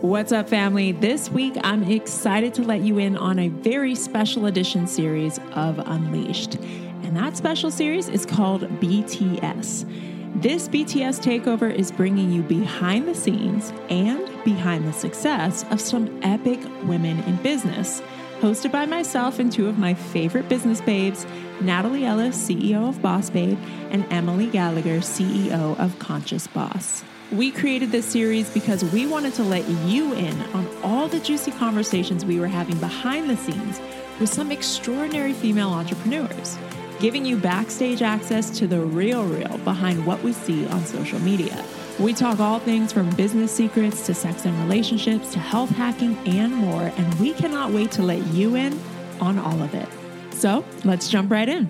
What's 0.00 0.30
up, 0.30 0.48
family? 0.48 0.92
This 0.92 1.28
week, 1.28 1.56
I'm 1.64 1.82
excited 1.82 2.54
to 2.54 2.62
let 2.62 2.82
you 2.82 2.98
in 2.98 3.16
on 3.16 3.40
a 3.40 3.48
very 3.48 3.96
special 3.96 4.46
edition 4.46 4.86
series 4.86 5.40
of 5.54 5.80
Unleashed. 5.80 6.54
And 7.02 7.16
that 7.16 7.36
special 7.36 7.72
series 7.72 8.08
is 8.08 8.24
called 8.24 8.62
BTS. 8.80 10.40
This 10.40 10.68
BTS 10.68 11.20
takeover 11.20 11.74
is 11.74 11.90
bringing 11.90 12.30
you 12.30 12.42
behind 12.42 13.08
the 13.08 13.14
scenes 13.14 13.72
and 13.90 14.24
behind 14.44 14.86
the 14.86 14.92
success 14.92 15.64
of 15.72 15.80
some 15.80 16.20
epic 16.22 16.60
women 16.84 17.18
in 17.24 17.34
business. 17.42 18.00
Hosted 18.38 18.70
by 18.70 18.86
myself 18.86 19.40
and 19.40 19.50
two 19.50 19.66
of 19.66 19.80
my 19.80 19.94
favorite 19.94 20.48
business 20.48 20.80
babes, 20.80 21.26
Natalie 21.60 22.04
Ellis, 22.04 22.36
CEO 22.36 22.88
of 22.88 23.02
Boss 23.02 23.30
Babe, 23.30 23.58
and 23.90 24.06
Emily 24.12 24.46
Gallagher, 24.46 25.00
CEO 25.00 25.76
of 25.76 25.98
Conscious 25.98 26.46
Boss. 26.46 27.02
We 27.30 27.50
created 27.50 27.92
this 27.92 28.06
series 28.06 28.48
because 28.48 28.82
we 28.86 29.06
wanted 29.06 29.34
to 29.34 29.42
let 29.42 29.68
you 29.68 30.14
in 30.14 30.40
on 30.54 30.66
all 30.82 31.08
the 31.08 31.20
juicy 31.20 31.50
conversations 31.50 32.24
we 32.24 32.40
were 32.40 32.48
having 32.48 32.78
behind 32.78 33.28
the 33.28 33.36
scenes 33.36 33.80
with 34.18 34.32
some 34.32 34.50
extraordinary 34.50 35.34
female 35.34 35.68
entrepreneurs, 35.68 36.56
giving 37.00 37.26
you 37.26 37.36
backstage 37.36 38.00
access 38.00 38.48
to 38.58 38.66
the 38.66 38.80
real, 38.80 39.24
real 39.24 39.58
behind 39.58 40.06
what 40.06 40.22
we 40.22 40.32
see 40.32 40.66
on 40.68 40.82
social 40.86 41.18
media. 41.18 41.62
We 41.98 42.14
talk 42.14 42.40
all 42.40 42.60
things 42.60 42.94
from 42.94 43.10
business 43.10 43.52
secrets 43.52 44.06
to 44.06 44.14
sex 44.14 44.46
and 44.46 44.58
relationships 44.60 45.30
to 45.34 45.38
health 45.38 45.70
hacking 45.70 46.16
and 46.26 46.54
more, 46.54 46.90
and 46.96 47.14
we 47.20 47.34
cannot 47.34 47.72
wait 47.72 47.90
to 47.92 48.02
let 48.02 48.26
you 48.28 48.54
in 48.54 48.80
on 49.20 49.38
all 49.38 49.60
of 49.60 49.74
it. 49.74 49.88
So 50.32 50.64
let's 50.82 51.10
jump 51.10 51.30
right 51.30 51.48
in. 51.48 51.68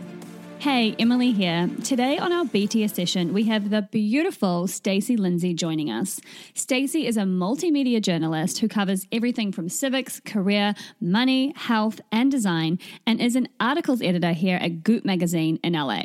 Hey, 0.61 0.97
Emily 0.99 1.31
here. 1.31 1.71
Today 1.85 2.19
on 2.19 2.33
our 2.33 2.45
BTS 2.45 2.93
session, 2.93 3.33
we 3.33 3.45
have 3.45 3.71
the 3.71 3.83
beautiful 3.83 4.67
Stacey 4.67 5.17
Lindsay 5.17 5.55
joining 5.55 5.89
us. 5.89 6.21
Stacey 6.53 7.07
is 7.07 7.17
a 7.17 7.23
multimedia 7.23 8.03
journalist 8.03 8.59
who 8.59 8.67
covers 8.67 9.07
everything 9.13 9.53
from 9.53 9.69
civics, 9.69 10.19
career, 10.19 10.75
money, 11.01 11.53
health, 11.55 12.01
and 12.11 12.33
design, 12.33 12.81
and 13.07 13.21
is 13.21 13.37
an 13.37 13.49
articles 13.61 14.03
editor 14.03 14.33
here 14.33 14.57
at 14.57 14.83
Goop 14.83 15.05
magazine 15.05 15.61
in 15.63 15.75
LA. 15.75 16.03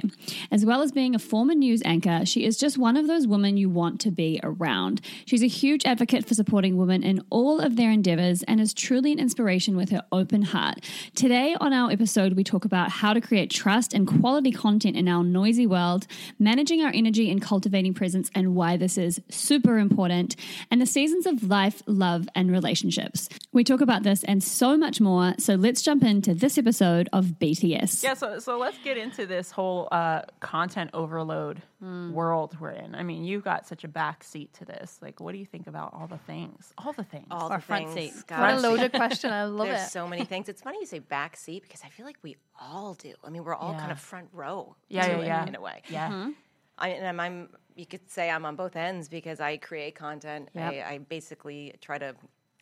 As 0.52 0.64
well 0.64 0.84
as 0.84 0.92
being 0.92 1.16
a 1.16 1.20
former 1.20 1.56
news 1.56 1.82
anchor, 1.84 2.24
she 2.24 2.46
is 2.46 2.56
just 2.56 2.78
one 2.78 2.96
of 2.96 3.08
those 3.08 3.26
women 3.26 3.58
you 3.58 3.72
want 3.72 4.00
to 4.02 4.12
be 4.12 4.40
around. 4.44 5.02
She's 5.26 5.42
a 5.42 5.48
huge 5.48 5.84
advocate 5.84 6.28
for 6.28 6.36
supporting 6.36 6.78
women 6.78 7.02
in 7.02 7.26
all 7.32 7.60
of 7.60 7.76
their 7.76 7.90
endeavors 7.90 8.44
and 8.44 8.62
is 8.62 8.76
truly 8.76 9.14
an 9.14 9.20
inspiration 9.20 9.76
with 9.76 9.90
her 9.90 10.04
open 10.12 10.44
heart. 10.44 10.88
Today 11.16 11.56
on 11.60 11.74
our 11.74 11.90
episode, 11.90 12.34
we 12.34 12.44
talk 12.44 12.66
about 12.66 12.92
how 12.92 13.14
to 13.14 13.20
create 13.20 13.50
trust 13.50 13.96
and 13.96 14.08
quality 14.08 14.43
content 14.52 14.96
in 14.98 15.08
our 15.08 15.24
noisy 15.24 15.66
world, 15.68 16.08
managing 16.40 16.82
our 16.84 16.92
energy 16.94 17.32
and 17.32 17.42
cultivating 17.42 17.94
presence, 17.94 18.30
and 18.36 18.56
why 18.56 18.78
this 18.78 18.98
is 18.98 19.22
super 19.30 19.78
important, 19.78 20.36
and 20.72 20.82
the 20.82 20.86
seasons 20.86 21.26
of 21.26 21.44
life, 21.50 21.82
love, 21.88 22.28
and 22.36 22.52
relationships. 22.52 23.30
We 23.52 23.64
talk 23.64 23.82
about 23.82 24.04
this 24.04 24.24
and 24.24 24.44
so 24.44 24.78
much 24.78 25.00
more. 25.00 25.34
So 25.38 25.56
let's 25.56 25.82
jump 25.82 26.04
into 26.04 26.34
this 26.34 26.58
episode 26.58 27.10
of 27.14 27.26
BTS. 27.40 28.04
Yeah, 28.04 28.14
so 28.16 28.40
so 28.40 28.58
let's 28.58 28.78
get 28.80 28.98
into 28.98 29.26
this 29.26 29.52
whole 29.52 29.88
uh, 29.92 30.24
content 30.40 30.90
overload 30.94 31.62
Hmm. 31.84 32.14
world 32.14 32.56
we're 32.62 32.70
in. 32.70 32.96
I 32.96 33.04
mean, 33.04 33.26
you've 33.26 33.44
got 33.44 33.68
such 33.68 33.84
a 33.84 33.90
back 33.90 34.24
seat 34.24 34.54
to 34.54 34.64
this. 34.64 35.00
Like, 35.02 35.20
what 35.20 35.34
do 35.34 35.38
you 35.38 35.46
think 35.46 35.68
about 35.68 35.94
all 35.94 36.08
the 36.08 36.18
things? 36.18 36.72
All 36.78 36.94
the 36.94 37.04
things. 37.04 37.28
all 37.30 37.52
Or 37.52 37.58
the 37.58 37.62
front 37.62 37.90
things. 37.90 38.14
seat. 38.14 38.24
Gosh. 38.26 38.40
What 38.40 38.54
a 38.54 38.60
loaded 38.70 38.94
question. 38.94 39.34
I 39.34 39.44
love 39.44 39.68
There's 39.68 39.88
it. 39.88 39.92
so 39.92 40.08
many 40.08 40.24
things. 40.24 40.48
It's 40.48 40.62
funny 40.62 40.78
you 40.80 40.86
say 40.86 41.00
back 41.00 41.36
seat 41.36 41.62
because 41.62 41.82
I 41.84 41.90
feel 41.90 42.06
like 42.06 42.16
we 42.24 42.38
all 42.58 42.94
do. 42.94 43.14
I 43.26 43.30
mean, 43.30 43.44
we're 43.44 43.54
all 43.54 43.74
kind 43.74 43.92
of 43.92 44.00
front 44.00 44.30
row. 44.34 44.76
Yeah, 44.90 45.08
yeah, 45.20 45.22
yeah. 45.26 45.46
In 45.48 45.56
a 45.56 45.62
way. 45.62 45.82
yeah. 45.90 46.10
Mm-hmm. 46.10 46.32
I 46.78 46.88
and 46.90 47.08
I'm, 47.08 47.20
I'm. 47.20 47.50
You 47.76 47.86
could 47.88 48.10
say 48.10 48.30
I'm 48.30 48.46
on 48.46 48.56
both 48.56 48.76
ends 48.76 49.10
because 49.10 49.40
I 49.40 49.58
create 49.58 49.96
content. 49.96 50.50
Yep. 50.54 50.74
I, 50.74 50.94
I 50.94 50.98
basically 51.00 51.74
try 51.82 51.98
to 51.98 52.16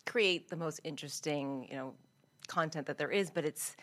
create 0.05 0.49
the 0.49 0.55
most 0.55 0.79
interesting, 0.83 1.67
you 1.69 1.75
know, 1.75 1.93
content 2.47 2.87
that 2.87 2.97
there 2.97 3.11
is. 3.11 3.29
But 3.31 3.45
it's 3.45 3.75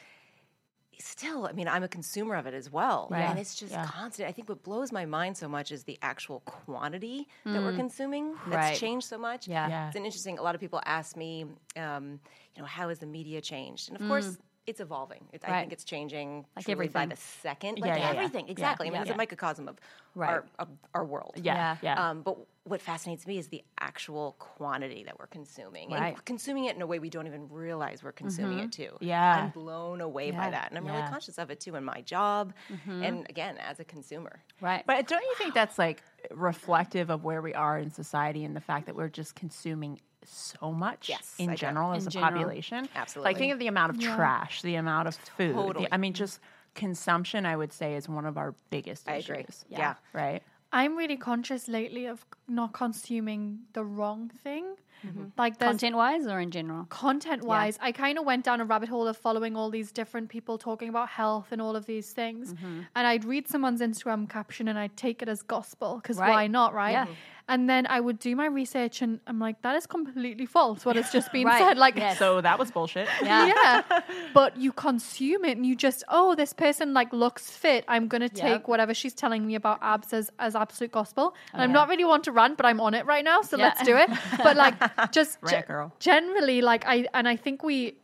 still. 1.01 1.47
I 1.47 1.53
mean, 1.53 1.69
I'm 1.69 1.83
a 1.85 1.89
consumer 1.89 2.35
of 2.35 2.47
it 2.47 2.55
as 2.55 2.73
well, 2.73 3.09
Right. 3.11 3.21
and 3.23 3.39
it's 3.39 3.55
just 3.55 3.73
Yeah. 3.73 3.87
constant. 3.87 4.29
I 4.29 4.33
think 4.33 4.49
what 4.49 4.63
blows 4.65 4.91
my 4.91 5.07
mind 5.07 5.37
so 5.37 5.49
much 5.49 5.71
is 5.71 5.85
the 5.85 5.97
actual 6.03 6.41
quantity 6.41 7.29
that 7.45 7.63
we're 7.63 7.77
consuming. 7.77 8.33
That's 8.35 8.47
Mm. 8.49 8.55
Right. 8.55 8.77
changed 8.77 9.07
so 9.07 9.17
much. 9.19 9.47
Yeah. 9.47 9.69
Yeah. 9.69 9.87
It's 9.89 9.97
an 9.97 10.05
interesting. 10.05 10.39
A 10.39 10.43
lot 10.43 10.55
of 10.57 10.61
people 10.61 10.81
ask 10.85 11.17
me, 11.17 11.47
um, 11.77 12.21
you 12.57 12.63
know, 12.63 12.67
how 12.67 12.89
has 12.89 12.99
the 12.99 13.07
media 13.07 13.41
changed? 13.41 13.91
And 13.91 14.01
of 14.01 14.07
course, 14.09 14.39
it's 14.69 14.81
evolving. 14.81 15.25
It, 15.33 15.43
I 15.45 15.49
Mm. 15.49 15.61
Think 15.61 15.73
it's 15.73 15.85
changing 15.85 16.47
Like 16.55 16.65
truly 16.67 16.89
by 16.89 17.07
the 17.07 17.17
second. 17.17 17.79
Yeah, 17.79 17.87
Like 17.87 17.99
yeah, 17.99 18.05
yeah. 18.13 18.17
everything, 18.17 18.47
Yeah, 18.47 18.53
exactly. 18.53 18.87
I 18.87 18.91
mean, 18.91 18.97
yeah, 18.97 19.03
it's 19.03 19.11
a 19.11 19.17
microcosm 19.17 19.67
of 19.69 19.79
Right. 20.15 20.31
our 20.31 20.45
of 20.59 20.69
our 20.95 21.05
world. 21.05 21.35
Yeah. 21.37 21.55
Yeah. 21.55 21.77
Yeah. 21.83 22.11
Um, 22.11 22.23
but 22.23 22.37
what 22.65 22.83
fascinates 22.83 23.27
me 23.27 23.39
is 23.39 23.49
the 23.49 23.63
actual 23.81 24.37
quantity 24.39 25.05
that 25.05 25.19
we're 25.19 25.27
consuming, 25.29 25.91
Right. 25.91 26.15
and 26.15 26.25
consuming 26.27 26.65
it 26.67 26.77
in 26.77 26.83
a 26.83 26.87
way 26.87 26.99
we 26.99 27.09
don't 27.09 27.27
even 27.27 27.49
realize 27.49 28.03
we're 28.03 28.13
consuming 28.13 28.59
it 28.59 28.73
too. 28.73 28.97
Yeah. 29.01 29.45
I'm 29.45 29.51
blown 29.51 30.01
away 30.03 30.31
Yeah. 30.31 30.39
by 30.45 30.51
that, 30.51 30.69
and 30.69 30.77
I'm 30.79 30.85
Yeah. 30.85 30.97
really 30.99 31.09
conscious 31.09 31.39
of 31.39 31.51
it 31.51 31.61
too 31.61 31.77
in 31.77 31.85
my 31.85 32.03
job, 32.03 32.53
and 32.87 33.27
again 33.31 33.57
as 33.59 33.81
a 33.81 33.85
consumer. 33.85 34.43
Right. 34.61 34.85
But 34.87 35.07
don't 35.07 35.23
you 35.23 35.35
think 35.37 35.55
that's 35.55 35.79
like 35.79 36.03
reflective 36.31 37.09
of 37.11 37.25
where 37.25 37.41
we 37.43 37.55
are 37.55 37.79
in 37.79 37.91
society 37.91 38.45
and 38.45 38.55
the 38.55 38.61
fact 38.61 38.87
that 38.87 38.95
we're 38.95 39.09
just 39.09 39.35
consuming 39.35 40.01
so 40.25 40.73
much 40.73 41.09
Yes, 41.09 41.35
in 41.39 41.51
I 41.51 41.55
do. 41.55 41.59
general 41.59 41.93
as 41.93 42.07
In 42.07 42.19
a 42.19 42.25
population. 42.25 42.89
Absolutely. 42.95 43.31
Like 43.31 43.39
think 43.39 43.53
of 43.53 43.59
the 43.59 43.67
amount 43.69 43.91
of 43.95 44.01
trash, 44.01 44.63
the 44.63 44.75
amount 44.77 45.09
of 45.09 45.15
food. 45.15 45.77
the- 45.77 45.95
I 45.95 45.97
mean, 45.97 46.13
just 46.13 46.41
consumption. 46.75 47.47
I 47.47 47.57
would 47.57 47.73
say 47.73 47.95
is 47.95 48.09
one 48.09 48.27
of 48.27 48.37
our 48.39 48.55
biggest 48.71 49.09
I 49.09 49.17
issues. 49.17 49.31
agree. 49.31 49.79
Yeah. 49.79 49.95
Right. 50.13 50.43
I'm 50.73 50.97
really 50.97 51.17
conscious 51.17 51.67
lately 51.67 52.07
of 52.07 52.25
not 52.47 52.73
consuming 52.73 53.61
the 53.73 53.85
wrong 53.85 54.29
thing. 54.43 54.65
Mm-hmm. 55.07 55.27
Like 55.39 55.59
there's 55.59 55.71
Content 55.71 55.95
wise 55.97 56.27
or 56.27 56.41
in 56.41 56.51
general? 56.51 56.85
content 56.91 57.45
wise, 57.45 57.79
I 57.81 57.93
kind 57.93 58.19
of 58.19 58.25
went 58.27 58.45
down 58.45 58.61
a 58.61 58.65
rabbit 58.65 58.89
hole 58.89 59.07
of 59.07 59.17
following 59.17 59.55
all 59.57 59.71
these 59.71 59.93
different 59.93 60.29
people 60.29 60.59
talking 60.59 60.89
about 60.89 61.09
health 61.09 61.53
and 61.53 61.63
all 61.63 61.77
of 61.77 61.87
these 61.87 62.13
things. 62.13 62.53
Mm-hmm. 62.53 62.81
And 62.97 63.07
I'd 63.07 63.25
read 63.25 63.47
someone's 63.49 63.81
Instagram 63.81 64.29
caption 64.29 64.67
and 64.67 64.77
I'd 64.77 64.97
take 64.97 65.23
it 65.23 65.29
as 65.29 65.41
gospel 65.43 66.01
because 66.03 66.19
Right. 66.19 66.31
why 66.31 66.47
not, 66.49 66.75
right? 66.75 66.91
Yeah. 66.91 67.07
And 67.49 67.69
then 67.69 67.87
I 67.87 67.99
would 67.99 68.19
do 68.19 68.37
my 68.37 68.45
research 68.47 69.01
and 69.01 69.21
I'm 69.27 69.39
like, 69.39 69.63
that 69.63 69.75
is 69.75 69.87
completely 69.87 70.45
false. 70.45 70.85
What 70.85 70.97
has 70.97 71.11
just 71.11 71.33
been 71.37 71.47
Right. 71.47 71.59
said. 71.59 71.79
Like, 71.79 71.97
Yes. 71.97 72.19
So 72.19 72.41
that 72.43 72.59
was 72.59 72.71
bullshit. 72.71 73.09
Yeah. 73.23 73.47
yeah. 73.47 74.01
But 74.35 74.57
you 74.59 74.71
consume 74.73 75.45
it 75.47 75.57
and 75.57 75.65
you 75.65 75.75
just, 75.75 76.05
oh, 76.11 76.35
this 76.35 76.53
person 76.53 76.93
like 76.93 77.11
looks 77.13 77.51
fit. 77.51 77.85
I'm 77.89 78.07
gonna 78.09 78.29
take 78.29 78.61
Yep. 78.63 78.69
whatever 78.69 78.93
she's 78.93 79.15
telling 79.15 79.47
me 79.47 79.55
about 79.55 79.79
abs 79.81 80.13
as, 80.13 80.31
as 80.39 80.55
absolute 80.55 80.93
gospel. 80.93 81.33
Oh, 81.35 81.39
and 81.55 81.63
I'm 81.63 81.73
not 81.73 81.89
really 81.89 82.05
one 82.05 82.21
to 82.23 82.33
rant, 82.33 82.57
but 82.59 82.67
I'm 82.67 82.81
on 82.81 82.93
it 82.95 83.07
right 83.07 83.25
now, 83.25 83.41
so 83.43 83.57
Yeah. 83.57 83.65
let's 83.65 83.83
do 83.83 83.97
it. 83.97 84.11
But 84.43 84.57
like 84.57 84.75
just 85.11 85.39
Rant, 85.41 85.65
ge- 85.65 85.69
girl. 85.69 85.93
generally, 86.01 86.61
like 86.61 86.85
I 86.87 87.07
and 87.15 87.27
I 87.27 87.37
think 87.37 87.63
we 87.63 87.95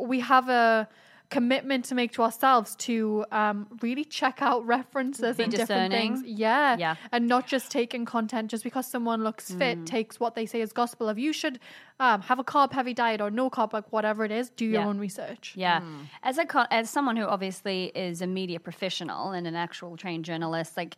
we 0.00 0.20
have 0.20 0.48
a 0.48 0.88
commitment 1.30 1.84
to 1.86 1.94
make 1.94 2.12
to 2.12 2.22
ourselves 2.22 2.76
to 2.76 3.24
um, 3.32 3.66
really 3.80 4.04
check 4.04 4.40
out 4.40 4.64
references 4.66 5.36
Be 5.36 5.44
and 5.44 5.52
different 5.52 5.92
things. 5.92 6.22
Yeah. 6.24 6.76
Yeah. 6.76 6.94
And 7.10 7.26
not 7.26 7.46
just 7.46 7.70
taking 7.70 8.04
content 8.04 8.50
just 8.50 8.62
because 8.62 8.86
someone 8.86 9.24
looks 9.24 9.50
fit 9.50 9.78
Mm. 9.78 9.86
takes 9.86 10.20
what 10.20 10.34
they 10.36 10.46
say 10.46 10.60
as 10.60 10.72
gospel 10.72 11.08
of 11.08 11.18
you 11.18 11.32
should 11.32 11.58
um, 11.98 12.20
have 12.22 12.38
a 12.38 12.44
carb 12.44 12.72
heavy 12.72 12.94
diet 12.94 13.20
or 13.20 13.30
no 13.30 13.48
carb, 13.50 13.72
like 13.72 13.90
whatever 13.92 14.24
it 14.24 14.30
is, 14.30 14.50
do 14.50 14.64
your 14.64 14.82
Yeah. 14.82 14.88
own 14.88 14.98
research. 14.98 15.54
Yeah, 15.56 15.80
as 16.22 16.38
a 16.38 16.44
co- 16.44 16.66
as 16.70 16.90
someone 16.90 17.16
who 17.16 17.24
obviously 17.24 17.86
is 17.94 18.20
a 18.22 18.26
media 18.26 18.60
professional 18.60 19.30
and 19.32 19.46
an 19.46 19.54
actual 19.56 19.96
trained 19.96 20.24
journalist, 20.24 20.76
like. 20.76 20.96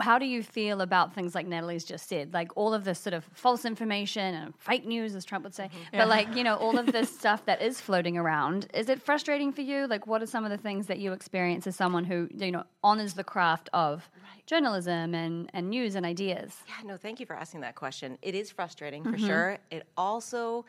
How 0.00 0.18
do 0.18 0.26
you 0.26 0.42
feel 0.42 0.82
about 0.82 1.14
things 1.14 1.34
like 1.34 1.46
Natalie's 1.46 1.82
just 1.84 2.08
said, 2.08 2.34
like 2.34 2.50
all 2.56 2.74
of 2.74 2.84
this 2.84 2.98
sort 2.98 3.14
of 3.14 3.24
false 3.32 3.64
information 3.64 4.34
and 4.34 4.54
fake 4.58 4.84
news, 4.86 5.14
as 5.14 5.24
Trump 5.24 5.44
would 5.44 5.54
say, 5.54 5.70
but 5.92 6.08
like 6.08 6.34
you 6.36 6.44
know 6.44 6.56
all 6.56 6.76
of 6.78 6.86
this 6.92 7.08
stuff 7.18 7.44
that 7.46 7.62
is 7.62 7.80
floating 7.80 8.18
around? 8.18 8.66
Is 8.74 8.88
it 8.90 9.00
frustrating 9.00 9.50
for 9.52 9.62
you? 9.62 9.86
Like, 9.86 10.06
what 10.06 10.22
are 10.22 10.26
some 10.26 10.44
of 10.44 10.50
the 10.50 10.58
things 10.58 10.88
that 10.88 10.98
you 10.98 11.12
experience 11.12 11.66
as 11.66 11.74
someone 11.74 12.04
who 12.04 12.28
you 12.36 12.50
know 12.52 12.64
honors 12.84 13.14
the 13.14 13.24
craft 13.24 13.70
of 13.72 14.08
journalism 14.46 15.14
and 15.14 15.50
and 15.54 15.70
news 15.70 15.94
and 15.94 16.04
ideas? 16.04 16.54
Yeah, 16.66 16.86
no, 16.86 16.96
thank 16.98 17.18
you 17.18 17.24
for 17.26 17.34
asking 17.36 17.60
that 17.62 17.74
question. 17.74 18.18
It 18.22 18.34
is 18.34 18.50
frustrating 18.50 19.02
Mm-hmm. 19.04 19.12
for 19.12 19.18
sure. 19.18 19.58
It 19.70 19.86
also 19.96 20.64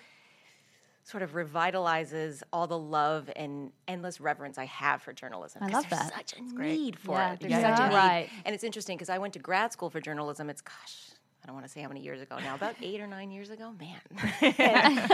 sort 1.09 1.23
of 1.23 1.31
revitalizes 1.33 2.43
all 2.53 2.67
the 2.67 2.77
love 2.77 3.29
and 3.35 3.71
endless 3.87 4.19
reverence 4.21 4.57
I 4.57 4.65
have 4.65 5.01
for 5.01 5.13
journalism. 5.13 5.63
I 5.63 5.67
'cause 5.67 5.73
love 5.73 5.89
there's 5.89 6.01
that. 6.11 6.13
such 6.29 6.33
a 6.39 6.41
need 6.61 6.99
for 6.99 7.15
Yeah, 7.17 7.33
it. 7.33 7.39
There's 7.39 7.51
yeah, 7.51 7.75
such 7.75 7.79
a 7.79 7.83
yeah. 7.83 7.89
need. 7.89 7.95
Right. 7.95 8.29
And 8.45 8.53
it's 8.55 8.63
interesting 8.63 8.95
because 8.97 9.09
I 9.09 9.17
went 9.17 9.33
to 9.33 9.39
grad 9.39 9.71
school 9.73 9.89
for 9.89 9.99
journalism. 9.99 10.49
It's 10.49 10.61
gosh, 10.61 11.09
I 11.43 11.47
don't 11.47 11.55
want 11.55 11.65
to 11.65 11.71
say 11.71 11.81
how 11.81 11.87
many 11.87 12.01
years 12.01 12.21
ago 12.21 12.37
now, 12.39 12.53
about 12.55 12.75
eight 12.81 12.99
or 13.01 13.07
nine 13.07 13.31
years 13.31 13.49
ago, 13.49 13.73
man. 13.79 14.01
It, 14.41 14.57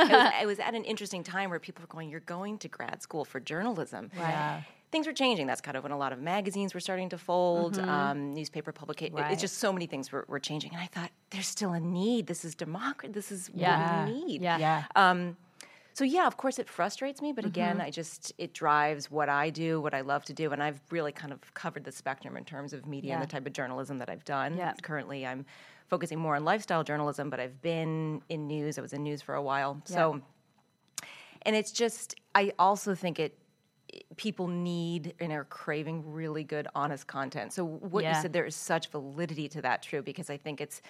was, 0.10 0.32
it 0.42 0.46
was 0.48 0.60
at 0.60 0.74
an 0.76 0.84
interesting 0.84 1.24
time 1.24 1.50
where 1.50 1.60
people 1.60 1.82
were 1.84 1.88
going, 1.88 2.10
"You're 2.10 2.20
going 2.22 2.58
to 2.60 2.68
grad 2.68 3.02
school 3.02 3.24
for 3.26 3.40
journalism." 3.40 4.12
Yeah. 4.16 4.62
things 4.92 5.08
were 5.08 5.14
changing. 5.14 5.46
That's 5.48 5.60
kind 5.62 5.76
of 5.76 5.84
when 5.84 5.92
a 5.92 5.98
lot 5.98 6.14
of 6.14 6.20
magazines 6.22 6.74
were 6.74 6.80
starting 6.80 7.10
to 7.10 7.18
fold, 7.18 7.78
um, 7.80 8.34
newspaper 8.34 8.72
publication. 8.72 9.16
Right. 9.16 9.32
It's 9.32 9.42
just 9.42 9.58
so 9.58 9.74
many 9.74 9.88
things 9.88 10.10
were, 10.12 10.24
were 10.30 10.40
changing. 10.40 10.72
And 10.74 10.80
I 10.82 10.86
thought, 10.86 11.12
there's 11.32 11.48
still 11.48 11.74
a 11.74 11.80
need. 11.82 12.28
This 12.28 12.46
is 12.46 12.56
democracy. 12.56 13.12
This 13.12 13.30
is 13.32 13.50
Yeah. 13.54 14.06
what 14.06 14.14
we 14.14 14.24
need. 14.26 14.42
Yeah. 14.42 14.58
Yeah. 14.58 14.84
Um, 14.96 15.36
so 15.96 16.04
yeah, 16.04 16.28
of 16.28 16.36
course 16.36 16.60
it 16.60 16.68
frustrates 16.68 17.22
me, 17.22 17.32
but 17.32 17.46
again, 17.46 17.78
Mm-hmm. 17.78 17.86
I 17.88 17.90
just 17.90 18.34
it 18.38 18.54
drives 18.54 19.10
what 19.10 19.30
I 19.30 19.50
do, 19.50 19.80
what 19.80 19.94
I 19.94 20.02
love 20.02 20.26
to 20.26 20.34
do, 20.34 20.52
and 20.52 20.62
I've 20.62 20.82
really 20.92 21.14
kind 21.14 21.32
of 21.32 21.40
covered 21.54 21.86
the 21.86 21.92
spectrum 21.92 22.36
in 22.36 22.44
terms 22.44 22.74
of 22.74 22.86
media 22.86 23.14
and 23.14 23.24
the 23.24 23.28
type 23.28 23.48
of 23.48 23.54
journalism 23.54 23.98
that 24.00 24.10
I've 24.10 24.26
done. 24.26 24.58
Yeah. 24.58 24.74
Currently, 24.82 25.26
I'm 25.26 25.46
focusing 25.88 26.20
more 26.20 26.36
on 26.36 26.44
lifestyle 26.44 26.84
journalism, 26.84 27.30
but 27.30 27.40
I've 27.40 27.62
been 27.62 28.22
in 28.28 28.46
news. 28.46 28.78
I 28.78 28.82
was 28.82 28.92
in 28.92 29.04
news 29.04 29.22
for 29.22 29.36
a 29.36 29.42
while, 29.42 29.82
so 29.86 30.22
and 31.44 31.56
it's 31.56 31.72
just 31.72 32.16
I 32.36 32.52
also 32.60 32.94
think 32.94 33.18
it 33.18 33.38
people 34.18 34.48
need 34.50 35.14
and 35.22 35.32
are 35.32 35.46
craving 35.46 36.04
really 36.12 36.44
good 36.44 36.68
honest 36.76 37.08
content. 37.08 37.54
So 37.54 37.64
what 37.66 38.04
Yeah. 38.04 38.18
you 38.18 38.22
said 38.22 38.34
there 38.34 38.46
is 38.46 38.56
such 38.56 38.90
validity 38.90 39.48
to 39.48 39.62
that 39.62 39.82
true 39.82 40.02
because 40.02 40.30
I 40.30 40.36
think 40.36 40.60
it's 40.60 40.82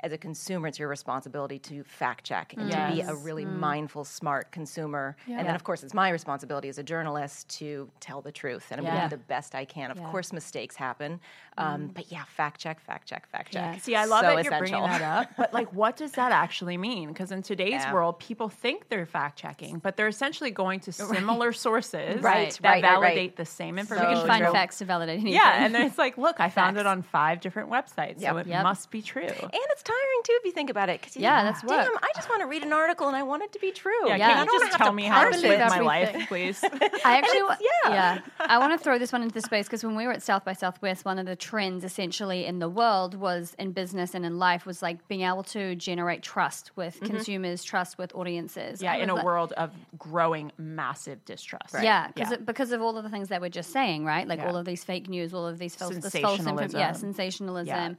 as 0.00 0.12
a 0.12 0.18
consumer 0.18 0.68
it's 0.68 0.78
your 0.78 0.88
responsibility 0.88 1.58
to 1.58 1.82
fact 1.84 2.24
check 2.24 2.52
and 2.56 2.70
to 2.70 2.76
be 2.92 3.00
a 3.00 3.06
Yes. 3.06 3.14
really 3.22 3.44
mindful 3.44 4.04
smart 4.04 4.50
consumer. 4.52 5.16
Yeah. 5.26 5.38
And 5.38 5.48
then 5.48 5.54
of 5.54 5.64
course 5.64 5.82
it's 5.82 5.94
my 5.94 6.08
responsibility 6.10 6.68
as 6.68 6.78
a 6.78 6.82
journalist 6.82 7.48
to 7.58 7.90
tell 8.00 8.20
the 8.20 8.32
truth 8.32 8.66
and 8.70 8.80
I'm 8.80 8.84
going 8.84 8.96
Yeah. 8.96 9.04
to 9.08 9.16
do 9.16 9.16
the 9.16 9.22
best 9.24 9.54
I 9.54 9.64
can. 9.64 9.90
Of 9.90 9.98
Yeah. 9.98 10.10
course 10.10 10.32
mistakes 10.32 10.76
happen. 10.76 11.20
Um, 11.56 11.88
but 11.88 12.10
yeah, 12.12 12.22
fact 12.24 12.60
check, 12.60 12.80
fact 12.80 13.08
check, 13.08 13.26
fact 13.28 13.52
check. 13.52 13.74
Yeah. 13.76 13.80
See, 13.80 13.96
I 13.96 14.04
love 14.04 14.20
so 14.20 14.26
that 14.36 14.44
you're 14.44 14.54
essential. 14.54 14.80
bringing 14.80 14.88
that 15.00 15.02
up, 15.02 15.30
but 15.36 15.52
like, 15.52 15.72
what 15.72 15.96
does 15.96 16.12
that 16.12 16.30
actually 16.32 16.76
mean? 16.76 17.08
Because 17.08 17.32
in 17.32 17.42
today's 17.42 17.82
Yeah. 17.82 17.92
world, 17.92 18.18
people 18.20 18.48
think 18.48 18.88
they're 18.88 19.06
fact 19.06 19.38
checking, 19.38 19.78
but 19.78 19.96
they're 19.96 20.06
essentially 20.08 20.50
going 20.52 20.80
to 20.80 20.92
similar 20.92 21.52
sources 21.52 22.22
Right, 22.22 22.50
that 22.52 22.62
right, 22.62 22.82
right, 22.82 22.82
right. 22.84 23.00
validate 23.00 23.36
the 23.36 23.44
same 23.44 23.78
information. 23.78 24.10
You 24.10 24.16
can 24.18 24.26
find 24.26 24.44
true. 24.44 24.52
facts 24.52 24.78
to 24.78 24.84
validate 24.84 25.14
anything. 25.14 25.32
yeah, 25.34 25.64
and 25.64 25.74
then 25.74 25.82
it's 25.86 25.98
like, 25.98 26.16
look, 26.16 26.38
I 26.40 26.48
found 26.48 26.76
Facts. 26.76 26.80
it 26.84 26.86
on 26.86 27.02
five 27.02 27.40
different 27.40 27.70
websites, 27.70 28.20
so 28.20 28.36
it 28.36 28.46
Yep. 28.46 28.62
must 28.62 28.90
be 28.90 29.02
true. 29.02 29.22
And 29.22 29.50
it's 29.52 29.82
tiring 29.88 30.20
too 30.24 30.32
if 30.38 30.44
you 30.44 30.52
think 30.52 30.70
about 30.70 30.88
it. 30.88 31.00
'cause 31.02 31.16
you 31.16 31.22
Yeah, 31.22 31.42
think, 31.42 31.56
that's 31.56 31.66
Damn, 31.66 31.92
work. 31.92 32.02
I 32.04 32.10
just 32.14 32.28
want 32.28 32.42
to 32.42 32.46
read 32.46 32.62
an 32.62 32.72
article 32.72 33.08
and 33.08 33.16
I 33.16 33.22
want 33.22 33.42
it 33.42 33.52
to 33.52 33.58
be 33.58 33.70
true. 33.72 34.06
Yeah, 34.08 34.16
Yeah. 34.16 34.28
can 34.28 34.36
I 34.38 34.40
you 34.42 34.46
don't 34.46 34.60
just 34.68 34.78
tell 34.78 34.92
me 34.92 35.04
how 35.04 35.24
to 35.24 35.30
parse 35.30 35.42
live 35.42 35.60
it. 35.60 35.68
my 35.68 35.80
life, 35.80 36.16
please? 36.28 36.62
I 37.04 37.16
actually, 37.18 37.42
wa- 37.42 37.56
yeah. 37.60 37.92
yeah, 37.92 38.18
I 38.40 38.58
want 38.58 38.72
to 38.72 38.78
throw 38.84 38.98
this 38.98 39.12
one 39.12 39.22
into 39.22 39.34
the 39.34 39.40
space 39.40 39.66
because 39.66 39.82
when 39.84 39.96
we 39.96 40.06
were 40.06 40.12
at 40.12 40.22
South 40.22 40.44
by 40.44 40.52
Southwest, 40.52 41.04
one 41.04 41.18
of 41.18 41.26
the 41.26 41.36
trends 41.36 41.84
essentially 41.84 42.44
in 42.46 42.58
the 42.58 42.68
world 42.68 43.14
was 43.14 43.54
in 43.58 43.72
business 43.72 44.14
and 44.14 44.24
in 44.26 44.38
life 44.38 44.66
was 44.66 44.82
like 44.82 45.06
being 45.08 45.22
able 45.22 45.42
to 45.44 45.74
generate 45.76 46.22
trust 46.22 46.70
with 46.76 46.96
mm-hmm. 46.96 47.06
consumers, 47.14 47.64
trust 47.64 47.98
with 47.98 48.14
audiences. 48.14 48.82
yeah, 48.82 48.94
in 48.96 49.10
a 49.10 49.14
like- 49.14 49.24
world 49.24 49.52
of 49.52 49.70
growing 49.98 50.52
massive 50.58 51.24
distrust. 51.24 51.74
Yeah, 51.82 52.08
because 52.08 52.30
Yeah. 52.32 52.36
because 52.44 52.72
of 52.72 52.82
all 52.82 52.96
of 52.98 53.04
the 53.04 53.10
things 53.10 53.28
that 53.30 53.40
we're 53.40 53.48
just 53.48 53.72
saying, 53.72 54.04
right? 54.04 54.26
Like 54.28 54.40
Yeah. 54.40 54.48
all 54.48 54.56
of 54.56 54.64
these 54.66 54.84
fake 54.84 55.08
news, 55.08 55.32
all 55.34 55.46
of 55.46 55.58
these 55.58 55.74
false, 55.74 55.96
this 55.96 56.14
false 56.16 56.40
inform- 56.40 56.70
yeah, 56.70 56.92
Sensationalism. 56.92 57.96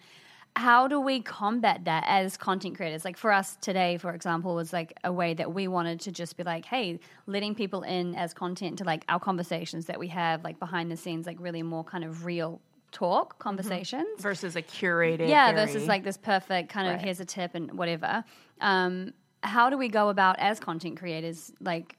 How 0.56 0.88
do 0.88 1.00
we 1.00 1.22
combat 1.22 1.86
that 1.86 2.04
as 2.08 2.36
content 2.36 2.76
creators? 2.76 3.06
Like 3.06 3.18
for 3.18 3.32
us 3.32 3.56
today, 3.62 3.98
for 3.98 4.14
example, 4.14 4.56
was 4.56 4.74
like 4.74 4.94
a 5.04 5.12
way 5.12 5.34
that 5.36 5.54
we 5.54 5.68
wanted 5.68 6.02
to 6.02 6.12
just 6.12 6.36
be 6.36 6.44
like, 6.44 6.66
hey, 6.66 7.00
letting 7.28 7.56
people 7.56 7.84
in 7.84 8.14
as 8.16 8.34
content 8.34 8.78
to 8.80 8.84
like 8.84 9.06
our 9.08 9.20
conversations 9.20 9.86
that 9.86 10.00
we 10.00 10.08
have, 10.10 10.44
like 10.44 10.60
behind 10.60 10.92
the 10.92 10.98
scenes, 10.98 11.26
like 11.26 11.38
really 11.40 11.64
more 11.64 11.84
kind 11.84 12.04
of 12.04 12.26
real 12.26 12.60
talk 12.92 13.38
conversations 13.38 14.08
Versus 14.20 14.56
a 14.56 14.64
curated. 14.64 15.30
yeah 15.30 15.54
versus 15.54 15.88
like 15.88 16.04
this 16.04 16.18
perfect 16.18 16.70
kind 16.70 16.88
of 16.88 16.96
Right. 16.96 17.04
here's 17.04 17.20
a 17.20 17.26
tip 17.26 17.54
and 17.54 17.72
whatever 17.78 18.24
um, 18.62 19.14
how 19.44 19.70
do 19.70 19.78
we 19.78 19.90
go 19.90 20.10
about 20.10 20.40
as 20.40 20.60
content 20.60 20.98
creators 20.98 21.54
like 21.62 21.96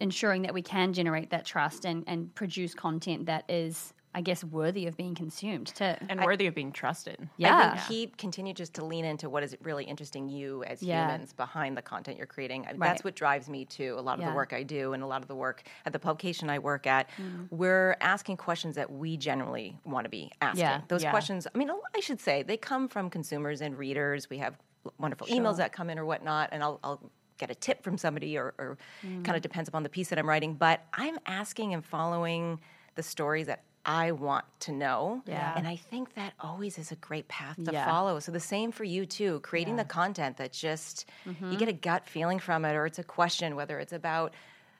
ensuring 0.00 0.40
that 0.42 0.54
we 0.54 0.62
can 0.62 0.94
generate 0.94 1.28
that 1.30 1.44
trust 1.44 1.84
and, 1.84 2.02
and 2.06 2.34
produce 2.34 2.72
content 2.74 3.26
that 3.26 3.44
is 3.50 3.92
i 4.16 4.20
guess 4.22 4.42
worthy 4.42 4.86
of 4.86 4.96
being 4.96 5.14
consumed 5.14 5.66
too 5.68 5.94
and 6.08 6.20
worthy 6.24 6.46
of 6.46 6.54
being 6.54 6.72
trusted. 6.72 7.28
yeah 7.36 7.72
I 7.74 7.76
think 7.76 7.88
keep 7.88 8.16
continue 8.16 8.54
just 8.54 8.74
to 8.74 8.84
lean 8.84 9.04
into 9.04 9.28
what 9.28 9.42
is 9.42 9.54
really 9.62 9.84
interesting 9.84 10.28
you 10.28 10.64
as 10.64 10.82
Yeah. 10.82 11.06
humans 11.12 11.32
behind 11.34 11.76
the 11.76 11.82
content 11.82 12.16
you're 12.16 12.26
creating. 12.26 12.62
Right. 12.62 12.78
That's 12.80 13.04
what 13.04 13.14
drives 13.14 13.48
me 13.48 13.66
to 13.66 13.90
a 13.90 14.00
lot 14.00 14.14
of 14.14 14.20
Yeah. 14.20 14.30
the 14.30 14.36
work 14.36 14.52
I 14.52 14.62
do 14.62 14.94
and 14.94 15.02
a 15.02 15.06
lot 15.06 15.20
of 15.22 15.28
the 15.28 15.34
work 15.34 15.62
at 15.84 15.92
the 15.92 15.98
publication 15.98 16.48
I 16.48 16.58
work 16.58 16.86
at. 16.86 17.10
Mm. 17.18 17.48
We're 17.50 17.96
asking 18.00 18.38
questions 18.38 18.76
that 18.76 18.90
we 18.90 19.16
generally 19.18 19.78
want 19.84 20.04
to 20.04 20.10
be 20.10 20.32
asking. 20.40 20.60
Yeah. 20.60 20.80
Those 20.88 21.02
Yeah. 21.02 21.10
questions, 21.10 21.46
I 21.54 21.58
mean, 21.58 21.70
I 21.94 22.00
should 22.00 22.20
say 22.20 22.42
they 22.42 22.56
come 22.56 22.88
from 22.88 23.10
consumers 23.10 23.60
and 23.60 23.76
readers. 23.76 24.30
We 24.30 24.38
have 24.38 24.56
wonderful 24.98 25.26
emails 25.26 25.58
that 25.58 25.72
come 25.72 25.90
in 25.90 25.98
or 25.98 26.04
whatnot, 26.06 26.48
and 26.52 26.62
I'll. 26.62 26.80
I'll 26.82 27.10
get 27.38 27.50
a 27.50 27.54
tip 27.54 27.82
from 27.82 27.98
somebody 27.98 28.38
or, 28.38 28.54
or 28.56 28.78
mm. 29.04 29.22
kind 29.22 29.36
of 29.36 29.42
depends 29.42 29.68
upon 29.68 29.82
the 29.82 29.90
piece 29.90 30.08
that 30.08 30.18
i'm 30.18 30.26
writing 30.26 30.54
but 30.54 30.80
i'm 30.94 31.18
asking 31.26 31.74
and 31.74 31.84
following 31.84 32.58
the 32.94 33.02
stories 33.02 33.46
that 33.46 33.62
i 33.86 34.10
want 34.10 34.44
to 34.60 34.72
know 34.72 35.22
Yeah. 35.26 35.54
and 35.56 35.66
I 35.66 35.76
think 35.76 36.14
that 36.14 36.32
always 36.40 36.76
is 36.76 36.90
a 36.92 36.96
great 36.96 37.28
path 37.28 37.56
to 37.64 37.70
Yeah. 37.72 37.84
follow. 37.86 38.18
So 38.20 38.32
the 38.32 38.40
same 38.40 38.72
for 38.72 38.82
you 38.84 39.06
too, 39.06 39.38
creating 39.40 39.76
the 39.76 39.84
content 39.84 40.36
that 40.38 40.52
just 40.52 41.06
Mm-hmm. 41.26 41.52
you 41.52 41.56
get 41.58 41.68
a 41.68 41.72
gut 41.72 42.08
feeling 42.08 42.38
from 42.40 42.64
it, 42.64 42.74
or 42.74 42.84
it's 42.86 42.98
a 42.98 43.04
question, 43.04 43.54
whether 43.54 43.78
it's 43.78 43.92
about 43.92 44.34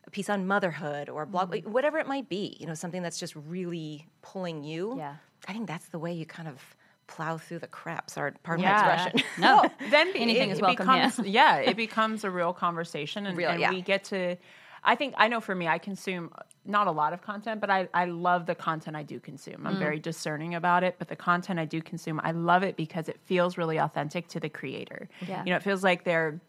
a 0.06 0.10
piece 0.10 0.28
on 0.28 0.46
motherhood 0.46 1.08
or 1.08 1.24
blog, 1.24 1.52
Mm-hmm. 1.52 1.70
whatever 1.70 1.98
it 1.98 2.08
might 2.08 2.28
be. 2.28 2.56
You 2.60 2.66
know, 2.66 2.74
something 2.74 3.00
that's 3.02 3.18
just 3.20 3.34
really 3.36 4.06
pulling 4.22 4.64
you. 4.64 4.96
Yeah. 4.98 5.14
I 5.48 5.52
think 5.52 5.66
that's 5.68 5.88
the 5.88 5.98
way 6.00 6.12
you 6.12 6.26
kind 6.26 6.48
of 6.48 6.60
plow 7.06 7.38
through 7.38 7.60
the 7.60 7.68
crap. 7.68 8.10
Sorry, 8.10 8.32
pardon 8.42 8.64
Yeah. 8.64 8.82
my 8.82 8.94
expression. 9.04 9.28
no 9.38 9.62
then 9.90 10.08
Anything 10.16 10.50
it, 10.50 10.54
is 10.54 10.60
welcome 10.60 10.86
becomes, 10.86 11.16
here. 11.18 11.26
yeah, 11.26 11.56
it 11.58 11.76
becomes 11.76 12.24
a 12.24 12.30
real 12.30 12.52
conversation, 12.52 13.24
and, 13.28 13.36
Real- 13.38 13.50
and 13.50 13.60
yeah. 13.60 13.70
we 13.70 13.82
get 13.82 14.02
to. 14.04 14.36
I 14.86 14.94
think 14.94 15.14
I 15.18 15.28
know 15.28 15.40
for 15.40 15.54
me, 15.54 15.66
I 15.68 15.78
consume 15.78 16.32
not 16.64 16.86
a 16.86 16.90
lot 16.90 17.12
of 17.12 17.20
content, 17.22 17.60
but 17.60 17.70
I, 17.70 17.88
I 17.92 18.06
love 18.06 18.46
the 18.46 18.54
content 18.54 18.96
I 18.96 19.02
do 19.02 19.20
consume. 19.20 19.60
Mm. 19.62 19.66
I'm 19.66 19.78
very 19.78 19.98
discerning 19.98 20.54
about 20.54 20.82
it, 20.84 20.96
but 20.98 21.08
the 21.08 21.16
content 21.16 21.58
I 21.58 21.64
do 21.64 21.82
consume, 21.82 22.20
I 22.22 22.30
love 22.32 22.62
it 22.62 22.76
because 22.76 23.08
it 23.08 23.18
feels 23.24 23.58
really 23.58 23.78
authentic 23.78 24.28
to 24.28 24.40
the 24.40 24.48
creator. 24.48 25.08
Yeah. 25.28 25.42
You 25.44 25.50
know, 25.50 25.56
it 25.56 25.62
feels 25.62 25.84
like 25.84 26.04
they're 26.04 26.40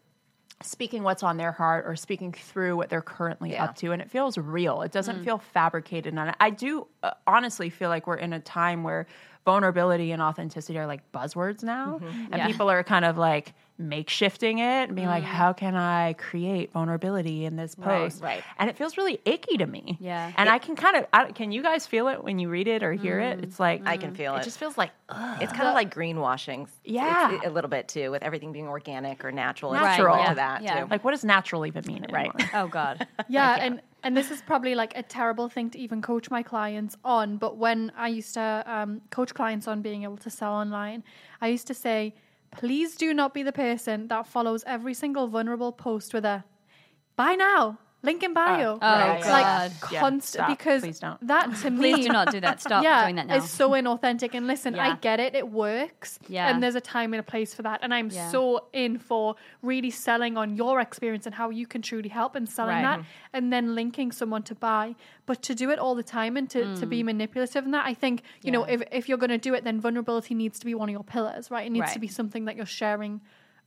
speaking 0.62 1.02
what's 1.04 1.22
on 1.22 1.36
their 1.36 1.52
heart 1.52 1.84
or 1.86 1.94
speaking 1.94 2.32
through 2.32 2.76
what 2.76 2.88
they're 2.90 3.02
currently 3.02 3.52
Yeah. 3.52 3.64
up 3.64 3.76
to 3.76 3.92
and 3.92 4.02
it 4.02 4.10
feels 4.10 4.36
real 4.36 4.82
it 4.82 4.88
Mm. 4.88 4.92
doesn't 4.92 5.22
feel 5.24 5.38
fabricated 5.38 6.12
and 6.12 6.34
i 6.40 6.50
do 6.50 6.88
uh, 7.04 7.12
honestly 7.28 7.70
feel 7.70 7.88
like 7.90 8.08
we're 8.08 8.16
in 8.16 8.32
a 8.32 8.40
time 8.40 8.82
where 8.82 9.06
vulnerability 9.44 10.10
and 10.10 10.20
authenticity 10.20 10.76
are 10.76 10.86
like 10.88 11.12
buzzwords 11.12 11.62
now 11.62 12.00
and 12.02 12.34
Yeah. 12.34 12.46
people 12.48 12.68
are 12.68 12.82
kind 12.82 13.04
of 13.04 13.16
like 13.16 13.54
makeshifting 13.80 14.54
it 14.58 14.88
and 14.88 14.96
being 14.96 15.06
like 15.06 15.22
how 15.22 15.52
can 15.52 15.76
i 15.76 16.12
create 16.14 16.72
vulnerability 16.72 17.44
in 17.44 17.54
this 17.56 17.76
post 17.76 18.20
right. 18.22 18.42
and 18.58 18.68
it 18.68 18.76
feels 18.76 18.96
really 18.96 19.20
icky 19.24 19.56
to 19.56 19.66
me 19.66 19.96
Yeah. 20.00 20.32
and 20.36 20.48
i 20.48 20.58
can 20.58 20.74
kind 20.74 20.96
of 20.96 21.06
I, 21.12 21.30
can 21.30 21.52
you 21.52 21.62
guys 21.62 21.86
feel 21.86 22.08
it 22.08 22.24
when 22.24 22.38
you 22.40 22.48
read 22.48 22.66
it 22.66 22.82
or 22.82 22.92
hear 22.92 23.20
it 23.20 23.38
it's 23.44 23.60
like 23.60 23.86
I 23.86 23.96
can 23.96 24.14
feel 24.14 24.34
it 24.34 24.40
it. 24.40 24.44
just 24.44 24.58
feels 24.58 24.76
like 24.76 24.90
ugh. 25.08 25.38
It's 25.40 25.52
kind 25.52 25.68
of 25.68 25.74
like 25.74 25.94
greenwashing. 25.94 26.62
It's- 26.62 26.76
Yeah. 26.84 27.32
it's 27.36 27.46
a 27.46 27.50
little 27.50 27.70
bit 27.70 27.88
too, 27.88 28.10
with 28.10 28.22
everything 28.22 28.52
being 28.52 28.68
organic 28.68 29.24
or 29.24 29.32
natural. 29.32 29.72
Natural. 29.72 30.14
It's 30.16 30.18
all 30.18 30.22
yeah, 30.24 30.28
to 30.30 30.34
that 30.34 30.62
yeah. 30.62 30.80
too. 30.84 30.90
like 30.90 31.04
what 31.04 31.12
does 31.12 31.24
natural 31.24 31.64
even 31.66 31.84
mean 31.86 32.04
Right. 32.12 32.30
oh 32.54 32.66
god 32.66 33.06
yeah, 33.28 33.56
and 33.60 33.80
and 34.02 34.16
this 34.16 34.30
is 34.30 34.42
probably 34.42 34.74
like 34.74 34.92
a 34.96 35.02
terrible 35.02 35.48
thing 35.48 35.70
to 35.70 35.78
even 35.78 36.02
coach 36.02 36.30
my 36.30 36.42
clients 36.42 36.96
on. 37.04 37.36
But 37.36 37.56
when 37.56 37.90
I 37.96 38.08
used 38.08 38.34
to 38.34 38.62
um, 38.66 39.00
coach 39.10 39.34
clients 39.34 39.66
on 39.66 39.82
being 39.82 40.02
able 40.04 40.18
to 40.18 40.30
sell 40.30 40.52
online, 40.52 41.02
I 41.40 41.48
used 41.48 41.66
to 41.66 41.74
say, 41.74 42.14
please 42.50 42.96
do 42.96 43.12
not 43.14 43.34
be 43.34 43.42
the 43.42 43.52
person 43.52 44.08
that 44.08 44.26
follows 44.26 44.64
every 44.66 44.94
single 44.94 45.28
vulnerable 45.28 45.72
post 45.72 46.14
with 46.14 46.24
a 46.24 46.44
"buy 47.16 47.34
now." 47.34 47.78
Link 48.08 48.22
in 48.28 48.32
bio. 48.34 48.70
Oh, 48.74 48.78
like 48.80 49.22
God. 49.24 49.72
Yeah, 49.92 50.00
constant 50.00 50.34
stop. 50.46 50.48
because 50.54 50.80
Please 50.82 51.00
don't. 51.04 51.18
that 51.32 51.46
to 51.62 51.68
me 51.70 51.78
please 51.94 52.06
do 52.06 52.12
not 52.18 52.26
do 52.36 52.40
that 52.46 52.56
stop 52.66 52.82
yeah, 52.82 53.04
doing 53.04 53.16
that 53.18 53.26
now 53.28 53.36
it's 53.38 53.50
so 53.62 53.66
inauthentic. 53.78 54.30
And 54.38 54.46
listen, 54.52 54.70
I 54.88 54.96
get 55.08 55.18
it; 55.26 55.32
it 55.42 55.48
works. 55.66 56.18
Yeah. 56.36 56.48
and 56.48 56.54
there's 56.62 56.74
a 56.84 56.86
time 56.96 57.10
and 57.14 57.20
a 57.20 57.28
place 57.34 57.50
for 57.56 57.62
that. 57.68 57.78
And 57.84 57.90
I'm 57.96 58.08
Yeah. 58.10 58.30
so 58.34 58.42
in 58.84 58.92
for 59.08 59.24
really 59.70 59.90
selling 60.06 60.34
on 60.42 60.48
your 60.62 60.76
experience 60.86 61.24
and 61.28 61.34
how 61.40 61.48
you 61.50 61.66
can 61.72 61.80
truly 61.90 62.08
help 62.20 62.32
and 62.38 62.46
selling 62.48 62.82
Right. 62.82 62.98
that, 62.98 63.04
and 63.36 63.52
then 63.54 63.64
linking 63.80 64.10
someone 64.20 64.42
to 64.50 64.54
buy. 64.54 64.86
But 65.26 65.38
to 65.48 65.52
do 65.62 65.66
it 65.70 65.78
all 65.78 65.94
the 66.02 66.08
time 66.20 66.32
and 66.38 66.46
to, 66.54 66.60
to 66.80 66.86
be 66.86 67.02
manipulative 67.02 67.62
in 67.66 67.72
that, 67.76 67.84
I 67.92 67.94
think 68.02 68.16
you 68.44 68.50
know 68.54 68.62
Mm. 68.64 68.74
If 68.74 68.80
if 69.00 69.02
you're 69.08 69.22
going 69.24 69.36
to 69.40 69.44
do 69.48 69.52
it, 69.58 69.62
then 69.68 69.76
vulnerability 69.86 70.34
needs 70.42 70.56
to 70.60 70.66
be 70.70 70.74
one 70.82 70.88
of 70.90 70.94
your 70.98 71.04
pillars, 71.14 71.44
right? 71.54 71.66
It 71.68 71.72
needs 71.78 71.92
to 71.92 72.00
be 72.06 72.08
something 72.08 72.42
that 72.46 72.54
you're 72.56 72.74
sharing 72.82 73.20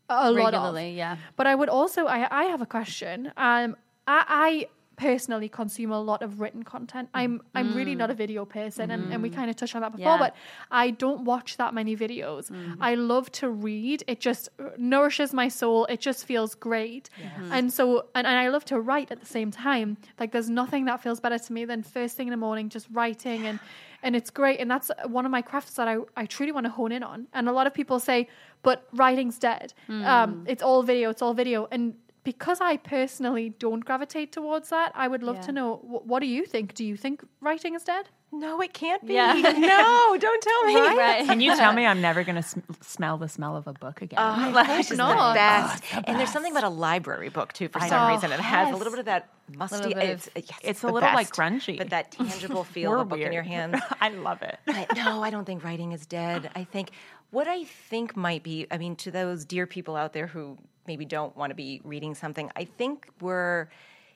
a 0.10 0.29
lot 0.31 0.53
of. 0.53 0.62
regularly 0.63 0.89
yeah 1.03 1.15
But 1.38 1.45
I 1.48 1.53
would 1.60 1.69
also, 1.69 2.01
I, 2.05 2.19
I 2.41 2.43
have 2.53 2.62
a 2.62 2.65
question. 2.77 3.17
Um, 3.38 3.75
I, 4.08 4.25
I 4.27 4.67
personally 4.98 5.50
consume 5.50 5.91
a 5.91 6.00
lot 6.00 6.22
of 6.22 6.39
written 6.39 6.62
content. 6.62 7.10
I'm, 7.13 7.41
I'm 7.55 7.74
really 7.74 7.96
not 7.96 8.12
a 8.12 8.13
video 8.13 8.46
person, 8.46 8.91
and, 8.91 9.12
and 9.12 9.24
we 9.24 9.31
mm. 9.31 9.36
kind 9.36 9.50
of 9.50 9.55
touched 9.55 9.75
on 9.75 9.81
that 9.81 9.93
before. 9.93 10.13
Yeah. 10.13 10.17
But 10.20 10.36
I 10.70 10.91
don't 10.91 11.25
watch 11.25 11.58
that 11.58 11.74
many 11.74 11.98
videos. 11.98 12.51
Mm. 12.51 12.77
I 12.79 12.93
love 12.96 13.31
to 13.34 13.50
read. 13.50 14.03
It 14.05 14.20
just 14.20 14.50
uh, 14.60 14.65
nourishes 14.77 15.34
my 15.34 15.48
soul. 15.48 15.86
It 15.86 16.01
just 16.01 16.25
feels 16.25 16.53
great. 16.53 17.10
Mm-hmm. 17.20 17.51
And 17.51 17.74
so, 17.74 18.05
and, 18.13 18.27
and 18.27 18.38
I 18.38 18.50
love 18.50 18.63
to 18.65 18.79
write 18.79 19.12
at 19.12 19.20
the 19.20 19.25
same 19.25 19.50
time. 19.50 19.98
Like, 20.20 20.31
there's 20.31 20.51
nothing 20.51 20.86
that 20.86 21.01
feels 21.01 21.20
better 21.20 21.39
to 21.39 21.53
me 21.53 21.65
than 21.65 21.81
first 21.81 22.15
thing 22.15 22.27
in 22.27 22.31
the 22.31 22.38
morning 22.38 22.70
just 22.70 22.88
writing 22.91 23.48
and. 23.48 23.60
And 24.03 24.15
it's 24.15 24.31
great, 24.31 24.60
and 24.60 24.72
that's 24.72 24.89
one 25.05 25.25
of 25.27 25.31
my 25.31 25.43
crafts 25.43 25.75
that 25.75 25.88
I, 25.88 25.98
I 26.17 26.25
truly 26.25 26.51
want 26.51 26.65
to 26.65 26.72
hone 26.72 26.91
in 26.91 27.03
on. 27.03 27.27
And 27.34 27.48
a 27.48 27.51
lot 27.51 27.67
of 27.67 27.74
people 27.75 28.00
say, 28.00 28.27
"But 28.63 28.88
writing's 28.93 29.38
dead. 29.38 29.75
Mm. 29.88 30.03
Um, 30.03 30.43
it's 30.48 30.63
all 30.63 30.81
video. 30.81 31.12
It's 31.12 31.22
all 31.22 31.36
video." 31.36 31.67
And 31.70 31.93
because 32.24 32.62
I 32.62 32.78
personally 32.78 33.50
don't 33.58 33.84
gravitate 33.84 34.32
towards 34.32 34.70
that, 34.70 34.92
I 34.96 35.08
would 35.08 35.24
love 35.24 35.38
Yeah. 35.38 35.42
to 35.42 35.51
know 35.51 35.75
wh- 35.78 36.06
what 36.08 36.20
do 36.20 36.28
you 36.28 36.46
think? 36.46 36.74
Do 36.75 36.86
you 36.86 36.96
think 36.98 37.24
writing 37.42 37.74
is 37.75 37.84
dead? 37.84 38.10
No, 38.34 38.62
it 38.62 38.74
can't 38.74 39.06
be. 39.06 39.16
Yeah. 39.16 39.34
No, 39.60 40.18
don't 40.18 40.42
tell 40.42 40.66
me. 40.66 40.75
Right. 40.75 41.25
Can 41.30 41.42
you 41.42 41.54
tell 41.56 41.74
me 41.74 41.86
I'm 41.86 42.00
never 42.00 42.24
going 42.24 42.38
to 42.38 42.44
sm- 42.44 42.60
smell 42.80 43.18
the 43.18 43.28
smell 43.28 43.58
of 43.58 43.68
a 43.68 43.74
book 43.74 44.01
again? 44.01 44.20
Oh, 44.22 44.32
hope 44.32 44.80
it's 44.80 44.92
not. 44.92 45.34
the 45.34 45.38
best. 45.38 45.84
and 46.08 46.18
there's 46.18 46.32
something 46.32 46.51
about 46.54 46.63
a 46.63 46.70
library 46.70 47.28
book 47.30 47.51
too. 47.51 47.68
For 47.68 47.80
some 47.82 47.90
know. 48.08 48.13
reason, 48.13 48.32
it 48.32 48.40
has 48.40 48.72
a 48.74 48.78
little 48.78 48.92
bit 48.94 49.00
of 49.00 49.06
that 49.06 49.28
musty. 49.58 49.90
Little 49.90 50.01
It's, 50.04 50.28
of- 50.28 50.34
yes, 50.38 50.60
It's 50.63 50.84
a 50.84 50.88
the 50.88 50.94
little, 50.94 51.10
like, 51.13 51.36
best. 51.36 51.40
grungy. 51.40 51.78
but 51.78 51.90
that 51.90 52.12
tangible 52.12 52.63
feel 52.75 52.94
of 52.94 53.01
a 53.01 53.06
book 53.06 53.20
in 53.20 53.34
your 53.34 53.44
hands. 53.44 53.82
I 54.00 54.10
love 54.10 54.42
it. 54.44 54.58
I- 54.68 54.88
no, 54.96 55.22
I 55.22 55.30
don't 55.30 55.44
think 55.46 55.63
writing 55.66 55.92
is 55.92 56.06
dead. 56.06 56.50
I 56.56 56.63
think 56.63 56.92
what 57.32 57.48
I 57.50 57.66
think 57.66 58.16
might 58.16 58.44
be, 58.44 58.66
I 58.72 58.78
mean, 58.78 58.96
to 58.98 59.12
those 59.12 59.44
dear 59.44 59.66
people 59.68 59.98
out 59.98 60.13
there 60.13 60.28
who 60.28 60.58
maybe 60.88 61.05
don't 61.05 61.35
want 61.35 61.51
to 61.51 61.55
be 61.55 61.81
reading 61.83 62.15
something, 62.15 62.51
I 62.55 62.65
think 62.65 63.07
we're, 63.21 63.69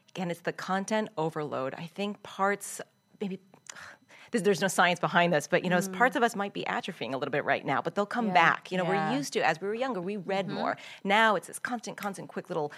again, 0.09 0.31
it's 0.31 0.41
the 0.41 0.53
content 0.53 1.09
overload. 1.17 1.73
I 1.75 1.85
think 1.85 2.21
parts, 2.23 2.81
maybe. 3.21 3.39
There's, 4.31 4.59
no 4.59 4.67
science 4.67 4.99
behind 4.99 5.31
this, 5.31 5.47
but 5.47 5.63
you 5.63 5.69
know, 5.69 5.77
mm-hmm. 5.77 5.93
parts 5.93 6.17
of 6.17 6.23
us 6.23 6.35
might 6.35 6.53
be 6.53 6.65
atrophying 6.65 7.13
a 7.13 7.17
little 7.17 7.31
bit 7.31 7.45
right 7.45 7.65
now, 7.65 7.81
but 7.81 7.95
they'll 7.95 8.05
come 8.05 8.33
back. 8.33 8.69
You 8.69 8.77
know, 8.77 8.83
Yeah. 8.83 9.11
we're 9.11 9.17
used 9.17 9.31
to 9.33 9.39
as 9.39 9.61
we 9.61 9.67
were 9.67 9.75
younger, 9.75 10.01
we 10.01 10.17
read 10.17 10.47
mm-hmm. 10.47 10.55
more. 10.55 10.77
Now 11.05 11.37
it's 11.37 11.47
this 11.47 11.57
constant, 11.57 11.95
constant, 11.95 12.27
quick 12.27 12.49
little 12.49 12.73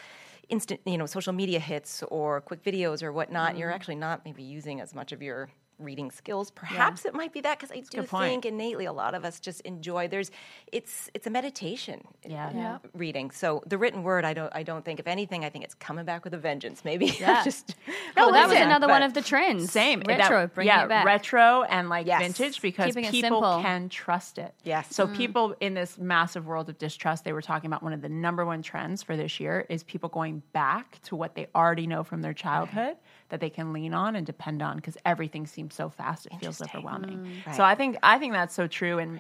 instant, 0.50 0.82
you 0.86 1.00
know, 1.00 1.08
social 1.08 1.34
media 1.34 1.60
hits 1.60 2.03
or 2.10 2.41
quick 2.41 2.63
videos 2.63 3.01
or 3.01 3.12
whatnot. 3.12 3.58
You're 3.58 3.70
mm-hmm. 3.70 3.75
actually 3.75 3.96
not 3.96 4.24
maybe 4.24 4.44
using 4.44 4.82
as 4.82 4.94
much 4.94 5.12
of 5.12 5.24
your 5.24 5.50
reading 5.80 6.12
skills. 6.12 6.52
Perhaps 6.52 7.06
it 7.06 7.14
might 7.14 7.34
be 7.34 7.42
that 7.42 7.60
because 7.60 7.72
I 7.72 7.82
do 7.82 8.04
think 8.04 8.46
innately 8.46 8.86
a 8.86 8.94
lot 8.94 9.14
of 9.14 9.24
us 9.24 9.40
just 9.40 9.62
enjoy. 9.62 10.08
There's, 10.08 10.32
it's 10.72 11.10
it's 11.14 11.28
a 11.28 11.30
meditation. 11.30 12.02
Yeah. 12.26 12.52
Yeah. 12.54 12.78
Reading. 12.94 13.32
So 13.32 13.64
the 13.66 13.78
written 13.78 14.04
word, 14.04 14.26
I 14.26 14.34
don't, 14.34 14.54
I 14.56 14.64
don't 14.64 14.84
think. 14.84 15.00
If 15.00 15.08
anything, 15.08 15.46
I 15.46 15.50
think 15.50 15.64
it's 15.64 15.76
coming 15.76 16.06
back 16.06 16.24
with 16.24 16.34
a 16.34 16.38
vengeance. 16.38 16.84
Maybe. 16.84 17.08
Yeah. 17.18 17.44
just. 17.44 17.76
well, 18.16 18.32
that 18.32 18.44
was 18.44 18.52
listen, 18.52 18.68
another 18.68 18.88
one 18.88 19.02
of 19.02 19.14
the 19.14 19.22
trends. 19.22 19.72
Same. 19.72 20.02
That- 20.02 20.20
Retro, 20.20 20.48
bringing 20.48 20.68
yeah, 20.68 20.86
it 20.86 20.90
back. 20.90 21.06
retro 21.06 21.64
and 21.64 21.90
like 21.90 22.06
Yes. 22.06 22.22
vintage 22.22 22.62
because 22.62 22.94
Keeping 22.94 23.10
people 23.10 23.42
can 23.42 23.90
trust 23.90 24.38
it. 24.38 24.54
Yes. 24.64 24.94
So 24.94 25.08
mm. 25.08 25.16
people 25.16 25.56
in 25.60 25.74
this 25.74 25.98
massive 25.98 26.46
world 26.46 26.70
of 26.70 26.78
distrust, 26.78 27.24
they 27.24 27.34
were 27.34 27.42
talking 27.42 27.68
about 27.68 27.82
one 27.82 27.94
of 27.94 28.02
the 28.02 28.10
number 28.10 28.46
one 28.46 28.62
trends 28.62 29.02
for 29.02 29.18
this 29.18 29.40
year 29.40 29.66
is 29.68 29.84
people 29.84 30.10
going 30.10 30.44
back 30.54 31.00
to 31.04 31.16
what 31.16 31.34
they 31.34 31.48
already 31.56 31.88
know 31.88 32.04
from 32.04 32.22
their 32.22 32.34
childhood 32.34 32.98
that 33.30 33.40
they 33.40 33.50
can 33.50 33.74
lean 33.74 33.94
on 33.94 34.16
and 34.16 34.26
depend 34.26 34.62
on 34.62 34.78
because 34.78 34.98
everything 35.06 35.46
seems 35.46 35.74
so 35.74 35.90
fast 35.90 36.26
it 36.28 36.34
feels 36.40 36.62
overwhelming. 36.62 37.32
So 37.56 37.64
I 37.64 37.76
think 37.76 37.98
I 38.04 38.18
think 38.20 38.34
that's 38.34 38.54
so 38.56 38.68
true 38.68 39.00
and 39.00 39.20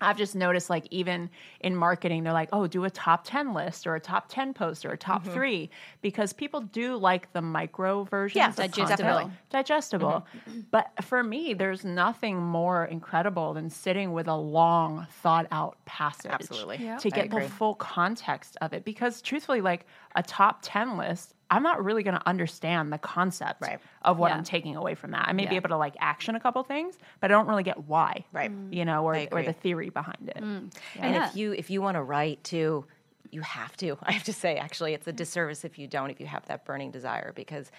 I've 0.00 0.16
just 0.16 0.34
noticed, 0.34 0.70
like, 0.70 0.86
even 0.90 1.30
in 1.60 1.76
marketing, 1.76 2.24
they're 2.24 2.32
like, 2.32 2.48
oh, 2.52 2.66
do 2.66 2.84
a 2.84 2.90
top 2.90 3.22
10 3.24 3.52
list 3.52 3.86
or 3.86 3.94
a 3.94 4.00
top 4.00 4.26
10 4.28 4.54
post 4.54 4.86
or 4.86 4.92
a 4.92 4.96
top 4.96 5.24
three, 5.24 5.70
because 6.00 6.32
people 6.32 6.62
do 6.62 6.96
like 6.96 7.32
the 7.32 7.42
micro 7.42 8.04
versions. 8.04 8.36
Yeah, 8.36 8.48
of 8.48 8.56
digestible. 8.56 8.88
content. 8.88 8.98
definitely. 8.98 9.32
Digestible. 9.50 10.26
But 10.70 10.90
for 11.02 11.22
me, 11.22 11.54
there's 11.54 11.84
nothing 11.84 12.38
more 12.38 12.86
incredible 12.86 13.52
than 13.52 13.68
sitting 13.68 14.12
with 14.12 14.26
a 14.26 14.36
long, 14.36 15.06
thought 15.22 15.46
out 15.50 15.76
passage. 15.84 16.30
Absolutely. 16.32 16.78
Yeah. 16.80 16.96
To 16.96 17.10
get 17.10 17.30
the 17.30 17.42
full 17.42 17.74
context 17.74 18.56
of 18.62 18.72
it. 18.72 18.84
Because 18.84 19.20
truthfully, 19.20 19.60
like, 19.60 19.86
a 20.16 20.22
top 20.22 20.60
10 20.62 20.96
list, 20.96 21.34
I'm 21.50 21.62
not 21.64 21.84
really 21.84 22.02
going 22.02 22.14
to 22.16 22.26
understand 22.28 22.92
the 22.92 22.98
concept 22.98 23.60
Right. 23.62 23.80
of 24.02 24.18
what 24.18 24.30
Yeah. 24.30 24.36
I'm 24.36 24.44
taking 24.44 24.76
away 24.76 24.94
from 24.94 25.10
that. 25.10 25.26
I 25.28 25.32
may 25.32 25.46
be 25.46 25.56
able 25.56 25.70
to 25.70 25.76
like 25.76 25.96
action 25.98 26.34
a 26.36 26.40
couple 26.40 26.62
things, 26.62 26.96
but 27.20 27.30
I 27.30 27.34
don't 27.34 27.48
really 27.48 27.64
get 27.64 27.84
why. 27.88 28.24
Right. 28.32 28.50
Mm. 28.52 28.72
You 28.72 28.84
know, 28.84 29.04
or, 29.04 29.16
or 29.32 29.42
the 29.42 29.52
theory 29.52 29.90
behind 29.90 30.28
it. 30.28 30.42
Mm. 30.42 30.72
And 30.98 31.14
Yeah. 31.14 31.28
if 31.28 31.36
you 31.36 31.52
if 31.52 31.68
you 31.70 31.82
want 31.82 31.96
to 31.96 32.02
write 32.02 32.42
too, 32.44 32.84
you 33.32 33.40
have 33.42 33.76
to. 33.78 33.98
I 34.02 34.12
have 34.12 34.24
to 34.24 34.32
say, 34.32 34.56
actually, 34.56 34.94
it's 34.94 35.06
a 35.06 35.12
disservice 35.12 35.64
if 35.64 35.78
you 35.78 35.86
don't. 35.88 36.10
If 36.10 36.20
you 36.20 36.26
have 36.26 36.46
that 36.46 36.64
burning 36.64 36.90
desire, 36.92 37.32
because 37.34 37.70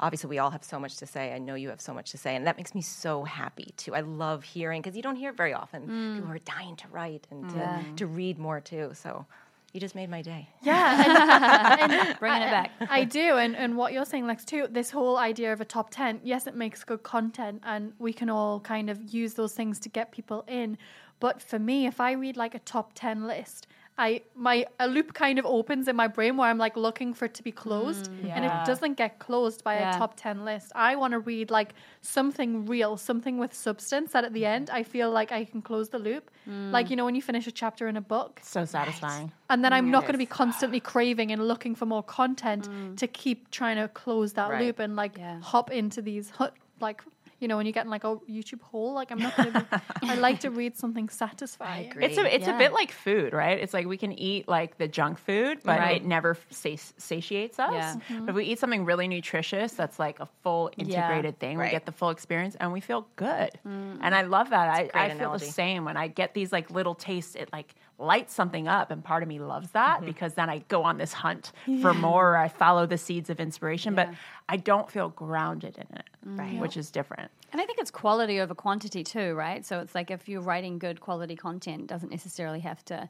obviously 0.00 0.28
we 0.30 0.38
all 0.38 0.50
have 0.50 0.64
so 0.64 0.78
much 0.80 0.96
to 0.98 1.06
say. 1.06 1.32
I 1.32 1.38
know 1.38 1.54
you 1.54 1.68
have 1.70 1.80
so 1.80 1.92
much 1.94 2.10
to 2.12 2.18
say, 2.18 2.34
and 2.34 2.46
that 2.46 2.56
makes 2.56 2.74
me 2.74 2.80
so 2.80 3.22
happy 3.24 3.74
too. 3.76 3.94
I 3.94 4.00
love 4.00 4.42
hearing 4.44 4.82
because 4.82 4.96
you 4.96 5.02
don't 5.02 5.16
hear 5.16 5.30
it 5.30 5.36
very 5.36 5.52
often. 5.52 5.86
Mm. 5.88 6.14
People 6.16 6.32
are 6.32 6.38
dying 6.38 6.74
to 6.76 6.88
write 6.88 7.26
and 7.30 7.48
to, 7.50 7.84
to 7.96 8.06
read 8.06 8.38
more 8.38 8.60
too. 8.60 8.90
So. 8.94 9.26
You 9.72 9.80
just 9.80 9.94
made 9.94 10.10
my 10.10 10.20
day. 10.20 10.48
Yeah. 10.62 12.16
Bringing 12.18 12.42
it 12.42 12.50
back. 12.50 12.72
I 12.88 13.04
do, 13.04 13.36
and, 13.36 13.54
and 13.54 13.76
what 13.76 13.92
you're 13.92 14.04
saying, 14.04 14.26
Lex, 14.26 14.44
too, 14.44 14.66
this 14.68 14.90
whole 14.90 15.16
idea 15.16 15.52
of 15.52 15.60
a 15.60 15.64
top 15.64 15.90
10, 15.90 16.20
yes, 16.24 16.46
it 16.48 16.56
makes 16.56 16.82
good 16.82 17.02
content, 17.04 17.62
and 17.64 17.92
we 17.98 18.12
can 18.12 18.28
all 18.28 18.58
kind 18.60 18.90
of 18.90 19.14
use 19.14 19.34
those 19.34 19.52
things 19.52 19.78
to 19.80 19.88
get 19.88 20.10
people 20.10 20.44
in. 20.48 20.76
But 21.20 21.40
for 21.40 21.58
me, 21.58 21.86
if 21.86 22.00
I 22.00 22.12
read 22.12 22.36
like 22.36 22.54
a 22.54 22.58
top 22.60 22.92
10 22.94 23.26
list, 23.26 23.68
I 24.06 24.22
my 24.34 24.56
a 24.84 24.86
loop 24.88 25.08
kind 25.24 25.38
of 25.38 25.44
opens 25.58 25.84
in 25.86 25.94
my 25.94 26.08
brain 26.16 26.32
where 26.38 26.48
I'm 26.50 26.56
like 26.66 26.76
looking 26.86 27.10
for 27.14 27.24
it 27.26 27.34
to 27.34 27.42
be 27.42 27.52
closed, 27.64 28.04
mm, 28.10 28.30
and 28.34 28.42
it 28.48 28.52
doesn't 28.70 28.94
get 29.02 29.18
closed 29.26 29.62
by 29.68 29.74
Yeah. 29.74 29.94
a 29.94 29.98
top 29.98 30.12
10 30.16 30.44
list. 30.50 30.72
I 30.74 30.96
want 30.96 31.12
to 31.12 31.18
read 31.32 31.50
like 31.50 31.74
something 32.00 32.50
real, 32.66 32.96
something 32.96 33.36
with 33.42 33.52
substance 33.54 34.12
that 34.12 34.24
at 34.24 34.32
the 34.32 34.46
end 34.46 34.70
I 34.70 34.82
feel 34.82 35.10
like 35.10 35.30
I 35.32 35.44
can 35.44 35.60
close 35.62 35.88
the 35.90 35.98
loop. 35.98 36.30
Mm. 36.48 36.70
Like, 36.76 36.88
you 36.90 36.96
know, 36.96 37.04
when 37.04 37.14
you 37.14 37.22
finish 37.22 37.46
a 37.46 37.52
chapter 37.52 37.84
in 37.88 37.96
a 37.96 38.00
book, 38.14 38.40
So 38.42 38.64
satisfying. 38.64 39.32
and 39.50 39.62
then 39.64 39.72
I'm 39.72 39.90
not 39.90 40.02
going 40.02 40.12
to 40.18 40.24
be 40.28 40.32
constantly 40.42 40.80
craving 40.80 41.30
and 41.34 41.46
looking 41.46 41.74
for 41.74 41.86
more 41.86 42.02
content 42.02 42.68
mm. 42.68 42.96
to 42.96 43.06
keep 43.06 43.50
trying 43.50 43.76
to 43.76 43.88
close 43.88 44.32
that 44.38 44.48
Right. 44.50 44.62
loop 44.62 44.78
and 44.78 44.96
like 44.96 45.14
Yeah. 45.18 45.40
hop 45.52 45.70
into 45.70 46.00
these 46.02 46.30
hu- 46.38 46.56
like 46.80 47.02
you 47.40 47.48
know 47.48 47.56
when 47.56 47.66
you 47.66 47.72
get 47.72 47.84
in 47.84 47.90
like 47.90 48.04
a 48.04 48.16
YouTube 48.30 48.60
hole. 48.60 48.94
Like 48.94 49.10
I'm 49.10 49.18
not 49.18 49.36
going 49.36 49.52
to. 49.52 49.60
be 50.00 50.08
I 50.08 50.14
like 50.14 50.40
to 50.40 50.50
read 50.62 50.76
something 50.76 51.08
satisfying. 51.08 51.90
agree. 51.90 52.04
It's 52.04 52.18
a 52.18 52.34
it's 52.34 52.46
Yeah. 52.46 52.54
a 52.54 52.58
bit 52.58 52.72
like 52.72 52.92
food, 52.92 53.32
right? 53.32 53.58
It's 53.58 53.74
like 53.74 53.86
we 53.86 53.96
can 53.96 54.12
eat 54.12 54.46
like 54.48 54.78
the 54.78 54.86
junk 54.88 55.18
food, 55.18 55.58
but 55.64 55.78
Right. 55.78 55.96
it 55.96 56.04
never 56.04 56.36
sati- 56.50 56.78
satiates 56.98 57.58
us. 57.58 57.72
Yeah. 57.72 57.94
Mm-hmm. 57.94 58.26
But 58.26 58.30
if 58.30 58.36
we 58.36 58.44
eat 58.44 58.58
something 58.58 58.84
really 58.84 59.08
nutritious, 59.08 59.72
that's 59.72 59.98
like 59.98 60.20
a 60.20 60.28
full 60.42 60.70
integrated 60.76 61.38
thing. 61.38 61.58
We 61.58 61.70
get 61.70 61.86
the 61.86 61.92
full 61.92 62.10
experience, 62.10 62.56
and 62.60 62.72
we 62.72 62.80
feel 62.80 63.06
good. 63.16 63.50
Mm. 63.66 63.98
And 64.02 64.14
I 64.14 64.22
love 64.22 64.50
that. 64.50 64.68
I, 64.68 64.90
I 64.94 65.08
feel 65.08 65.16
analogy. 65.18 65.46
the 65.46 65.52
same 65.52 65.84
when 65.84 65.96
I 65.96 66.08
get 66.08 66.34
these 66.34 66.52
like 66.52 66.70
little 66.70 66.94
tastes. 66.94 67.34
It 67.34 67.48
like 67.52 67.74
lights 68.00 68.32
something 68.34 68.66
up, 68.66 68.90
and 68.90 69.04
part 69.04 69.22
of 69.22 69.28
me 69.28 69.38
loves 69.38 69.70
that 69.72 69.98
Mm-hmm. 69.98 70.06
because 70.06 70.34
then 70.34 70.48
I 70.48 70.58
go 70.68 70.82
on 70.84 70.96
this 70.98 71.12
hunt 71.12 71.52
for 71.82 71.92
more. 71.94 72.32
Or 72.32 72.36
I 72.36 72.48
follow 72.48 72.86
the 72.86 72.98
seeds 72.98 73.30
of 73.30 73.38
inspiration, 73.40 73.94
but 73.94 74.08
I 74.48 74.56
don't 74.56 74.90
feel 74.90 75.10
grounded 75.10 75.76
in 75.76 75.96
it, 75.96 76.04
Right. 76.24 76.58
which 76.58 76.76
is 76.76 76.90
different. 76.90 77.30
And 77.52 77.60
I 77.60 77.66
think 77.66 77.78
it's 77.78 77.90
quality 77.90 78.40
over 78.40 78.54
quantity 78.54 79.04
too, 79.04 79.34
right? 79.34 79.64
So 79.66 79.80
it's 79.80 79.94
like 79.94 80.10
if 80.10 80.28
you're 80.28 80.40
writing 80.40 80.78
good 80.78 81.00
quality 81.00 81.36
content, 81.36 81.86
doesn't 81.88 82.10
necessarily 82.10 82.60
have 82.60 82.84
to, 82.86 83.08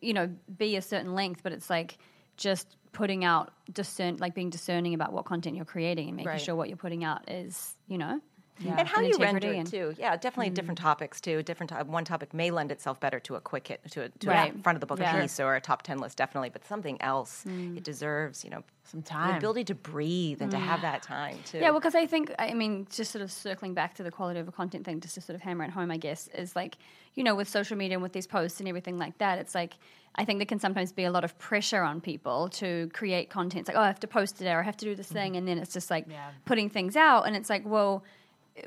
you 0.00 0.14
know, 0.14 0.28
be 0.56 0.76
a 0.76 0.82
certain 0.82 1.14
length, 1.14 1.42
but 1.42 1.52
it's 1.52 1.68
like 1.68 1.98
just 2.36 2.76
putting 2.92 3.24
out 3.24 3.52
discern, 3.72 4.16
like 4.18 4.34
being 4.34 4.50
discerning 4.50 4.94
about 4.94 5.12
what 5.12 5.24
content 5.24 5.56
you're 5.56 5.64
creating 5.64 6.08
and 6.08 6.16
making 6.16 6.28
Right. 6.30 6.40
sure 6.40 6.54
what 6.54 6.68
you're 6.68 6.76
putting 6.76 7.04
out 7.04 7.30
is, 7.30 7.74
you 7.88 7.98
know, 7.98 8.20
and 8.64 8.86
how 8.86 9.00
an 9.00 9.06
you 9.06 9.16
render 9.18 9.38
integrity 9.38 9.56
it 9.56 9.60
and- 9.60 9.70
too. 9.70 9.94
Yeah, 9.98 10.16
definitely 10.16 10.50
mm. 10.50 10.54
different 10.54 10.78
topics 10.78 11.20
too. 11.20 11.42
Different 11.42 11.70
to- 11.70 11.84
one 11.84 12.04
topic 12.04 12.32
may 12.34 12.50
lend 12.50 12.70
itself 12.70 13.00
better 13.00 13.18
to 13.20 13.34
a 13.36 13.40
quick 13.40 13.68
hit 13.68 13.80
to 13.90 14.02
a 14.02 14.08
to 14.08 14.28
Right. 14.28 14.54
a 14.54 14.58
front 14.62 14.76
of 14.76 14.80
the 14.80 14.86
book 14.86 14.98
Yeah. 15.00 15.20
piece 15.20 15.40
or 15.40 15.56
a 15.56 15.60
top 15.60 15.82
ten 15.82 15.98
list, 15.98 16.18
definitely. 16.18 16.50
But 16.50 16.64
something 16.64 17.00
else, 17.00 17.44
mm. 17.46 17.76
it 17.76 17.84
deserves 17.84 18.44
you 18.44 18.50
know 18.50 18.62
Some 18.84 19.02
time. 19.02 19.30
the 19.32 19.36
ability 19.38 19.64
to 19.64 19.74
breathe 19.74 20.42
and 20.42 20.50
to 20.50 20.58
have 20.58 20.80
mm. 20.80 20.82
that 20.82 21.02
time 21.02 21.38
too. 21.44 21.58
Yeah, 21.58 21.70
well, 21.70 21.80
because 21.80 21.94
I 21.94 22.06
think, 22.06 22.32
I 22.38 22.52
mean, 22.54 22.86
just 22.90 23.10
sort 23.10 23.22
of 23.22 23.32
circling 23.32 23.74
back 23.74 23.94
to 23.94 24.02
the 24.02 24.10
quality 24.10 24.40
of 24.40 24.48
a 24.48 24.52
content 24.52 24.84
thing, 24.84 25.00
just 25.00 25.14
to 25.14 25.20
sort 25.20 25.34
of 25.34 25.42
hammer 25.42 25.64
it 25.64 25.70
home, 25.70 25.90
I 25.90 25.96
guess, 25.96 26.28
is 26.28 26.54
like, 26.54 26.76
you 27.14 27.24
know, 27.24 27.34
with 27.34 27.48
social 27.48 27.76
media 27.76 27.96
and 27.96 28.02
with 28.02 28.12
these 28.12 28.26
posts 28.26 28.60
and 28.60 28.68
everything 28.68 28.98
like 28.98 29.18
that, 29.18 29.38
it's 29.38 29.54
like, 29.54 29.74
I 30.14 30.24
think 30.24 30.38
there 30.38 30.46
can 30.46 30.58
sometimes 30.58 30.92
be 30.92 31.04
a 31.04 31.10
lot 31.10 31.24
of 31.24 31.38
pressure 31.38 31.82
on 31.82 32.00
people 32.00 32.48
to 32.50 32.90
create 32.92 33.30
content. 33.30 33.60
It's 33.62 33.68
like, 33.68 33.76
oh, 33.76 33.80
I 33.80 33.86
have 33.86 34.00
to 34.00 34.06
post 34.06 34.42
it 34.42 34.46
or 34.46 34.60
I 34.60 34.62
have 34.62 34.76
to 34.78 34.84
do 34.84 34.94
this 34.94 35.06
mm-hmm. 35.06 35.14
thing. 35.14 35.36
And 35.36 35.48
then 35.48 35.58
it's 35.58 35.72
just 35.72 35.90
like 35.90 36.06
putting 36.44 36.68
things 36.68 36.96
out. 36.96 37.26
And 37.26 37.34
it's 37.34 37.48
like, 37.48 37.62
well, 37.64 38.04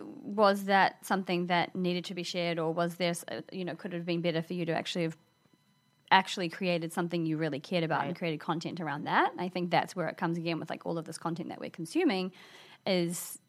was 0.01 0.65
that 0.65 1.06
something 1.06 1.48
that 1.48 1.75
needed 1.75 2.06
to 2.06 2.13
be 2.13 2.24
shared 2.24 2.60
or 2.60 2.74
was 2.74 2.96
this, 2.96 3.24
uh, 3.27 3.42
you 3.51 3.65
know, 3.65 3.75
could 3.75 3.94
it 3.94 3.98
have 3.98 4.06
been 4.06 4.22
better 4.22 4.42
for 4.42 4.54
you 4.54 4.65
to 4.65 4.74
actually 4.74 5.04
have 5.04 5.18
actually 6.12 6.50
created 6.50 6.94
something 6.94 7.25
you 7.25 7.38
really 7.38 7.60
cared 7.60 7.84
about 7.84 8.06
and 8.06 8.15
created 8.15 8.39
content 8.39 8.80
around 8.80 9.06
that. 9.06 9.32
I 9.38 9.50
think 9.50 9.72
that's 9.72 9.96
where 9.96 10.08
it 10.08 10.18
comes 10.18 10.38
again 10.38 10.60
with 10.60 10.70
like 10.70 10.86
all 10.86 10.98
of 10.98 11.06
this 11.06 11.18
content 11.18 11.50
that 11.50 11.60
we're 11.60 11.70
consuming 11.70 12.32
is 12.86 13.39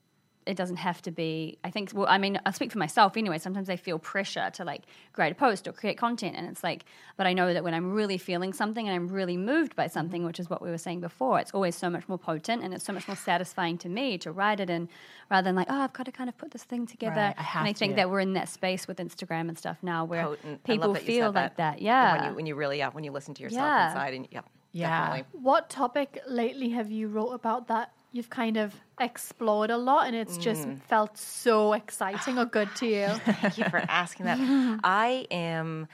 it 0.46 0.56
doesn't 0.56 0.76
have 0.76 1.02
to 1.02 1.10
be 1.10 1.58
I 1.64 1.70
think 1.70 1.90
well 1.92 2.06
I 2.08 2.18
mean 2.18 2.38
I 2.46 2.50
speak 2.52 2.70
for 2.72 2.78
myself 2.78 3.16
anyway 3.16 3.38
sometimes 3.38 3.68
I 3.68 3.76
feel 3.76 3.98
pressure 3.98 4.50
to 4.54 4.64
like 4.64 4.82
create 5.12 5.32
a 5.32 5.34
post 5.34 5.66
or 5.66 5.72
create 5.72 5.98
content 5.98 6.36
and 6.36 6.46
it's 6.48 6.62
like 6.62 6.84
but 7.16 7.26
I 7.26 7.32
know 7.32 7.52
that 7.52 7.64
when 7.64 7.74
I'm 7.74 7.92
really 7.92 8.16
feeling 8.18 8.52
something 8.52 8.86
and 8.86 8.94
I'm 8.94 9.08
really 9.08 9.36
moved 9.36 9.74
by 9.76 9.84
mm-hmm. 9.86 9.92
something 9.92 10.24
which 10.24 10.38
is 10.38 10.48
what 10.48 10.62
we 10.62 10.70
were 10.70 10.78
saying 10.78 11.00
before 11.00 11.40
it's 11.40 11.50
always 11.52 11.74
so 11.76 11.90
much 11.90 12.08
more 12.08 12.18
potent 12.18 12.62
and 12.62 12.72
it's 12.72 12.84
so 12.84 12.92
much 12.92 13.08
more 13.08 13.16
satisfying 13.16 13.76
to 13.78 13.88
me 13.88 14.18
to 14.18 14.30
write 14.32 14.60
it 14.60 14.70
in 14.70 14.88
rather 15.30 15.44
than 15.46 15.56
like 15.56 15.66
oh 15.68 15.80
I've 15.80 15.92
got 15.92 16.04
to 16.06 16.12
kind 16.12 16.28
of 16.28 16.38
put 16.38 16.52
this 16.52 16.64
thing 16.64 16.86
together 16.86 17.16
Right, 17.16 17.34
I 17.38 17.42
have 17.42 17.60
and 17.62 17.68
I 17.68 17.72
think 17.72 17.92
to. 17.92 17.96
that 17.96 18.10
we're 18.10 18.20
in 18.20 18.34
that 18.34 18.48
space 18.48 18.86
with 18.86 18.98
Instagram 18.98 19.48
and 19.48 19.58
stuff 19.58 19.78
now 19.82 20.04
where 20.04 20.24
Potent. 20.24 20.60
I 20.64 20.66
people 20.72 20.88
love 20.88 20.94
that 20.96 21.02
feel 21.04 21.26
like 21.26 21.34
that, 21.34 21.56
that. 21.56 21.82
yeah 21.82 22.12
When 22.20 22.30
you 22.30 22.36
when 22.36 22.46
you 22.46 22.54
really 22.54 22.78
yeah 22.78 22.90
when 22.90 23.04
you 23.04 23.10
listen 23.12 23.34
to 23.34 23.42
yourself 23.42 23.62
Yeah. 23.64 23.88
inside 23.88 24.14
and 24.14 24.28
yeah 24.30 24.40
Yeah. 24.72 24.88
definitely. 24.88 25.40
What 25.42 25.70
topic 25.70 26.20
lately 26.28 26.68
have 26.70 26.90
you 26.90 27.08
wrote 27.08 27.32
about 27.32 27.66
that 27.68 27.90
you've 28.16 28.30
kind 28.30 28.56
of 28.56 28.74
explored 28.98 29.70
a 29.70 29.76
lot 29.76 30.06
and 30.06 30.16
it's 30.16 30.38
just 30.38 30.66
felt 30.88 31.18
so 31.18 31.74
exciting 31.74 32.38
or 32.38 32.46
good 32.46 32.74
to 32.76 32.86
you? 32.96 33.08
Thank 33.08 33.58
you 33.58 33.64
for 33.64 33.76
asking 33.76 34.26
that. 34.26 34.38
I 34.84 35.26
am. 35.30 35.86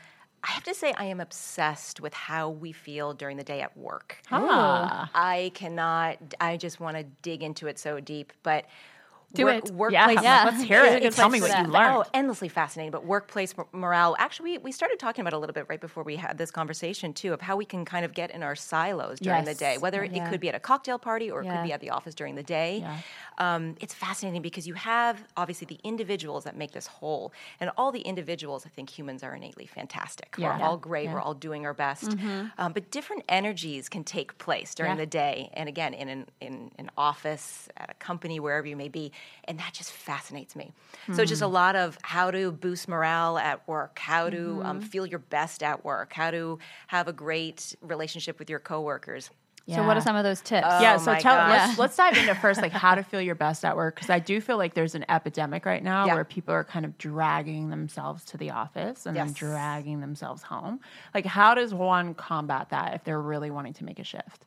I 0.44 0.50
have 0.50 0.64
to 0.64 0.74
say, 0.74 0.92
I 0.96 1.04
am 1.04 1.20
obsessed 1.20 2.00
with 2.00 2.14
how 2.14 2.50
we 2.50 2.72
feel 2.72 3.12
during 3.14 3.36
the 3.36 3.44
day 3.44 3.60
at 3.60 3.76
work. 3.76 4.18
Ah. 4.32 5.08
I 5.14 5.52
cannot, 5.54 6.18
I 6.40 6.56
just 6.56 6.80
want 6.80 6.96
to 6.96 7.04
dig 7.22 7.44
into 7.44 7.68
it 7.68 7.78
so 7.78 8.00
deep. 8.00 8.32
But 8.42 8.64
Do 9.34 9.44
work, 9.44 9.64
it. 9.64 9.70
Workplace. 9.70 10.18
Yeah. 10.22 10.44
Let's 10.44 10.62
hear 10.62 10.84
it. 10.84 11.12
Tell 11.14 11.28
me 11.28 11.40
what 11.40 11.48
you 11.48 11.54
that. 11.64 11.70
learned. 11.70 11.94
Oh, 11.96 12.04
endlessly 12.12 12.48
fascinating. 12.48 12.90
But 12.90 13.04
workplace 13.06 13.54
morale. 13.72 14.14
Actually, 14.18 14.52
we, 14.52 14.58
we 14.58 14.72
started 14.72 14.98
talking 14.98 15.22
about 15.22 15.32
a 15.32 15.38
little 15.38 15.54
bit 15.54 15.66
right 15.68 15.80
before 15.80 16.02
we 16.02 16.16
had 16.16 16.38
this 16.38 16.50
conversation 16.50 17.12
too 17.12 17.32
of 17.32 17.40
how 17.40 17.56
we 17.56 17.64
can 17.64 17.84
kind 17.84 18.04
of 18.04 18.14
get 18.14 18.30
in 18.30 18.42
our 18.42 18.54
silos 18.54 19.18
during 19.20 19.44
the 19.44 19.54
day. 19.54 19.78
Whether 19.78 20.04
Yeah. 20.04 20.26
it 20.26 20.30
could 20.30 20.40
be 20.40 20.48
at 20.48 20.54
a 20.54 20.60
cocktail 20.60 20.98
party 20.98 21.30
or 21.30 21.42
it 21.42 21.46
Yeah. 21.46 21.56
could 21.56 21.66
be 21.66 21.72
at 21.72 21.80
the 21.80 21.90
office 21.90 22.14
during 22.14 22.34
the 22.34 22.42
day. 22.42 22.78
Yeah. 22.78 22.98
Um, 23.38 23.76
it's 23.80 23.94
fascinating 23.94 24.42
because 24.42 24.66
you 24.66 24.74
have 24.74 25.24
obviously 25.36 25.66
the 25.66 25.78
individuals 25.82 26.44
that 26.44 26.56
make 26.56 26.72
this 26.72 26.86
whole, 26.86 27.32
and 27.60 27.70
all 27.76 27.90
the 27.90 28.00
individuals. 28.02 28.66
I 28.66 28.68
think 28.68 28.90
humans 28.90 29.22
are 29.22 29.34
innately 29.34 29.66
fantastic. 29.66 30.34
Yeah. 30.36 30.58
We're 30.58 30.64
all 30.64 30.76
great. 30.76 31.04
Yeah. 31.04 31.14
We're 31.14 31.20
all 31.20 31.34
doing 31.34 31.64
our 31.66 31.74
best. 31.74 32.16
Um, 32.58 32.72
but 32.72 32.90
different 32.90 33.24
energies 33.28 33.88
can 33.88 34.04
take 34.04 34.36
place 34.38 34.74
during 34.74 34.92
Yeah. 34.92 34.96
the 34.96 35.06
day, 35.06 35.50
and 35.54 35.68
again 35.68 35.94
in 35.94 36.08
an 36.08 36.26
in 36.40 36.70
an 36.78 36.90
office, 36.96 37.68
at 37.76 37.90
a 37.90 37.94
company, 37.94 38.38
wherever 38.40 38.66
you 38.66 38.76
may 38.76 38.88
be, 38.88 39.12
and 39.44 39.58
that 39.58 39.72
just 39.72 39.92
fascinates 39.92 40.54
me. 40.54 40.72
So 41.14 41.24
just 41.24 41.42
a 41.42 41.46
lot 41.48 41.74
of 41.76 41.98
how 42.02 42.30
to 42.30 42.52
boost 42.52 42.88
morale 42.88 43.38
at 43.38 43.66
work, 43.66 43.98
how 43.98 44.30
to 44.30 44.60
um, 44.64 44.80
feel 44.80 45.04
your 45.04 45.18
best 45.18 45.62
at 45.62 45.84
work, 45.84 46.12
how 46.12 46.30
to 46.30 46.58
have 46.86 47.08
a 47.08 47.12
great 47.12 47.74
relationship 47.82 48.38
with 48.38 48.48
your 48.48 48.60
coworkers. 48.60 49.30
So, 49.68 49.86
what 49.86 49.96
are 49.96 50.00
some 50.00 50.16
of 50.16 50.24
those 50.24 50.40
tips? 50.40 50.66
yeah, 50.80 50.96
Oh 50.98 51.04
so 51.04 51.14
tell 51.14 51.36
gosh. 51.36 51.50
let's 51.68 51.78
let's 51.78 51.96
dive 51.96 52.16
into 52.16 52.34
first 52.34 52.60
like 52.60 52.72
how 52.72 52.96
to 52.96 53.02
feel 53.10 53.20
your 53.20 53.36
best 53.36 53.64
at 53.64 53.76
work 53.76 53.94
because 53.94 54.10
I 54.10 54.18
do 54.18 54.40
feel 54.40 54.56
like 54.58 54.74
there's 54.74 54.96
an 54.96 55.04
epidemic 55.08 55.64
right 55.64 55.82
now 55.84 56.04
Yeah. 56.06 56.14
where 56.14 56.24
people 56.24 56.52
are 56.52 56.64
kind 56.64 56.84
of 56.84 56.98
dragging 56.98 57.70
themselves 57.70 58.24
to 58.26 58.36
the 58.36 58.50
office 58.50 59.06
and 59.06 59.16
then 59.16 59.32
dragging 59.32 60.00
themselves 60.00 60.42
home. 60.42 60.80
Like 61.14 61.26
how 61.26 61.54
does 61.54 61.72
one 61.72 62.14
combat 62.14 62.70
that 62.70 62.94
if 62.94 63.04
they're 63.04 63.20
really 63.22 63.50
wanting 63.52 63.72
to 63.74 63.84
make 63.84 64.00
a 64.00 64.04
shift? 64.04 64.46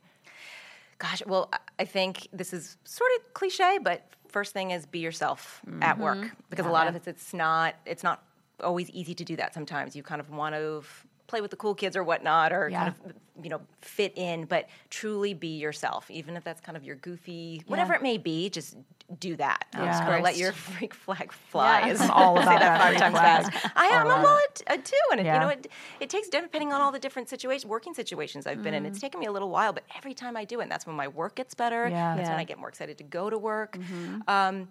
Gosh, 0.98 1.22
well, 1.26 1.50
I- 1.54 1.60
I 1.80 1.86
think 1.86 2.28
this 2.32 2.54
is 2.54 2.78
sort 2.86 3.10
of 3.18 3.34
cliche, 3.34 3.80
but 3.82 4.02
first 4.36 4.52
thing 4.52 4.72
is 4.72 4.86
be 4.86 5.00
yourself 5.00 5.62
at 5.82 5.94
mm-hmm. 5.94 6.04
work 6.04 6.32
because 6.50 6.66
a 6.66 6.70
lot 6.70 6.88
of 6.90 6.96
it 6.98 7.08
it's 7.08 7.34
not 7.34 7.74
it's 7.86 8.04
not 8.04 8.22
always 8.60 8.90
easy 8.90 9.16
to 9.16 9.24
do 9.24 9.38
that. 9.38 9.54
Sometimes 9.54 9.96
you 9.96 10.04
kind 10.04 10.20
of 10.20 10.30
want 10.30 10.56
to 10.56 10.84
play 11.28 11.42
with 11.42 11.52
the 11.52 11.58
cool 11.58 11.76
kids 11.76 11.96
or 11.96 12.04
whatnot, 12.04 12.54
or 12.54 12.70
kind 12.70 12.90
of 12.90 13.14
you 13.44 13.50
know 13.50 13.62
fit 13.82 14.14
in, 14.16 14.46
but 14.46 14.68
truly 14.90 15.34
be 15.34 15.58
yourself, 15.58 16.10
even 16.10 16.36
if 16.38 16.44
that's 16.44 16.62
kind 16.62 16.78
of 16.78 16.84
your 16.84 16.96
goofy 16.96 17.62
whatever 17.68 17.94
it 17.94 18.02
may 18.02 18.18
be. 18.18 18.50
Just 18.50 18.78
do 19.20 19.36
that. 19.36 19.66
Um, 19.76 19.86
just 19.86 20.02
Yeah. 20.02 20.06
kinda 20.08 20.24
let 20.24 20.38
your 20.38 20.52
freak 20.68 20.94
flag 20.94 21.32
fly. 21.32 21.82
Yeah. 21.82 21.88
as- 21.94 22.02
I'm 22.02 22.12
all 22.12 22.38
about 22.42 22.60
that 22.60 22.80
that 22.80 22.82
five 22.82 22.98
times 22.98 23.18
fast. 23.52 23.72
I 23.76 23.86
am. 23.88 24.08
I'm 24.08 24.26
all 24.26 24.38
it 24.38 24.64
uh, 24.68 24.78
too, 24.78 24.94
and 25.12 25.20
it, 25.22 25.26
you 25.26 25.32
know 25.40 25.50
it 25.50 25.68
it 26.00 26.10
takes 26.10 26.30
depending 26.30 26.72
on 26.74 26.82
all 26.82 26.92
the 26.92 27.00
different 27.00 27.30
situations, 27.30 27.66
working 27.70 27.94
situations 27.94 28.48
I've 28.48 28.64
been 28.64 28.74
in. 28.74 28.84
Mm. 28.84 28.88
It's 28.88 29.00
taken 29.00 29.20
me 29.20 29.26
a 29.26 29.32
little 29.32 29.50
while, 29.50 29.74
but 29.74 29.84
every 29.98 30.14
time 30.14 30.38
I 30.38 30.46
do 30.46 30.60
it, 30.60 30.64
and 30.64 30.72
that's 30.72 30.86
when 30.88 30.96
my 30.96 31.08
work 31.08 31.36
gets 31.36 31.54
better. 31.54 31.88
Yeah. 31.88 32.16
That's 32.16 32.30
when 32.30 32.40
I 32.40 32.44
get 32.46 32.58
more 32.58 32.70
excited 32.70 32.98
to 33.00 33.04
go 33.04 33.30
to 33.30 33.38
work. 33.38 33.78
Mm-hmm. 33.78 34.22
Um, 34.28 34.70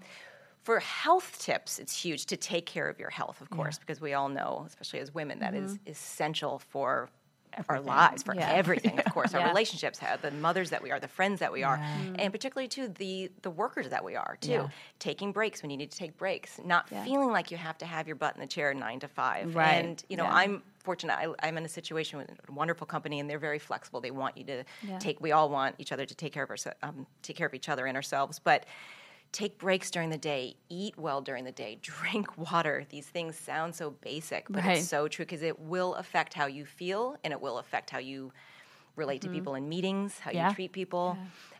for 0.64 0.80
health 0.80 1.38
tips, 1.40 1.78
it's 1.78 1.94
huge 2.04 2.26
to 2.26 2.36
take 2.36 2.66
care 2.66 2.88
of 2.88 2.98
your 2.98 3.10
health, 3.10 3.40
of 3.40 3.50
course, 3.50 3.78
because 3.78 4.00
we 4.00 4.14
all 4.14 4.28
know, 4.28 4.64
especially 4.66 4.98
as 5.00 5.14
women, 5.14 5.38
that 5.40 5.54
is 5.54 5.78
essential 5.86 6.58
for 6.58 7.08
our 7.68 7.80
lives, 7.80 8.24
for 8.24 8.32
Mm-hmm. 8.32 8.40
Yeah. 8.40 8.50
everything. 8.52 8.98
Of 8.98 9.04
course, 9.14 9.32
our 9.34 9.40
Yeah. 9.40 9.48
relationships, 9.48 10.00
the 10.22 10.30
mothers 10.32 10.70
that 10.70 10.82
we 10.82 10.90
are, 10.90 10.98
the 10.98 11.06
friends 11.06 11.38
that 11.38 11.52
we 11.52 11.62
are, 11.62 11.76
and 12.18 12.32
particularly 12.32 12.66
too 12.66 12.88
the 12.88 13.30
the 13.42 13.50
workers 13.50 13.90
that 13.90 14.02
we 14.04 14.16
are 14.16 14.36
too. 14.40 14.50
Yeah. 14.50 14.68
Taking 14.98 15.30
breaks 15.30 15.62
when 15.62 15.70
you 15.70 15.76
need 15.76 15.92
to 15.92 15.96
take 15.98 16.16
breaks, 16.16 16.58
not 16.64 16.88
Yeah. 16.90 17.04
feeling 17.04 17.30
like 17.30 17.52
you 17.52 17.56
have 17.56 17.78
to 17.78 17.86
have 17.86 18.08
your 18.08 18.16
butt 18.16 18.34
in 18.34 18.40
the 18.40 18.46
chair 18.48 18.74
nine 18.74 18.98
to 19.00 19.06
five. 19.08 19.54
Right. 19.54 19.84
And 19.84 20.02
you 20.08 20.16
know, 20.16 20.24
Yeah. 20.24 20.34
I'm 20.34 20.62
fortunate. 20.82 21.14
I, 21.14 21.26
I'm 21.46 21.56
in 21.56 21.64
a 21.64 21.68
situation 21.68 22.18
with 22.18 22.28
a 22.48 22.52
wonderful 22.52 22.86
company, 22.88 23.20
and 23.20 23.30
they're 23.30 23.38
very 23.38 23.60
flexible. 23.60 24.00
They 24.00 24.10
want 24.10 24.36
you 24.36 24.44
to 24.44 24.64
Yeah. 24.82 24.98
take. 24.98 25.20
We 25.20 25.30
all 25.30 25.48
want 25.48 25.76
each 25.78 25.92
other 25.92 26.06
to 26.06 26.14
take 26.14 26.32
care 26.32 26.42
of 26.42 26.50
ourselves, 26.50 26.78
um, 26.82 27.06
take 27.22 27.36
care 27.36 27.46
of 27.46 27.54
each 27.54 27.68
other 27.68 27.84
and 27.86 27.96
ourselves, 27.96 28.40
but. 28.42 28.64
Take 29.34 29.58
breaks 29.58 29.90
during 29.90 30.10
the 30.10 30.16
day, 30.16 30.54
eat 30.68 30.96
well 30.96 31.20
during 31.20 31.42
the 31.42 31.50
day, 31.50 31.76
drink 31.82 32.38
water. 32.38 32.86
These 32.88 33.06
things 33.08 33.36
sound 33.36 33.74
so 33.74 33.90
basic, 33.90 34.46
but 34.48 34.64
Right. 34.64 34.78
it's 34.78 34.88
so 34.88 35.08
true 35.08 35.24
because 35.24 35.42
it 35.42 35.58
will 35.58 35.94
affect 35.96 36.34
how 36.34 36.46
you 36.46 36.64
feel 36.64 37.16
and 37.24 37.32
it 37.32 37.40
will 37.40 37.58
affect 37.58 37.90
how 37.90 37.98
you 37.98 38.32
relate 38.94 39.22
to 39.22 39.28
people 39.28 39.56
in 39.56 39.68
meetings, 39.68 40.20
how 40.20 40.30
Yeah. 40.30 40.50
you 40.50 40.54
treat 40.54 40.70
people. 40.72 41.18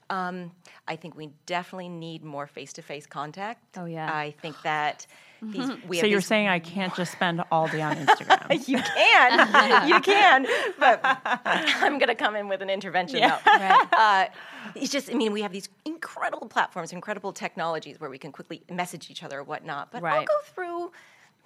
Um, 0.08 0.52
I 0.86 0.94
think 0.94 1.16
we 1.16 1.30
definitely 1.46 1.88
need 1.88 2.22
more 2.22 2.46
face-to-face 2.46 3.06
contact. 3.06 3.76
Oh, 3.76 3.86
yeah. 3.86 4.08
I 4.08 4.30
think 4.40 4.62
that 4.62 5.08
these 5.52 5.70
we 5.88 5.98
So 6.00 6.06
you're 6.06 6.18
these- 6.20 6.26
saying 6.26 6.48
I 6.48 6.58
can't 6.58 6.94
just 6.94 7.12
spend 7.12 7.42
all 7.50 7.68
day 7.68 7.82
on 7.82 7.96
Instagram. 7.96 8.50
you 8.68 8.78
can, 8.80 9.88
you 9.88 10.00
can, 10.00 10.46
but 10.78 11.00
I'm 11.44 11.98
going 11.98 12.08
to 12.08 12.14
come 12.14 12.36
in 12.36 12.48
with 12.48 12.62
an 12.62 12.70
intervention 12.70 13.20
though. 13.20 13.38
Uh, 13.46 14.26
it's 14.74 14.90
just, 14.90 15.10
I 15.10 15.14
mean, 15.14 15.32
we 15.32 15.42
have 15.42 15.52
these 15.52 15.68
incredible 15.84 16.46
platforms, 16.48 16.92
incredible 16.92 17.32
technologies 17.32 18.00
where 18.00 18.10
we 18.10 18.18
can 18.18 18.32
quickly 18.32 18.62
message 18.70 19.10
each 19.10 19.22
other 19.22 19.40
or 19.40 19.44
whatnot. 19.44 19.90
But 19.92 20.02
I'll 20.04 20.24
go 20.24 20.34
through 20.44 20.92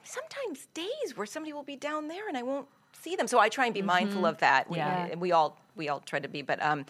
sometimes 0.04 0.66
days 0.74 1.16
where 1.16 1.26
somebody 1.26 1.52
will 1.52 1.62
be 1.62 1.76
down 1.76 2.08
there 2.08 2.28
and 2.28 2.36
I 2.36 2.42
won't 2.42 2.66
see 2.92 3.16
them. 3.16 3.26
So 3.28 3.38
I 3.38 3.48
try 3.48 3.66
and 3.66 3.74
be 3.74 3.82
mindful 3.82 4.24
of 4.26 4.38
that. 4.38 4.70
We, 4.70 4.76
Yeah. 4.78 5.06
and 5.10 5.20
we 5.20 5.32
all 5.32 5.58
we 5.76 5.88
all 5.88 6.00
try 6.00 6.18
to 6.18 6.28
be, 6.28 6.42
but 6.42 6.60
um, 6.62 6.86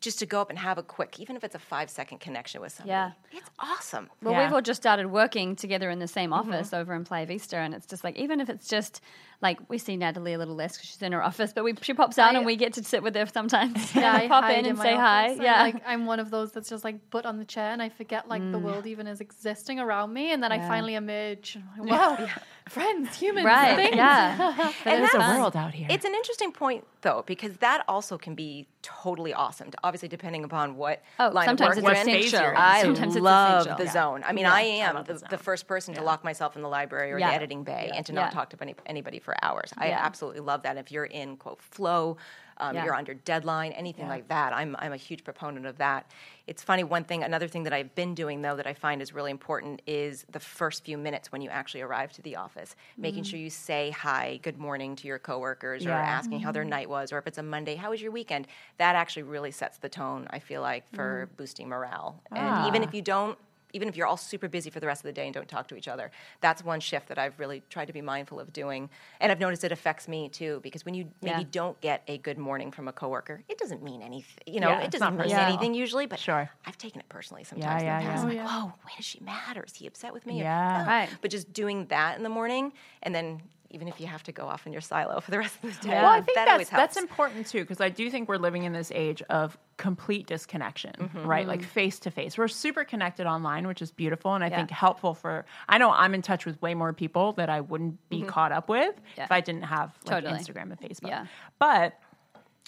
just 0.00 0.18
to 0.18 0.26
go 0.26 0.40
up 0.40 0.48
and 0.48 0.58
have 0.58 0.78
a 0.78 0.82
quick, 0.82 1.20
even 1.20 1.36
if 1.36 1.44
it's 1.44 1.54
a 1.54 1.58
five 1.58 1.90
second 1.90 2.20
connection 2.20 2.60
with 2.60 2.72
somebody, 2.72 2.90
Yeah. 2.90 3.12
it's 3.32 3.50
awesome. 3.58 4.08
Well, 4.22 4.32
Yeah. 4.32 4.44
we've 4.44 4.52
all 4.54 4.62
just 4.62 4.80
started 4.80 5.08
working 5.08 5.56
together 5.56 5.90
in 5.90 5.98
the 5.98 6.08
same 6.08 6.30
mm-hmm. 6.30 6.50
office 6.52 6.72
over 6.72 6.94
in 6.94 7.04
Playa 7.04 7.26
Vista, 7.26 7.56
and 7.58 7.74
it's 7.74 7.86
just 7.86 8.02
like 8.02 8.16
even 8.16 8.40
if 8.40 8.48
it's 8.48 8.66
just 8.66 9.02
like 9.42 9.58
we 9.68 9.78
see 9.78 9.96
Natalie 9.96 10.32
a 10.34 10.38
little 10.38 10.54
less 10.54 10.76
because 10.76 10.88
she's 10.88 11.02
in 11.02 11.12
her 11.12 11.22
office, 11.22 11.52
but 11.52 11.64
we 11.64 11.74
she 11.82 11.94
pops 11.94 12.18
out 12.18 12.34
I- 12.34 12.38
and 12.38 12.46
we 12.46 12.56
get 12.56 12.72
to 12.74 12.84
sit 12.84 13.02
with 13.02 13.14
her 13.14 13.26
sometimes. 13.26 13.94
Yeah, 14.00 14.14
I 14.14 14.28
pop 14.28 14.50
in 14.50 14.64
and 14.64 14.78
my 14.78 14.84
say 14.84 14.94
hi. 14.94 15.24
office. 15.24 15.38
I'm 15.38 15.44
Yeah, 15.44 15.62
like 15.62 15.82
I'm 15.86 16.06
one 16.06 16.20
of 16.20 16.30
those 16.30 16.52
that's 16.52 16.70
just 16.70 16.84
like 16.84 17.10
butt 17.10 17.26
on 17.26 17.38
the 17.38 17.44
chair, 17.44 17.70
and 17.72 17.82
I 17.82 17.90
forget 17.90 18.28
like 18.28 18.40
the 18.52 18.58
mm. 18.58 18.62
world 18.62 18.86
even 18.86 19.06
is 19.06 19.20
existing 19.20 19.78
around 19.80 20.12
me, 20.12 20.32
and 20.32 20.42
then 20.42 20.52
I 20.52 20.58
finally 20.66 20.94
emerge. 20.94 21.56
and 21.56 21.64
I'm 21.78 21.86
like, 21.86 22.18
wow, 22.20 22.28
friends, 22.70 23.16
humans, 23.16 23.44
right. 23.44 23.76
things. 23.76 23.96
Yeah, 23.96 24.36
But 24.84 24.92
And 24.92 25.02
There's 25.04 25.14
a 25.14 25.18
world 25.18 25.56
out 25.56 25.74
here. 25.74 25.88
It's 25.90 26.04
an 26.04 26.14
interesting 26.14 26.52
point, 26.52 26.86
though, 27.02 27.24
because 27.26 27.56
that 27.58 27.84
also 27.88 28.16
can 28.16 28.34
be 28.34 28.66
totally 28.82 29.34
awesome. 29.34 29.70
Obviously, 29.82 30.08
depending 30.08 30.44
upon 30.44 30.76
what 30.76 31.02
Oh, 31.18 31.28
line 31.28 31.46
sometimes 31.48 31.76
of 31.78 31.84
work 31.84 31.96
it's 31.96 32.06
we're 32.06 32.12
in. 32.14 32.18
essential. 32.24 32.52
I 32.56 32.82
Sometimes 32.82 33.16
love 33.16 33.60
essential. 33.62 33.78
the 33.78 33.84
Yeah. 33.84 33.92
zone. 33.92 34.24
I 34.26 34.32
mean, 34.32 34.44
Yeah, 34.44 34.54
I 34.54 34.60
I 34.60 34.62
am 34.62 34.94
love 34.94 35.06
the, 35.06 35.14
the 35.14 35.26
the, 35.30 35.38
first 35.38 35.66
person 35.66 35.94
to 35.94 36.02
lock 36.02 36.22
myself 36.24 36.56
in 36.56 36.62
the 36.62 36.68
library 36.68 37.12
or 37.12 37.18
Yeah. 37.18 37.28
the 37.30 37.34
editing 37.34 37.64
bay 37.64 37.90
and 37.94 38.06
to 38.06 38.12
not 38.12 38.26
Yeah. 38.26 38.30
talk 38.38 38.50
to 38.50 38.56
any, 38.62 38.74
anybody 38.86 39.18
for 39.18 39.34
hours. 39.42 39.72
I 39.76 39.88
Yeah. 39.88 39.98
absolutely 40.00 40.40
love 40.40 40.62
that. 40.62 40.76
If 40.76 40.90
you're 40.92 41.04
in 41.04 41.36
quote 41.36 41.60
flow, 41.60 42.16
um, 42.58 42.74
Yeah. 42.76 42.84
you're 42.84 42.94
under 42.94 43.14
deadline, 43.14 43.72
anything 43.72 44.04
Yeah. 44.06 44.10
like 44.12 44.28
that. 44.28 44.52
I'm 44.52 44.76
I'm 44.78 44.92
a 44.92 44.96
huge 44.98 45.24
proponent 45.24 45.66
of 45.66 45.78
that. 45.78 46.06
It's 46.50 46.64
funny. 46.64 46.82
One 46.82 47.04
thing, 47.04 47.22
another 47.22 47.46
thing 47.46 47.62
that 47.62 47.72
I've 47.72 47.94
been 47.94 48.12
doing 48.12 48.42
though 48.42 48.56
that 48.56 48.66
I 48.66 48.74
find 48.74 49.00
is 49.00 49.14
really 49.14 49.30
important 49.30 49.82
is 49.86 50.26
the 50.32 50.40
first 50.40 50.84
few 50.84 50.98
minutes 50.98 51.30
when 51.30 51.42
you 51.42 51.48
actually 51.48 51.82
arrive 51.82 52.10
to 52.14 52.22
the 52.22 52.34
office, 52.34 52.74
making 52.98 53.22
Mm-hmm. 53.22 53.30
sure 53.30 53.38
you 53.38 53.50
say 53.50 53.90
hi, 53.92 54.40
good 54.42 54.58
morning 54.58 54.96
to 54.96 55.06
your 55.06 55.20
coworkers, 55.20 55.86
or 55.86 55.90
Yeah. 55.90 55.98
asking 56.00 56.40
how 56.40 56.50
their 56.50 56.64
Mm-hmm. 56.64 56.70
night 56.70 56.90
was, 56.90 57.12
or 57.12 57.18
if 57.18 57.28
it's 57.28 57.38
a 57.38 57.42
Monday, 57.44 57.76
how 57.76 57.90
was 57.90 58.02
your 58.02 58.10
weekend? 58.10 58.48
That 58.78 58.96
actually 58.96 59.22
really 59.22 59.52
sets 59.52 59.78
the 59.78 59.88
tone. 59.88 60.26
I 60.30 60.40
feel 60.40 60.60
like 60.60 60.92
for 60.92 61.28
Mm. 61.32 61.36
boosting 61.36 61.68
morale, 61.68 62.20
and 62.34 62.66
even 62.66 62.82
Ah. 62.82 62.86
if 62.88 62.94
you 62.94 63.02
don't. 63.02 63.38
Even 63.72 63.88
if 63.88 63.96
you're 63.96 64.06
all 64.06 64.16
super 64.16 64.48
busy 64.48 64.70
for 64.70 64.80
the 64.80 64.86
rest 64.86 65.00
of 65.00 65.04
the 65.06 65.12
day 65.12 65.24
and 65.26 65.34
don't 65.34 65.48
talk 65.48 65.68
to 65.68 65.76
each 65.76 65.88
other, 65.88 66.10
that's 66.40 66.64
one 66.64 66.80
shift 66.80 67.08
that 67.08 67.18
I've 67.18 67.38
really 67.38 67.62
tried 67.70 67.86
to 67.86 67.92
be 67.92 68.00
mindful 68.00 68.40
of 68.40 68.52
doing. 68.52 68.90
And 69.20 69.30
I've 69.30 69.40
noticed 69.40 69.64
it 69.64 69.72
affects 69.72 70.08
me 70.08 70.28
too, 70.28 70.60
because 70.62 70.84
when 70.84 70.94
you 70.94 71.10
maybe 71.22 71.40
Yeah. 71.42 71.46
don't 71.50 71.80
get 71.80 72.02
a 72.08 72.18
good 72.18 72.38
morning 72.38 72.70
from 72.70 72.88
a 72.88 72.92
coworker, 72.92 73.42
it 73.48 73.58
doesn't 73.58 73.82
mean 73.82 74.02
anything. 74.02 74.38
You 74.46 74.60
know, 74.60 74.70
Yeah, 74.70 74.80
it 74.82 74.90
doesn't 74.90 75.16
mean 75.16 75.22
personal. 75.26 75.44
anything 75.46 75.74
usually, 75.74 76.06
but 76.06 76.18
Sure. 76.18 76.50
I've 76.66 76.78
taken 76.78 77.00
it 77.00 77.08
personally 77.08 77.44
sometimes. 77.44 77.82
yeah, 77.82 77.98
in 78.00 78.04
the 78.04 78.10
past. 78.10 78.22
yeah. 78.22 78.28
Like, 78.28 78.38
Oh, 78.38 78.42
yeah. 78.42 78.62
whoa, 78.62 78.72
why 78.82 78.90
does 78.96 79.04
she 79.04 79.20
mad? 79.20 79.56
Or 79.56 79.62
is 79.64 79.74
he 79.76 79.86
upset 79.86 80.12
with 80.12 80.26
me? 80.26 80.40
Or- 80.40 80.44
Yeah. 80.44 80.82
Oh, 80.84 80.86
right. 80.90 81.08
But 81.20 81.30
just 81.30 81.52
doing 81.52 81.86
that 81.86 82.16
in 82.16 82.22
the 82.22 82.28
morning, 82.28 82.72
and 83.02 83.14
then 83.14 83.42
even 83.70 83.88
if 83.88 84.00
you 84.00 84.06
have 84.06 84.22
to 84.24 84.32
go 84.32 84.46
off 84.46 84.66
in 84.66 84.72
your 84.72 84.80
silo 84.80 85.20
for 85.20 85.30
the 85.30 85.38
rest 85.38 85.56
of 85.62 85.80
the 85.80 85.88
day, 85.88 85.94
Well, 85.94 86.06
I 86.06 86.20
think 86.20 86.36
that 86.36 86.46
that's 86.58 86.70
that's 86.70 86.96
important 86.96 87.46
too 87.46 87.60
because 87.60 87.80
I 87.80 87.88
do 87.88 88.10
think 88.10 88.28
we're 88.28 88.36
living 88.36 88.64
in 88.64 88.72
this 88.72 88.90
age 88.94 89.22
of 89.30 89.56
complete 89.76 90.26
disconnection, 90.26 90.92
Mm-hmm. 90.98 91.26
right? 91.26 91.46
Like 91.46 91.62
face 91.62 91.98
to 92.00 92.10
face. 92.10 92.36
We're 92.36 92.48
super 92.48 92.84
connected 92.84 93.26
online, 93.26 93.66
which 93.66 93.80
is 93.80 93.90
beautiful 93.92 94.34
and 94.34 94.42
I 94.44 94.48
Yeah. 94.48 94.56
think 94.56 94.70
helpful 94.70 95.14
for. 95.14 95.46
I 95.68 95.78
know 95.78 95.90
I'm 95.90 96.14
in 96.14 96.22
touch 96.22 96.44
with 96.46 96.60
way 96.60 96.74
more 96.74 96.92
people 96.92 97.32
that 97.34 97.48
I 97.48 97.60
wouldn't 97.60 98.08
be 98.10 98.22
caught 98.22 98.52
up 98.52 98.68
with 98.68 98.94
Mm-hmm. 98.94 99.04
Yeah. 99.18 99.24
if 99.24 99.32
I 99.32 99.40
didn't 99.40 99.62
have 99.62 99.96
like 100.04 100.22
Totally. 100.24 100.38
Instagram 100.38 100.70
and 100.72 100.80
Facebook. 100.80 101.08
Yeah. 101.08 101.26
But 101.58 101.98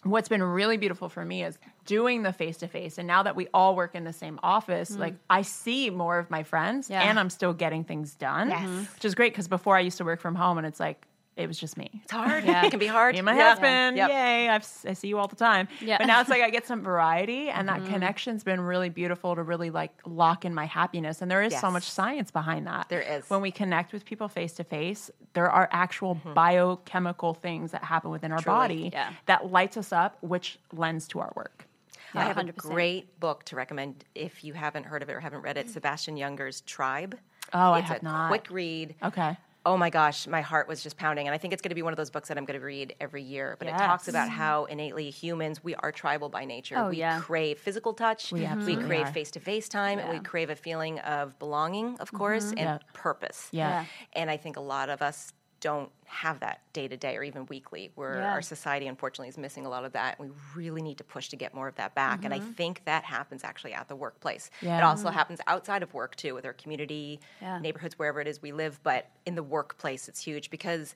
what's 0.05 0.29
been 0.29 0.43
really 0.43 0.77
beautiful 0.77 1.09
for 1.09 1.25
me 1.25 1.45
is 1.45 1.59
doing 1.85 2.23
the 2.23 2.33
face 2.33 2.57
to 2.59 2.67
face 2.67 2.99
and 2.99 3.07
now 3.07 3.23
that 3.23 3.37
we 3.37 3.47
all 3.55 3.77
work 3.77 3.95
in 3.95 4.05
the 4.05 4.13
same 4.13 4.39
office 4.43 4.93
mm. 4.93 4.99
like 4.99 5.15
i 5.31 5.43
see 5.43 5.91
more 5.91 6.19
of 6.19 6.31
my 6.31 6.43
friends. 6.43 6.91
Yeah. 6.91 7.03
and 7.03 7.19
i'm 7.19 7.31
still 7.31 7.53
getting 7.53 7.85
things 7.85 8.15
done 8.15 8.51
Yes. 8.51 8.95
Which 8.95 9.05
is 9.05 9.15
great 9.15 9.33
because 9.33 9.49
before 9.49 9.77
i 9.77 9.81
used 9.81 9.99
to 9.99 10.05
work 10.05 10.21
from 10.21 10.35
home 10.35 10.59
and 10.59 10.67
it's 10.67 10.81
like 10.81 11.07
it 11.37 11.47
was 11.47 11.59
just 11.59 11.77
me 11.79 12.01
It's 12.05 12.13
hard. 12.13 12.45
Yeah. 12.45 12.65
It 12.67 12.71
can 12.71 12.79
be 12.79 12.87
hard. 12.87 13.15
me 13.15 13.21
and 13.21 13.25
my 13.27 13.35
Yeah. 13.37 13.49
husband. 13.51 13.97
Yep. 13.97 14.09
Yay! 14.11 14.49
I've, 14.51 14.63
s- 14.63 14.85
I 14.89 14.93
see 14.93 15.09
you 15.09 15.19
all 15.19 15.29
the 15.29 15.37
time. 15.37 15.67
Yeah. 15.81 15.97
But 15.99 16.07
now 16.07 16.21
it's 16.21 16.29
like 16.29 16.43
I 16.43 16.51
get 16.51 16.67
some 16.67 16.83
variety, 16.83 17.49
and 17.49 17.69
Mm-hmm. 17.69 17.85
that 17.85 17.91
connection's 17.91 18.45
been 18.45 18.61
really 18.61 18.91
beautiful 18.91 19.35
to 19.35 19.43
really 19.43 19.71
like 19.71 19.93
lock 20.07 20.45
in 20.45 20.55
my 20.55 20.67
happiness. 20.67 21.23
And 21.23 21.31
there 21.31 21.43
is 21.43 21.59
so 21.59 21.71
much 21.71 21.85
science 21.91 22.31
behind 22.31 22.67
that. 22.67 22.89
There 22.91 23.01
is. 23.01 23.29
When 23.31 23.41
we 23.41 23.51
connect 23.51 23.93
with 23.93 24.05
people 24.05 24.29
face 24.29 24.53
to 24.55 24.65
face, 24.65 25.11
there 25.33 25.51
are 25.51 25.69
actual 25.73 26.17
Mm-hmm. 26.17 26.35
biochemical 26.35 27.35
things 27.35 27.71
that 27.73 27.83
happen 27.85 28.11
within 28.11 28.33
our 28.33 28.39
Truly. 28.41 28.55
body 28.59 28.91
Yeah. 28.93 29.11
that 29.27 29.51
lights 29.51 29.77
us 29.77 29.93
up, 29.93 30.19
which 30.23 30.59
lends 30.73 31.09
to 31.09 31.21
our 31.21 31.33
work. 31.35 31.67
I 32.15 32.25
have 32.25 32.37
a 32.37 32.43
100%. 32.45 32.57
great 32.57 33.19
book 33.21 33.45
to 33.45 33.57
recommend 33.57 34.05
if 34.15 34.45
you 34.45 34.53
haven't 34.53 34.85
heard 34.85 35.03
of 35.03 35.09
it 35.09 35.13
or 35.15 35.21
haven't 35.21 35.41
read 35.41 35.57
it. 35.57 35.71
Sebastian 35.71 36.19
Junger's 36.19 36.61
Tribe. 36.63 37.19
Oh, 37.55 37.73
I 37.73 37.79
it's 37.79 37.89
have 37.89 38.03
a 38.03 38.05
not. 38.05 38.29
quick 38.29 38.49
read. 38.51 38.95
Okay. 39.03 39.37
Oh 39.65 39.77
my 39.77 39.91
gosh, 39.91 40.27
my 40.27 40.41
heart 40.41 40.67
was 40.67 40.83
just 40.83 40.97
pounding. 40.97 41.27
And 41.27 41.35
I 41.35 41.39
think 41.39 41.53
it's 41.53 41.63
going 41.63 41.71
to 41.71 41.75
be 41.75 41.83
one 41.83 41.93
of 41.93 41.97
those 41.97 42.11
books 42.11 42.29
that 42.29 42.39
I'm 42.39 42.45
going 42.45 42.59
to 42.59 42.65
read 42.65 42.95
every 43.01 43.23
year. 43.23 43.57
But 43.59 43.69
it 43.69 43.79
talks 43.79 44.09
about 44.09 44.29
how 44.29 44.65
innately 44.65 45.11
humans, 45.11 45.63
we 45.63 45.75
are 45.77 45.93
tribal 45.93 46.29
by 46.29 46.45
nature. 46.45 46.77
Oh, 46.79 46.89
we 46.89 46.97
yeah. 46.99 47.21
crave 47.21 47.59
physical 47.59 47.95
touch, 47.95 48.33
we, 48.33 48.45
absolutely 48.45 48.85
crave 48.85 49.09
face 49.11 49.31
to 49.33 49.41
face 49.41 49.69
time, 49.69 49.99
and 49.99 50.11
we 50.11 50.19
crave 50.19 50.51
a 50.51 50.57
feeling 50.57 50.99
of 51.01 51.39
belonging, 51.39 51.97
of 52.01 52.13
course, 52.13 52.47
mm-hmm. 52.47 52.59
and 52.59 52.81
Yeah. 52.81 52.91
purpose. 52.93 53.49
Yeah. 53.53 53.69
Yeah. 53.69 53.85
And 54.15 54.31
I 54.31 54.37
think 54.37 54.57
a 54.57 54.61
lot 54.61 54.89
of 54.89 55.03
us 55.03 55.33
don't 55.63 55.91
have 56.05 56.41
that 56.41 56.61
day 56.75 56.87
to 56.89 56.97
day 56.97 57.17
or 57.17 57.23
even 57.23 57.47
weekly, 57.47 57.91
where 57.95 58.19
Yeah. 58.19 58.33
our 58.33 58.43
society 58.43 58.87
unfortunately 58.89 59.29
is 59.29 59.39
missing 59.39 59.65
a 59.65 59.71
lot 59.71 59.87
of 59.87 59.93
that. 59.93 60.21
We 60.21 60.29
really 60.55 60.83
need 60.83 60.99
to 60.99 61.05
push 61.05 61.31
to 61.31 61.37
get 61.37 61.55
more 61.55 61.69
of 61.69 61.77
that 61.77 61.95
back. 61.95 62.27
And 62.27 62.35
I 62.35 62.41
mm-hmm. 62.41 62.51
think 62.53 62.85
that 62.85 63.05
happens 63.05 63.45
actually 63.45 63.73
at 63.73 63.89
the 63.89 63.97
workplace. 63.97 64.51
It 64.61 64.83
also 64.83 65.09
happens 65.09 65.41
outside 65.47 65.83
of 65.83 65.95
work 65.95 66.17
too, 66.17 66.35
with 66.35 66.45
our 66.45 66.53
community, 66.53 67.21
Yeah. 67.41 67.59
neighborhoods, 67.61 67.99
wherever 67.99 68.21
it 68.21 68.27
is 68.29 68.43
we 68.43 68.53
live. 68.53 68.79
But 68.83 69.07
in 69.25 69.35
the 69.37 69.43
workplace, 69.43 70.09
it's 70.09 70.21
huge 70.21 70.51
because 70.51 70.95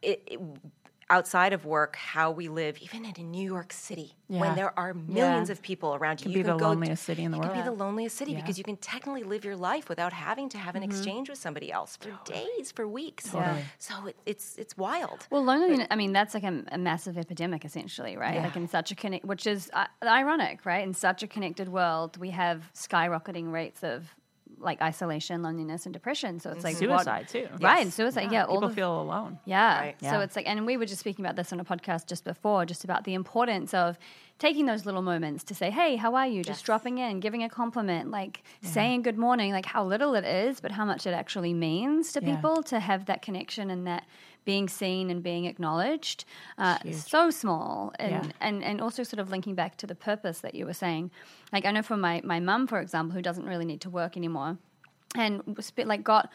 it, 0.00 0.22
it 0.26 0.40
outside 1.12 1.52
of 1.52 1.66
work, 1.66 1.94
how 1.96 2.30
we 2.30 2.48
live, 2.48 2.78
even 2.80 3.04
in 3.04 3.30
New 3.30 3.44
York 3.44 3.70
City, 3.72 4.14
Yeah. 4.28 4.40
when 4.40 4.54
there 4.54 4.72
are 4.78 4.94
millions 4.94 5.50
of 5.50 5.60
people 5.60 5.94
around 5.94 6.20
you, 6.20 6.24
Can 6.24 6.30
you 6.32 6.38
be 6.38 6.42
can 6.42 6.52
the 6.52 6.58
go 6.58 6.68
loneliest 6.70 7.02
city 7.04 7.22
in 7.22 7.30
the 7.32 7.36
you 7.36 7.42
world. 7.42 7.52
can 7.52 7.62
be 7.62 7.68
the 7.68 7.76
loneliest 7.84 8.16
city 8.16 8.34
because 8.34 8.56
you 8.56 8.64
can 8.64 8.78
technically 8.78 9.22
live 9.22 9.44
your 9.44 9.54
life 9.56 9.90
without 9.90 10.14
having 10.14 10.48
to 10.48 10.58
have 10.58 10.74
an 10.74 10.82
exchange 10.82 11.28
with 11.28 11.38
somebody 11.38 11.70
else 11.70 11.96
for 11.96 12.10
days, 12.24 12.72
for 12.72 12.88
weeks. 12.88 13.30
Totally. 13.30 13.62
So 13.78 14.06
it, 14.06 14.16
it's 14.24 14.56
it's 14.56 14.74
wild. 14.78 15.26
Well, 15.30 15.44
loneliness, 15.44 15.86
I 15.90 15.96
mean, 15.96 16.12
that's 16.12 16.32
like 16.32 16.44
a, 16.44 16.64
a 16.72 16.78
massive 16.78 17.18
epidemic, 17.18 17.64
essentially, 17.66 18.16
right? 18.16 18.38
Like 18.42 18.56
in 18.56 18.66
such 18.68 18.90
a 18.90 18.94
connect, 18.94 19.26
which 19.26 19.46
is 19.46 19.70
uh, 19.74 19.86
ironic, 20.02 20.64
right? 20.64 20.82
In 20.82 20.94
such 20.94 21.22
a 21.22 21.26
connected 21.26 21.68
world, 21.68 22.16
we 22.16 22.30
have 22.30 22.58
skyrocketing 22.74 23.52
rates 23.52 23.84
of 23.84 24.14
like 24.62 24.80
isolation, 24.80 25.42
loneliness, 25.42 25.86
and 25.86 25.92
depression. 25.92 26.40
So 26.40 26.50
it's 26.50 26.64
like 26.64 26.74
what- 26.80 27.00
Suicide, 27.00 27.28
too. 27.28 27.48
right? 27.60 27.84
Yes. 27.86 27.94
Suicide, 27.94 28.30
yeah. 28.32 28.44
all 28.44 28.56
People 28.56 28.68
the, 28.70 28.74
feel 28.74 29.00
alone. 29.02 29.38
yeah. 29.44 29.80
Right. 29.80 29.96
So 30.00 30.20
it's 30.20 30.36
like, 30.36 30.46
and 30.48 30.64
we 30.66 30.76
were 30.76 30.86
just 30.86 31.00
speaking 31.00 31.24
about 31.24 31.36
this 31.36 31.52
on 31.52 31.60
a 31.60 31.64
podcast 31.64 32.06
just 32.06 32.24
before, 32.24 32.64
just 32.64 32.84
about 32.84 33.04
the 33.04 33.14
importance 33.14 33.74
of 33.74 33.98
taking 34.38 34.66
those 34.66 34.84
little 34.86 35.02
moments 35.02 35.44
to 35.44 35.54
say, 35.54 35.70
hey, 35.70 35.96
how 35.96 36.14
are 36.14 36.26
you? 36.26 36.42
Just 36.42 36.64
dropping 36.64 36.98
in, 36.98 37.20
giving 37.20 37.42
a 37.44 37.48
compliment, 37.48 38.10
like 38.10 38.42
saying 38.62 39.02
good 39.02 39.18
morning, 39.18 39.52
like 39.52 39.66
how 39.66 39.84
little 39.84 40.14
it 40.14 40.24
is, 40.24 40.60
but 40.60 40.72
how 40.72 40.84
much 40.84 41.06
it 41.06 41.12
actually 41.12 41.54
means 41.54 42.12
to 42.12 42.20
Yeah. 42.24 42.34
people 42.36 42.62
to 42.64 42.80
have 42.80 43.06
that 43.06 43.22
connection 43.22 43.70
and 43.70 43.86
that 43.86 44.04
being 44.44 44.68
seen 44.68 45.10
and 45.10 45.22
being 45.22 45.44
acknowledged. 45.44 46.24
Uh, 46.58 46.78
so 46.92 47.30
small. 47.30 47.92
And, 47.98 48.10
Yeah. 48.26 48.32
and, 48.40 48.64
and 48.64 48.80
also 48.80 49.02
sort 49.02 49.20
of 49.20 49.30
linking 49.30 49.54
back 49.54 49.76
to 49.78 49.86
the 49.86 49.94
purpose 49.94 50.40
that 50.40 50.54
you 50.54 50.66
were 50.66 50.74
saying. 50.74 51.10
Like, 51.52 51.64
I 51.64 51.70
know 51.70 51.82
for 51.82 51.96
my, 51.96 52.20
my 52.24 52.40
mum, 52.40 52.66
for 52.66 52.80
example, 52.80 53.14
who 53.14 53.22
doesn't 53.22 53.46
really 53.46 53.64
need 53.64 53.80
to 53.82 53.90
work 53.90 54.16
anymore 54.16 54.58
and 55.14 55.42
like 55.86 56.02
got 56.02 56.30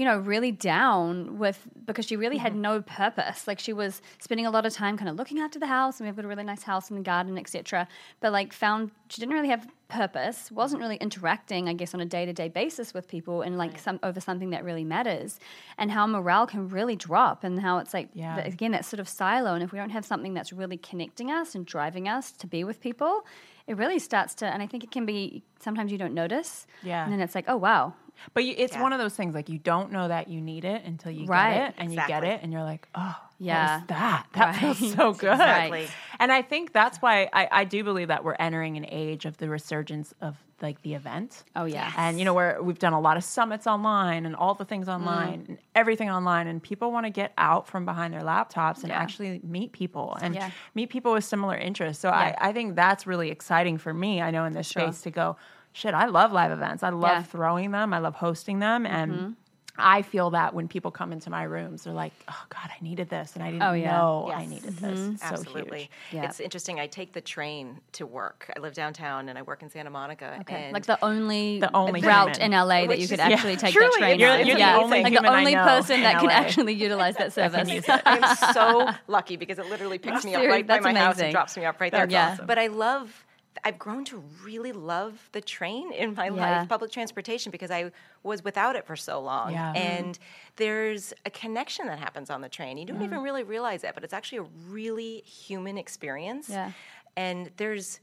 you 0.00 0.06
know 0.06 0.18
really 0.18 0.50
down 0.50 1.36
with 1.36 1.68
because 1.84 2.06
she 2.06 2.16
really 2.16 2.38
had 2.38 2.52
mm-hmm. 2.52 2.62
no 2.62 2.80
purpose. 2.80 3.46
Like 3.46 3.58
she 3.58 3.74
was 3.74 4.00
spending 4.18 4.46
a 4.46 4.50
lot 4.50 4.64
of 4.64 4.72
time 4.72 4.96
kind 4.96 5.10
of 5.10 5.16
looking 5.16 5.40
after 5.40 5.58
the 5.58 5.66
house 5.66 6.00
and 6.00 6.08
we've 6.08 6.16
got 6.16 6.24
a 6.24 6.28
really 6.28 6.42
nice 6.42 6.62
house 6.62 6.88
and 6.88 6.98
the 6.98 7.02
garden 7.02 7.36
etc 7.36 7.86
but 8.20 8.32
like 8.32 8.54
found 8.54 8.92
she 9.10 9.20
didn't 9.20 9.34
really 9.34 9.50
have 9.50 9.68
purpose 9.88 10.50
wasn't 10.50 10.80
really 10.80 10.96
interacting 10.96 11.68
i 11.68 11.74
guess 11.74 11.92
on 11.92 12.00
a 12.00 12.06
day-to-day 12.06 12.48
basis 12.48 12.94
with 12.94 13.08
people 13.08 13.42
and 13.42 13.58
like 13.58 13.78
some 13.78 14.00
over 14.02 14.20
something 14.20 14.50
that 14.50 14.64
really 14.64 14.84
matters. 14.84 15.38
And 15.76 15.90
how 15.90 16.06
morale 16.06 16.46
can 16.46 16.70
really 16.70 16.96
drop 16.96 17.44
and 17.44 17.60
how 17.60 17.76
it's 17.76 17.92
like 17.92 18.08
Yeah. 18.14 18.38
again 18.38 18.70
that 18.70 18.86
sort 18.86 19.00
of 19.00 19.08
silo. 19.08 19.52
And 19.52 19.62
if 19.62 19.70
we 19.70 19.78
don't 19.78 19.90
have 19.90 20.06
something 20.06 20.32
that's 20.32 20.50
really 20.50 20.78
connecting 20.78 21.30
us 21.30 21.54
and 21.54 21.66
driving 21.66 22.08
us 22.08 22.32
to 22.32 22.46
be 22.46 22.64
with 22.64 22.80
people 22.80 23.26
it 23.66 23.76
really 23.76 23.98
starts 23.98 24.34
to 24.34 24.46
and 24.46 24.62
i 24.62 24.66
think 24.66 24.82
it 24.82 24.90
can 24.90 25.04
be 25.06 25.44
sometimes 25.60 25.92
you 25.92 25.98
don't 25.98 26.14
notice. 26.14 26.66
Yeah. 26.82 27.04
and 27.04 27.12
then 27.12 27.20
it's 27.20 27.34
like 27.34 27.44
oh 27.46 27.58
wow 27.58 27.92
But 28.34 28.44
you, 28.44 28.54
it's 28.56 28.74
Yeah. 28.74 28.82
one 28.82 28.92
of 28.92 28.98
those 28.98 29.14
things 29.14 29.34
like 29.34 29.48
you 29.48 29.58
don't 29.58 29.92
know 29.92 30.08
that 30.08 30.28
you 30.28 30.40
need 30.40 30.64
it 30.64 30.84
until 30.84 31.12
you 31.12 31.26
Right. 31.26 31.54
get 31.54 31.68
it, 31.70 31.74
and 31.78 31.92
you 31.92 32.00
get 32.06 32.24
it, 32.24 32.40
and 32.42 32.52
you're 32.52 32.62
like, 32.62 32.86
oh, 32.94 33.16
Yeah. 33.38 33.82
that? 33.88 34.26
That 34.32 34.56
feels 34.56 34.78
so 34.94 35.12
good. 35.14 35.32
Exactly. 35.32 35.88
And 36.18 36.30
I 36.30 36.42
think 36.42 36.72
that's 36.72 36.98
why 36.98 37.28
I, 37.32 37.48
I 37.50 37.64
do 37.64 37.82
believe 37.84 38.08
that 38.08 38.22
we're 38.24 38.36
entering 38.38 38.76
an 38.76 38.84
age 38.88 39.24
of 39.24 39.36
the 39.38 39.48
resurgence 39.48 40.12
of 40.20 40.36
like 40.60 40.82
the 40.82 40.92
event. 40.92 41.44
Oh, 41.56 41.64
yeah. 41.64 41.90
And 41.96 42.18
you 42.18 42.26
know 42.26 42.34
where 42.34 42.62
we've 42.62 42.78
done 42.78 42.92
a 42.92 43.00
lot 43.00 43.16
of 43.16 43.24
summits 43.24 43.66
online 43.66 44.26
and 44.26 44.36
all 44.36 44.52
the 44.54 44.66
things 44.66 44.88
Mm. 44.88 44.94
online 44.94 45.44
and 45.48 45.58
everything 45.74 46.10
online 46.10 46.46
and 46.48 46.62
people 46.62 46.92
want 46.92 47.06
to 47.06 47.10
get 47.10 47.32
out 47.38 47.66
from 47.66 47.86
behind 47.86 48.12
their 48.12 48.20
laptops 48.20 48.80
and 48.82 48.88
Yeah. 48.88 48.98
actually 49.00 49.40
meet 49.42 49.72
people 49.72 50.18
and 50.20 50.34
Yeah. 50.34 50.50
meet 50.74 50.90
people 50.90 51.12
with 51.14 51.24
similar 51.24 51.56
interests. 51.56 52.02
So 52.02 52.10
I, 52.10 52.34
I 52.38 52.52
think 52.52 52.76
that's 52.76 53.06
really 53.06 53.30
exciting 53.30 53.78
for 53.78 53.94
me. 53.94 54.20
I 54.20 54.30
know 54.30 54.44
in 54.44 54.52
this 54.52 54.68
Sure. 54.68 54.82
space 54.92 55.00
to 55.02 55.10
go, 55.10 55.36
shit, 55.72 55.94
I 55.94 56.06
love 56.06 56.32
live 56.32 56.50
events. 56.52 56.82
I 56.82 56.90
love 56.90 57.02
Yeah. 57.10 57.18
Mm-hmm. 57.22 57.30
throwing 57.30 57.70
them. 57.70 57.92
I 57.94 57.98
love 57.98 58.14
hosting 58.14 58.58
them 58.58 58.86
and 58.86 59.36
I 59.82 60.02
feel 60.02 60.30
that 60.30 60.52
when 60.52 60.68
people 60.68 60.90
come 60.90 61.10
into 61.10 61.30
my 61.30 61.44
rooms, 61.44 61.84
they're 61.84 61.94
like, 61.94 62.12
"Oh 62.28 62.42
God, 62.50 62.68
I 62.68 62.84
needed 62.84 63.08
this, 63.08 63.34
and 63.34 63.42
I 63.42 63.50
didn't 63.50 63.62
Oh, 63.62 63.72
yeah. 63.72 63.92
know 63.96 64.30
I 64.30 64.44
needed 64.44 64.76
this." 64.76 64.98
It's 65.14 65.22
so 65.22 65.28
Absolutely. 65.28 65.78
huge. 65.78 65.90
Yeah. 66.12 66.24
It's 66.24 66.38
interesting. 66.38 66.78
I 66.78 66.86
take 66.86 67.14
the 67.14 67.22
train 67.22 67.80
to 67.92 68.04
work. 68.04 68.50
I 68.54 68.60
live 68.60 68.74
downtown 68.74 69.30
and 69.30 69.38
I 69.38 69.42
work 69.42 69.62
in 69.62 69.70
Santa 69.70 69.88
Monica. 69.88 70.36
Okay. 70.42 70.64
And 70.64 70.74
like 70.74 70.84
the 70.84 71.02
only, 71.02 71.60
The 71.60 71.74
only 71.74 72.02
route 72.02 72.36
human. 72.36 72.52
in 72.52 72.58
LA 72.60 72.88
that 72.88 72.98
you 72.98 73.08
could 73.08 73.20
is- 73.20 73.26
yeah, 73.26 73.28
actually 73.36 73.56
take 73.56 73.72
truly, 73.72 73.88
that 73.88 73.98
train 74.00 74.20
you're- 74.20 74.40
on. 74.40 74.46
you're 74.46 74.56
the 74.56 74.72
only 74.74 75.02
like 75.02 75.04
the 75.04 75.10
human 75.20 75.32
I 75.32 75.38
only 75.38 75.54
know 75.54 75.64
person 75.64 75.96
in 75.96 76.02
that 76.02 76.20
can 76.20 76.30
actually 76.30 76.74
utilize 76.74 77.16
that 77.16 77.32
service. 77.38 77.70
I'm 78.04 78.36
so 78.52 78.90
lucky 79.06 79.36
because 79.36 79.58
it 79.58 79.66
literally 79.70 79.96
picks 79.98 80.24
me 80.26 80.34
up 80.34 80.40
Serious- 80.40 80.52
right 80.52 80.66
by 80.66 80.74
that's 80.74 80.84
my 80.84 80.92
house 80.98 81.18
and 81.20 81.32
drops 81.32 81.56
me 81.56 81.64
up 81.64 81.80
right 81.80 81.90
there. 81.90 82.00
That's 82.02 82.12
Yeah. 82.12 82.32
awesome. 82.32 82.46
But 82.46 82.58
I 82.58 82.66
love. 82.66 83.24
I've 83.64 83.78
grown 83.78 84.04
to 84.06 84.22
really 84.44 84.72
love 84.72 85.28
the 85.32 85.40
train 85.40 85.92
in 85.92 86.14
my 86.14 86.26
Yeah. 86.26 86.58
life, 86.60 86.68
public 86.68 86.90
transportation, 86.92 87.50
because 87.50 87.70
I 87.70 87.90
was 88.22 88.44
without 88.44 88.76
it 88.76 88.86
for 88.86 88.96
so 88.96 89.20
long. 89.20 89.52
Yeah. 89.52 89.72
Mm-hmm. 89.72 89.76
And 89.76 90.18
there's 90.56 91.12
a 91.26 91.30
connection 91.30 91.86
that 91.86 91.98
happens 91.98 92.30
on 92.30 92.40
the 92.40 92.48
train. 92.48 92.78
You 92.78 92.86
don't 92.86 93.02
even 93.02 93.22
really 93.22 93.42
realize 93.42 93.84
it, 93.84 93.92
but 93.94 94.04
it's 94.04 94.14
actually 94.14 94.38
a 94.38 94.46
really 94.68 95.22
human 95.26 95.76
experience. 95.78 96.48
Yeah. 96.48 96.72
And 97.16 97.50
there's 97.56 98.00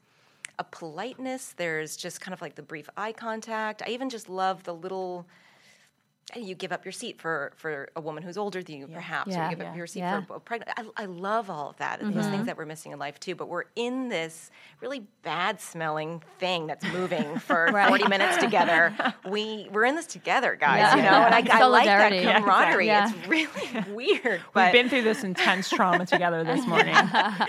a 0.59 0.63
politeness, 0.63 1.53
there's 1.55 1.95
just 1.95 2.19
kind 2.19 2.33
of 2.33 2.41
like 2.41 2.55
the 2.55 2.63
brief 2.63 2.89
eye 2.97 3.13
contact. 3.13 3.81
I 3.85 3.89
even 3.89 4.09
just 4.09 4.27
love 4.27 4.63
the 4.63 4.73
little 4.73 5.25
you 6.35 6.55
give 6.55 6.71
up 6.73 6.83
your 6.83 6.91
seat 6.91 7.21
for 7.21 7.53
for 7.55 7.89
a 7.95 8.01
woman 8.01 8.21
who's 8.21 8.37
older 8.37 8.61
than 8.61 8.75
you, 8.75 8.87
perhaps, 8.87 9.31
Yeah. 9.31 9.39
or 9.39 9.43
you 9.45 9.49
give 9.55 9.59
Yeah. 9.63 9.69
up 9.71 9.77
your 9.77 9.87
seat 9.87 9.99
Yeah. 9.99 10.21
for 10.25 10.35
a 10.35 10.39
pregnant. 10.39 10.71
I, 10.77 11.03
I 11.03 11.05
love 11.05 11.49
all 11.49 11.69
of 11.69 11.77
that, 11.77 12.01
and 12.01 12.13
those 12.13 12.23
mm-hmm. 12.25 12.33
things 12.33 12.45
that 12.47 12.57
we're 12.57 12.65
missing 12.65 12.91
in 12.91 12.99
life 12.99 13.17
too. 13.19 13.33
But 13.33 13.47
we're 13.47 13.63
in 13.77 14.09
this 14.09 14.51
really 14.81 15.03
bad 15.23 15.61
smelling 15.61 16.21
thing 16.37 16.67
that's 16.67 16.85
moving 16.91 17.39
for 17.47 17.67
Right. 17.71 17.87
forty 17.87 18.07
minutes 18.09 18.37
together. 18.43 18.93
We 19.27 19.67
we're 19.71 19.85
in 19.85 19.95
this 19.95 20.05
together, 20.05 20.55
guys. 20.55 20.79
Yeah. 20.79 20.95
You 20.97 21.01
know, 21.03 21.07
and 21.23 21.33
I, 21.33 21.37
I 21.37 21.65
like 21.67 21.85
that 21.85 21.99
Solidarity. 21.99 22.17
Yeah, 22.17 22.39
camaraderie. 22.41 22.89
exactly. 22.89 23.39
It's 23.41 23.87
really 23.87 23.93
weird, 24.21 24.41
We've 24.53 24.71
been 24.73 24.89
through 24.89 25.03
this 25.03 25.23
intense 25.23 25.69
trauma 25.69 26.05
together 26.05 26.43
this 26.43 26.65
morning. 26.67 26.95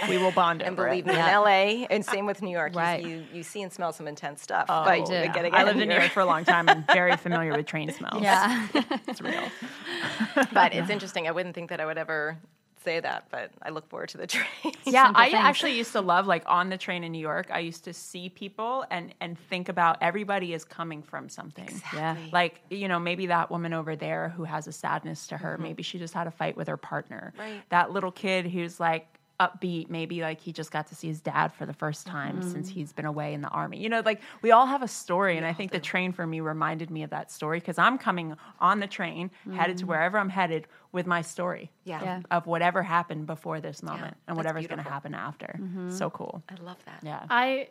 we 0.08 0.18
will 0.18 0.30
bond 0.32 0.62
and 0.62 0.72
over 0.78 0.88
believe 0.88 1.04
it. 1.06 1.10
me, 1.10 1.14
Yeah. 1.14 1.36
in 1.38 1.42
LA, 1.42 1.86
and 1.90 2.04
same 2.04 2.26
with 2.26 2.42
New 2.42 2.50
York, 2.52 2.72
you- 2.74 2.78
Right. 2.78 3.02
you, 3.04 3.24
you 3.32 3.42
see 3.42 3.60
and 3.62 3.72
smell 3.72 3.92
some 3.92 4.06
intense 4.06 4.40
stuff. 4.40 4.66
Oh, 4.68 4.84
but 4.84 5.06
do. 5.06 5.14
again, 5.14 5.50
I 5.52 5.64
lived 5.64 5.80
in 5.80 5.88
New 5.88 5.94
York 5.96 6.12
for 6.12 6.20
a 6.20 6.26
long 6.26 6.44
time. 6.44 6.68
I'm 6.68 6.84
very 6.92 7.16
familiar 7.16 7.56
with 7.56 7.66
train 7.66 7.90
smells. 7.90 8.22
Yeah. 8.22 8.67
it's 9.08 9.20
real. 9.20 9.48
but 10.52 10.74
it's 10.74 10.90
interesting. 10.90 11.26
I 11.28 11.30
wouldn't 11.30 11.54
think 11.54 11.70
that 11.70 11.80
I 11.80 11.86
would 11.86 11.98
ever 11.98 12.38
say 12.84 13.00
that, 13.00 13.26
but 13.30 13.50
I 13.62 13.70
look 13.70 13.88
forward 13.88 14.08
to 14.10 14.18
the 14.18 14.26
train. 14.34 14.74
Yeah, 14.84 15.12
I 15.14 15.30
things. 15.30 15.34
actually 15.36 15.76
used 15.76 15.92
to 15.92 16.00
love 16.00 16.26
like 16.26 16.44
on 16.46 16.70
the 16.70 16.78
train 16.78 17.04
in 17.04 17.12
New 17.12 17.20
York. 17.20 17.48
I 17.50 17.60
used 17.60 17.84
to 17.84 17.92
see 17.92 18.28
people 18.28 18.84
and 18.90 19.14
and 19.20 19.38
think 19.50 19.68
about 19.68 19.98
everybody 20.00 20.54
is 20.54 20.64
coming 20.64 21.02
from 21.02 21.28
something. 21.28 21.82
Yeah. 21.92 22.16
Like 22.32 22.60
you 22.70 22.88
know, 22.88 22.98
maybe 22.98 23.26
that 23.26 23.50
woman 23.50 23.72
over 23.72 23.96
there 23.96 24.30
who 24.30 24.44
has 24.44 24.66
a 24.66 24.72
sadness 24.72 25.26
to 25.28 25.36
her. 25.36 25.54
Mm-hmm. 25.54 25.62
Maybe 25.62 25.82
she 25.82 25.98
just 25.98 26.14
had 26.14 26.26
a 26.26 26.30
fight 26.30 26.56
with 26.56 26.68
her 26.68 26.76
partner. 26.76 27.32
Right. 27.38 27.62
That 27.70 27.90
little 27.92 28.12
kid 28.12 28.46
who's 28.46 28.80
like 28.80 29.06
upbeat. 29.40 29.88
Maybe 29.90 30.20
like 30.20 30.40
he 30.40 30.52
just 30.52 30.70
got 30.70 30.86
to 30.88 30.94
see 30.94 31.08
his 31.08 31.20
dad 31.20 31.52
for 31.52 31.66
the 31.66 31.72
first 31.72 32.06
time 32.06 32.40
mm-hmm. 32.40 32.50
since 32.50 32.68
he's 32.68 32.92
been 32.92 33.04
away 33.04 33.34
in 33.34 33.40
the 33.40 33.48
army. 33.48 33.78
You 33.78 33.88
know, 33.88 34.02
like 34.04 34.20
we 34.42 34.50
all 34.50 34.66
have 34.66 34.82
a 34.82 34.88
story, 34.88 35.36
and 35.36 35.46
I 35.46 35.52
think 35.52 35.72
the 35.72 35.80
train 35.80 36.12
for 36.12 36.26
me 36.26 36.40
reminded 36.40 36.90
me 36.90 37.02
of 37.02 37.10
that 37.10 37.30
story 37.30 37.60
because 37.60 37.78
I'm 37.78 37.98
coming 37.98 38.36
on 38.60 38.80
the 38.80 38.86
train 38.86 39.30
headed 39.52 39.78
to 39.78 39.82
mm-hmm. 39.84 39.90
wherever 39.90 40.18
I'm 40.18 40.28
headed 40.30 40.66
with 40.92 41.06
my 41.06 41.22
story 41.22 41.70
Yeah. 41.84 42.02
Yeah. 42.02 42.20
of 42.30 42.46
whatever 42.46 42.82
happened 42.82 43.26
before 43.26 43.60
this 43.60 43.82
moment 43.82 44.16
and 44.26 44.36
whatever's 44.36 44.66
going 44.66 44.82
to 44.82 44.88
happen 44.88 45.14
after. 45.14 45.58
Mm-hmm. 45.60 45.90
So 45.90 46.10
cool. 46.10 46.42
I 46.48 46.54
love 46.62 46.78
that. 46.86 47.00
Yeah. 47.02 47.24
I 47.28 47.68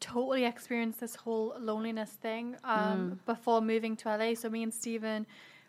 totally 0.00 0.44
experienced 0.44 1.00
this 1.00 1.14
whole 1.14 1.54
loneliness 1.58 2.10
thing 2.10 2.56
um, 2.64 3.12
mm. 3.12 3.18
before 3.26 3.60
moving 3.60 3.96
to 3.96 4.16
LA. 4.16 4.34
So 4.34 4.48
me 4.48 4.62
and 4.62 4.72
Steven, 4.72 5.26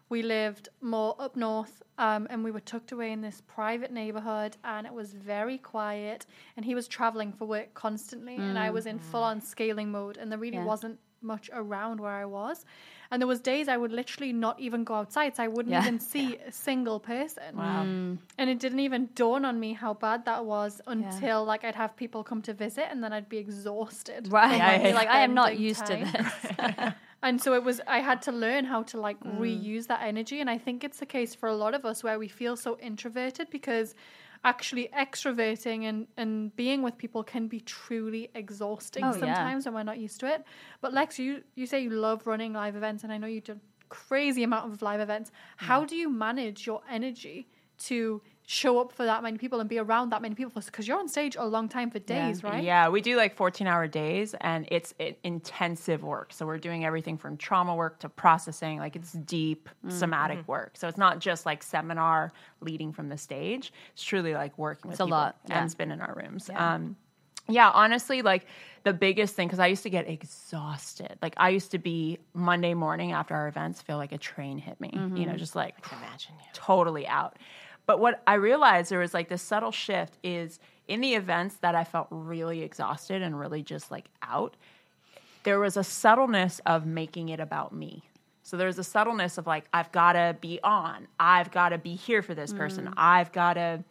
we 0.09 0.21
lived 0.21 0.69
more 0.81 1.15
up 1.19 1.35
north 1.35 1.83
um, 1.97 2.27
and 2.29 2.43
we 2.43 2.51
were 2.51 2.59
tucked 2.61 2.91
away 2.91 3.11
in 3.11 3.21
this 3.21 3.41
private 3.47 3.91
neighborhood 3.91 4.55
and 4.63 4.85
it 4.87 4.93
was 4.93 5.13
very 5.13 5.57
quiet 5.57 6.25
and 6.55 6.65
he 6.65 6.75
was 6.75 6.87
traveling 6.87 7.31
for 7.33 7.45
work 7.45 7.73
constantly 7.73 8.35
and 8.37 8.57
i 8.57 8.69
was 8.69 8.85
in 8.85 8.99
full 8.99 9.23
on 9.23 9.41
scaling 9.41 9.91
mode 9.91 10.17
and 10.17 10.31
there 10.31 10.39
really 10.39 10.57
Yeah. 10.57 10.63
wasn't 10.65 10.99
much 11.21 11.49
around 11.51 11.99
where 11.99 12.11
i 12.11 12.25
was 12.25 12.63
and 13.09 13.19
there 13.21 13.27
was 13.27 13.39
days 13.41 13.67
i 13.67 13.75
would 13.75 13.91
literally 13.91 14.31
not 14.31 14.59
even 14.59 14.83
go 14.83 14.93
outside 14.93 15.35
so 15.35 15.43
i 15.43 15.47
wouldn't 15.47 15.73
Yeah. 15.73 15.81
even 15.81 15.99
see 16.13 16.37
a 16.37 16.51
single 16.51 16.99
person 16.99 17.57
Wow. 17.57 17.87
and 18.37 18.49
it 18.51 18.59
didn't 18.59 18.81
even 18.81 19.09
dawn 19.15 19.43
on 19.43 19.59
me 19.59 19.73
how 19.73 19.95
bad 19.95 20.25
that 20.25 20.45
was 20.45 20.79
until 20.85 21.43
like 21.43 21.63
i'd 21.65 21.73
have 21.75 21.95
people 21.97 22.23
come 22.23 22.43
to 22.43 22.53
visit 22.53 22.85
and 22.91 23.03
then 23.03 23.11
i'd 23.13 23.27
be 23.29 23.39
exhausted 23.39 24.31
Right. 24.31 24.49
from, 24.49 24.57
Yeah, 24.59 24.77
You're 24.85 24.93
like, 24.93 25.09
I 25.09 25.21
am 25.21 25.33
not 25.33 25.57
used 25.57 25.85
time. 25.87 26.05
to 26.05 26.11
this. 26.11 26.93
And 27.23 27.41
so 27.41 27.53
it 27.53 27.63
was, 27.63 27.81
I 27.87 27.99
had 27.99 28.21
to 28.23 28.31
learn 28.31 28.65
how 28.65 28.83
to 28.83 28.99
like 28.99 29.19
Mm. 29.21 29.39
reuse 29.39 29.87
that 29.87 30.01
energy. 30.03 30.39
And 30.39 30.49
I 30.49 30.57
think 30.57 30.83
it's 30.83 30.99
the 30.99 31.05
case 31.05 31.33
for 31.33 31.49
a 31.49 31.55
lot 31.55 31.73
of 31.73 31.83
us 31.85 32.03
where 32.03 32.19
we 32.19 32.27
feel 32.27 32.55
so 32.55 32.77
introverted 32.79 33.49
because 33.49 33.95
actually 34.43 34.87
extroverting 34.95 35.85
and, 35.89 36.07
and 36.15 36.55
being 36.55 36.83
with 36.83 36.97
people 36.97 37.23
can 37.23 37.47
be 37.47 37.59
truly 37.61 38.29
exhausting 38.35 39.03
Oh, 39.03 39.13
yeah. 39.13 39.19
sometimes 39.19 39.65
when 39.65 39.73
we're 39.73 39.83
not 39.83 39.97
used 39.97 40.19
to 40.19 40.27
it. 40.27 40.43
But 40.79 40.93
Lex, 40.93 41.17
you, 41.17 41.43
you 41.55 41.65
say 41.65 41.81
you 41.81 41.89
love 41.89 42.27
running 42.27 42.53
live 42.53 42.75
events, 42.75 43.03
and 43.03 43.11
I 43.11 43.17
know 43.17 43.27
you 43.27 43.41
do 43.41 43.59
crazy 43.89 44.43
amount 44.43 44.71
of 44.71 44.81
live 44.81 44.99
events. 44.99 45.31
How 45.57 45.85
do 45.85 45.95
you 45.95 46.09
manage 46.09 46.67
your 46.67 46.81
energy 46.89 47.47
to 47.79 48.21
show 48.49 48.79
up 48.79 48.93
for 48.93 49.03
that 49.03 49.21
many 49.21 49.37
people 49.37 49.59
and 49.59 49.69
be 49.69 49.77
around 49.77 50.09
that 50.11 50.21
many 50.21 50.33
people? 50.33 50.61
Because 50.65 50.87
you're 50.87 50.97
on 50.97 51.09
stage 51.09 51.35
a 51.35 51.45
long 51.45 51.67
time 51.67 51.91
for 51.91 51.97
Yeah. 51.97 52.27
days, 52.27 52.43
right? 52.45 52.63
Yeah, 52.63 52.87
we 52.87 53.01
do 53.01 53.17
like 53.17 53.35
14 53.35 53.67
hour 53.67 53.87
days 53.87 54.33
and 54.39 54.65
it's 54.71 54.93
it, 54.99 55.19
intensive 55.25 56.01
work. 56.01 56.31
So 56.31 56.45
we're 56.45 56.57
doing 56.57 56.85
everything 56.85 57.17
from 57.17 57.35
trauma 57.35 57.75
work 57.75 57.99
to 57.99 58.09
processing, 58.09 58.79
like 58.79 58.95
it's 58.95 59.11
deep 59.11 59.67
somatic 59.89 60.39
Mm-hmm. 60.39 60.51
work. 60.51 60.77
So 60.77 60.87
it's 60.87 60.97
not 60.97 61.19
just 61.19 61.45
like 61.45 61.61
seminar 61.61 62.31
leading 62.61 62.93
from 62.93 63.09
the 63.09 63.17
stage. 63.17 63.73
It's 63.91 64.01
truly 64.03 64.33
like 64.33 64.57
working 64.57 64.87
with 64.89 64.95
It's 64.95 65.01
a 65.01 65.05
lot, 65.05 65.35
yeah. 65.49 65.59
and 65.61 65.69
spin 65.69 65.91
in 65.91 65.99
our 65.99 66.15
rooms. 66.15 66.49
Um, 66.55 66.95
yeah, 67.49 67.69
honestly, 67.69 68.21
like 68.21 68.45
the 68.83 68.93
biggest 68.93 69.35
thing, 69.35 69.47
because 69.49 69.59
I 69.59 69.67
used 69.67 69.83
to 69.83 69.89
get 69.89 70.07
exhausted. 70.09 71.17
Like 71.21 71.33
I 71.37 71.49
used 71.49 71.71
to 71.71 71.77
be 71.79 72.19
Monday 72.33 72.73
morning 72.73 73.11
after 73.11 73.35
our 73.35 73.47
events, 73.49 73.81
feel 73.81 73.97
like 73.97 74.13
a 74.13 74.17
train 74.17 74.57
hit 74.57 74.79
me, 74.79 74.91
you 75.15 75.25
know, 75.25 75.35
just 75.35 75.55
like 75.55 75.75
I 75.77 75.81
can 75.87 75.97
Imagine, 75.99 76.33
yeah. 76.39 76.45
totally 76.53 77.07
out. 77.07 77.37
But 77.87 77.99
what 77.99 78.21
I 78.27 78.35
realized 78.35 78.91
there 78.91 78.99
was 78.99 79.13
like 79.13 79.29
this 79.29 79.41
subtle 79.41 79.71
shift 79.71 80.17
is 80.23 80.59
in 80.87 81.01
the 81.01 81.15
events 81.15 81.55
that 81.61 81.73
I 81.73 81.83
felt 81.83 82.07
really 82.11 82.61
exhausted 82.61 83.21
and 83.21 83.39
really 83.39 83.63
just 83.63 83.89
like 83.89 84.05
out, 84.21 84.55
there 85.43 85.59
was 85.59 85.77
a 85.77 85.83
subtleness 85.83 86.61
of 86.65 86.85
making 86.85 87.29
it 87.29 87.39
about 87.39 87.73
me. 87.73 88.03
So 88.43 88.55
there's 88.55 88.77
a 88.77 88.83
subtleness 88.83 89.37
of 89.37 89.47
like, 89.47 89.65
I've 89.73 89.91
got 89.91 90.13
to 90.13 90.35
be 90.39 90.59
on. 90.63 91.07
I've 91.19 91.51
got 91.51 91.69
to 91.69 91.77
be 91.77 91.95
here 91.95 92.21
for 92.21 92.35
this 92.35 92.53
person. 92.53 92.85
Mm. 92.85 92.93
I've 92.95 93.31
got 93.31 93.53
to 93.53 93.83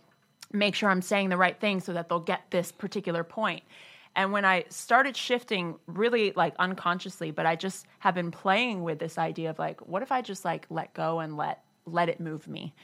make 0.53 0.75
sure 0.75 0.91
I'm 0.91 1.03
saying 1.03 1.31
the 1.31 1.37
right 1.37 1.59
thing 1.59 1.81
so 1.81 1.93
that 1.93 2.09
they'll 2.09 2.21
get 2.21 2.43
this 2.51 2.73
particular 2.73 3.25
point. 3.25 3.63
And 4.15 4.33
when 4.33 4.47
I 4.47 4.65
started 4.71 5.15
shifting 5.17 5.77
really 5.87 6.33
like 6.33 6.55
unconsciously, 6.59 7.31
but 7.31 7.45
I 7.45 7.55
just 7.55 7.87
have 7.99 8.15
been 8.15 8.31
playing 8.31 8.83
with 8.83 8.99
this 8.99 9.19
idea 9.19 9.51
of 9.51 9.59
like, 9.59 9.87
what 9.87 10.03
if 10.03 10.11
I 10.11 10.23
just 10.23 10.45
like 10.45 10.67
let 10.71 10.95
go 10.95 11.21
and 11.21 11.37
let 11.37 11.63
let 11.85 12.09
it 12.09 12.19
move 12.19 12.49
me? 12.49 12.75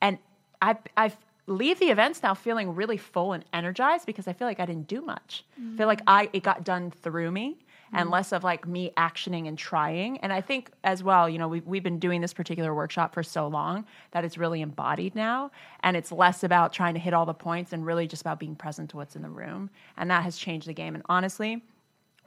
And 0.00 0.18
I 0.60 0.76
I 0.96 1.12
leave 1.46 1.78
the 1.78 1.86
events 1.86 2.22
now 2.22 2.34
feeling 2.34 2.74
really 2.74 2.96
full 2.96 3.32
and 3.32 3.44
energized 3.52 4.06
because 4.06 4.28
I 4.28 4.32
feel 4.32 4.46
like 4.46 4.60
I 4.60 4.66
didn't 4.66 4.86
do 4.86 5.00
much. 5.00 5.44
I 5.56 5.76
feel 5.76 5.86
like 5.86 6.02
I 6.06 6.28
it 6.32 6.42
got 6.42 6.64
done 6.64 6.90
through 6.90 7.30
me 7.30 7.58
and 7.92 8.04
mm-hmm. 8.04 8.12
less 8.12 8.32
of 8.32 8.44
like 8.44 8.66
me 8.66 8.92
actioning 8.96 9.48
and 9.48 9.56
trying. 9.56 10.18
And 10.18 10.32
I 10.32 10.40
think 10.40 10.70
as 10.84 11.02
well, 11.02 11.28
you 11.28 11.38
know, 11.38 11.48
we 11.48 11.60
we've 11.60 11.82
been 11.82 11.98
doing 11.98 12.20
this 12.20 12.34
particular 12.34 12.74
workshop 12.74 13.14
for 13.14 13.22
so 13.22 13.48
long 13.48 13.86
that 14.10 14.24
it's 14.24 14.36
really 14.36 14.60
embodied 14.60 15.14
now, 15.14 15.50
and 15.82 15.96
it's 15.96 16.12
less 16.12 16.44
about 16.44 16.72
trying 16.72 16.94
to 16.94 17.00
hit 17.00 17.14
all 17.14 17.26
the 17.26 17.34
points 17.34 17.72
and 17.72 17.86
really 17.86 18.06
just 18.06 18.22
about 18.22 18.38
being 18.38 18.54
present 18.54 18.90
to 18.90 18.96
what's 18.96 19.16
in 19.16 19.22
the 19.22 19.28
room. 19.28 19.70
And 19.96 20.10
that 20.10 20.22
has 20.24 20.36
changed 20.36 20.68
the 20.68 20.74
game. 20.74 20.94
And 20.94 21.04
honestly, 21.08 21.62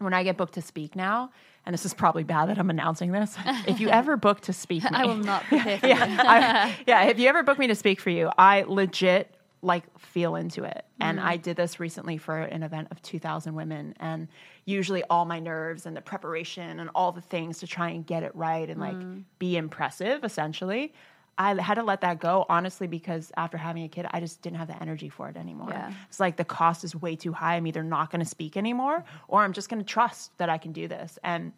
when 0.01 0.13
I 0.13 0.23
get 0.23 0.37
booked 0.37 0.53
to 0.55 0.61
speak 0.61 0.95
now, 0.95 1.31
and 1.65 1.73
this 1.73 1.85
is 1.85 1.93
probably 1.93 2.23
bad 2.23 2.49
that 2.49 2.57
I'm 2.57 2.69
announcing 2.69 3.11
this. 3.11 3.35
If 3.67 3.79
you 3.79 3.89
ever 3.89 4.17
book 4.17 4.41
to 4.41 4.53
speak, 4.53 4.83
me, 4.91 4.91
I 4.93 5.05
will 5.05 5.15
not 5.15 5.43
prepare 5.49 5.77
for 5.77 5.87
you. 5.87 5.93
yeah, 5.93 6.23
I, 6.25 6.75
yeah. 6.87 7.03
If 7.03 7.19
you 7.19 7.29
ever 7.29 7.43
book 7.43 7.59
me 7.59 7.67
to 7.67 7.75
speak 7.75 7.99
for 7.99 8.09
you, 8.09 8.29
I 8.37 8.63
legit 8.67 9.35
like 9.61 9.83
feel 9.99 10.35
into 10.35 10.63
it. 10.63 10.85
And 10.99 11.19
mm. 11.19 11.23
I 11.23 11.37
did 11.37 11.55
this 11.55 11.79
recently 11.79 12.17
for 12.17 12.39
an 12.39 12.63
event 12.63 12.87
of 12.89 13.01
2,000 13.03 13.53
women, 13.53 13.95
and 13.99 14.27
usually 14.65 15.03
all 15.03 15.25
my 15.25 15.39
nerves 15.39 15.85
and 15.85 15.95
the 15.95 16.01
preparation 16.01 16.79
and 16.79 16.89
all 16.95 17.11
the 17.11 17.21
things 17.21 17.59
to 17.59 17.67
try 17.67 17.89
and 17.89 18.05
get 18.05 18.23
it 18.23 18.35
right 18.35 18.69
and 18.69 18.79
like 18.79 18.95
mm. 18.95 19.23
be 19.37 19.57
impressive, 19.57 20.23
essentially. 20.23 20.93
I 21.37 21.59
had 21.61 21.75
to 21.75 21.83
let 21.83 22.01
that 22.01 22.19
go, 22.19 22.45
honestly, 22.49 22.87
because 22.87 23.31
after 23.35 23.57
having 23.57 23.83
a 23.83 23.87
kid, 23.87 24.05
I 24.11 24.19
just 24.19 24.41
didn't 24.41 24.57
have 24.59 24.67
the 24.67 24.79
energy 24.81 25.09
for 25.09 25.29
it 25.29 25.37
anymore. 25.37 25.69
Yeah. 25.71 25.91
It's 26.07 26.19
like 26.19 26.37
the 26.37 26.45
cost 26.45 26.83
is 26.83 26.95
way 26.95 27.15
too 27.15 27.33
high. 27.33 27.55
I'm 27.55 27.65
either 27.65 27.83
not 27.83 28.11
going 28.11 28.19
to 28.23 28.29
speak 28.29 28.57
anymore, 28.57 29.03
or 29.27 29.41
I'm 29.41 29.53
just 29.53 29.69
going 29.69 29.81
to 29.81 29.85
trust 29.87 30.37
that 30.37 30.49
I 30.49 30.57
can 30.57 30.71
do 30.71 30.87
this. 30.87 31.17
And 31.23 31.53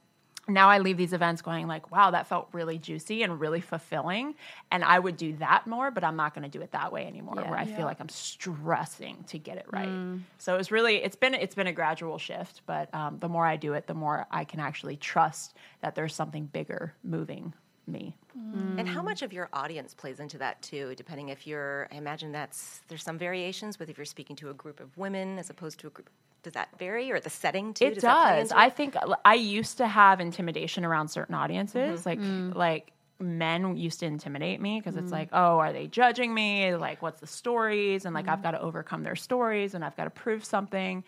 now 0.47 0.69
I 0.69 0.79
leave 0.79 0.97
these 0.97 1.13
events 1.13 1.41
going 1.41 1.67
like, 1.67 1.91
wow, 1.91 2.11
that 2.11 2.27
felt 2.27 2.49
really 2.51 2.77
juicy 2.77 3.23
and 3.23 3.39
really 3.39 3.61
fulfilling. 3.61 4.35
And 4.71 4.83
I 4.83 4.99
would 4.99 5.15
do 5.17 5.37
that 5.37 5.65
more, 5.67 5.89
but 5.89 6.03
I'm 6.03 6.17
not 6.17 6.33
going 6.33 6.43
to 6.43 6.49
do 6.49 6.61
it 6.61 6.71
that 6.73 6.91
way 6.91 7.05
anymore, 7.07 7.35
Yeah. 7.37 7.49
where 7.49 7.59
I 7.59 7.65
feel 7.65 7.85
like 7.85 7.99
I'm 7.99 8.09
stressing 8.09 9.23
to 9.29 9.37
get 9.37 9.57
it 9.57 9.65
right. 9.71 10.19
So 10.37 10.57
it's 10.57 10.71
really 10.71 10.97
it's 10.97 11.15
been 11.15 11.33
it's 11.33 11.55
been 11.55 11.67
a 11.67 11.73
gradual 11.73 12.17
shift, 12.17 12.61
but 12.65 12.93
um, 12.93 13.19
the 13.19 13.29
more 13.29 13.45
I 13.45 13.55
do 13.55 13.73
it, 13.73 13.87
the 13.87 13.93
more 13.93 14.27
I 14.31 14.43
can 14.43 14.59
actually 14.59 14.97
trust 14.97 15.55
that 15.81 15.95
there's 15.95 16.13
something 16.13 16.45
bigger 16.45 16.93
moving 17.03 17.53
me. 17.87 18.15
Mm. 18.37 18.79
And 18.79 18.87
how 18.87 19.01
much 19.01 19.21
of 19.21 19.33
your 19.33 19.49
audience 19.53 19.93
plays 19.93 20.19
into 20.19 20.37
that 20.39 20.61
too? 20.61 20.93
Depending 20.95 21.29
if 21.29 21.45
you're, 21.45 21.87
I 21.91 21.95
imagine 21.95 22.31
that's 22.31 22.81
there's 22.87 23.03
some 23.03 23.17
variations 23.17 23.79
with 23.79 23.89
if 23.89 23.97
you're 23.97 24.05
speaking 24.05 24.35
to 24.37 24.49
a 24.49 24.53
group 24.53 24.79
of 24.79 24.97
women 24.97 25.39
as 25.39 25.49
opposed 25.49 25.79
to 25.81 25.87
a 25.87 25.89
group. 25.89 26.09
Does 26.43 26.53
that 26.53 26.77
vary 26.77 27.09
or 27.11 27.19
the 27.19 27.29
setting 27.29 27.73
too? 27.73 27.85
It 27.85 28.01
that 28.01 28.23
play 28.23 28.39
does. 28.41 28.51
I 28.51 28.69
think 28.69 28.95
I 29.23 29.35
used 29.35 29.77
to 29.77 29.87
have 29.87 30.19
intimidation 30.19 30.83
around 30.83 31.07
certain 31.07 31.35
audiences, 31.35 32.01
mm-hmm. 32.01 32.09
like 32.09 32.19
mm. 32.19 32.55
like 32.55 32.91
men 33.19 33.77
used 33.77 34.01
to 34.01 34.05
intimidate 34.05 34.59
me 34.59 34.79
because 34.79 34.97
it's 34.97 35.09
mm. 35.09 35.13
like, 35.13 35.29
oh, 35.31 35.59
are 35.59 35.71
they 35.71 35.87
judging 35.87 36.33
me? 36.33 36.75
Like, 36.75 37.01
what's 37.01 37.21
the 37.21 37.27
stories? 37.27 38.05
And 38.05 38.13
like, 38.13 38.27
I've 38.27 38.43
got 38.43 38.51
to 38.51 38.61
overcome 38.61 39.03
their 39.03 39.15
stories, 39.15 39.73
and 39.73 39.85
I've 39.85 39.95
got 39.95 40.05
to 40.05 40.09
prove 40.09 40.43
something. 40.43 41.03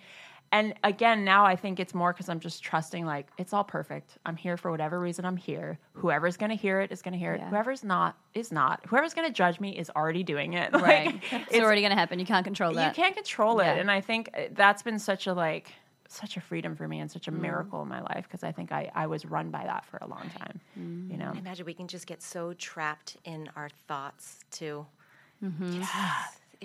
And 0.51 0.73
again, 0.83 1.25
now 1.25 1.45
I 1.45 1.55
think 1.57 1.79
it's 1.81 1.93
more 1.93 2.13
because 2.13 2.29
I'm 2.29 2.39
just 2.39 2.63
trusting, 2.63 3.05
like, 3.05 3.27
it's 3.37 3.51
all 3.51 3.63
perfect. 3.63 4.17
I'm 4.25 4.37
here 4.37 4.55
for 4.55 4.71
whatever 4.71 4.99
reason 4.99 5.25
I'm 5.25 5.35
here. 5.35 5.77
Whoever's 5.93 6.37
going 6.37 6.51
to 6.51 6.55
hear 6.55 6.79
it 6.79 6.91
is 6.93 7.01
going 7.01 7.11
to 7.11 7.17
hear 7.17 7.33
it. 7.33 7.41
Whoever's 7.41 7.83
not 7.83 8.15
is 8.33 8.51
not. 8.53 8.81
Whoever's 8.87 9.13
going 9.13 9.27
to 9.27 9.33
judge 9.33 9.59
me 9.59 9.77
is 9.77 9.89
already 9.89 10.23
doing 10.23 10.53
it. 10.53 10.71
Like, 10.73 10.83
Right. 10.83 11.21
It's, 11.51 11.59
already 11.59 11.81
going 11.81 11.91
to 11.91 11.97
happen. 11.97 12.19
You 12.19 12.25
can't 12.25 12.45
control 12.45 12.73
that. 12.73 12.95
you 12.95 13.03
can't 13.03 13.15
control 13.15 13.59
it 13.59 13.65
Yeah. 13.65 13.73
and 13.75 13.91
i 13.91 13.99
think 14.01 14.29
uh, 14.33 14.41
that's 14.51 14.81
been 14.81 14.99
such 14.99 15.27
a 15.27 15.33
like 15.33 15.73
such 16.07 16.37
a 16.37 16.41
freedom 16.41 16.75
for 16.75 16.87
me 16.87 16.99
and 16.99 17.09
Mm. 17.09 17.13
such 17.13 17.27
a 17.27 17.31
miracle 17.31 17.81
in 17.81 17.87
my 17.89 18.01
life 18.01 18.23
because 18.27 18.43
i 18.43 18.51
think 18.51 18.71
I, 18.71 18.91
I 18.95 19.07
was 19.07 19.25
run 19.25 19.49
by 19.49 19.63
that 19.65 19.83
for 19.85 19.97
a 19.97 20.07
long 20.07 20.29
time 20.37 20.61
Mm. 20.79 21.11
you 21.11 21.17
know 21.17 21.31
I 21.35 21.37
imagine 21.39 21.65
we 21.65 21.73
can 21.73 21.87
just 21.87 22.05
get 22.07 22.21
so 22.21 22.53
trapped 22.53 23.17
in 23.25 23.49
our 23.55 23.69
thoughts 23.87 24.39
too. 24.51 24.85
Mm-hmm. 25.43 25.79
Just- 25.79 25.91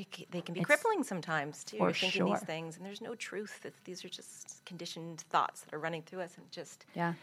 It, 0.01 0.31
they 0.31 0.41
can 0.41 0.55
be 0.55 0.63
crippling 0.63 1.03
sometimes 1.03 1.65
too. 1.65 1.77
For 1.79 1.93
thinking 1.93 2.25
these 2.25 2.41
things, 2.41 2.77
and 2.77 2.87
there's 2.87 3.01
no 3.01 3.15
truth. 3.15 3.61
That 3.63 3.75
these 3.85 4.05
are 4.05 4.09
just 4.09 4.65
conditioned 4.65 5.21
thoughts 5.31 5.61
that 5.63 5.75
are 5.75 5.79
running 5.79 6.03
through 6.03 6.21
us, 6.21 6.37
and 6.39 6.51
just 6.51 6.87
Yeah. 6.95 7.15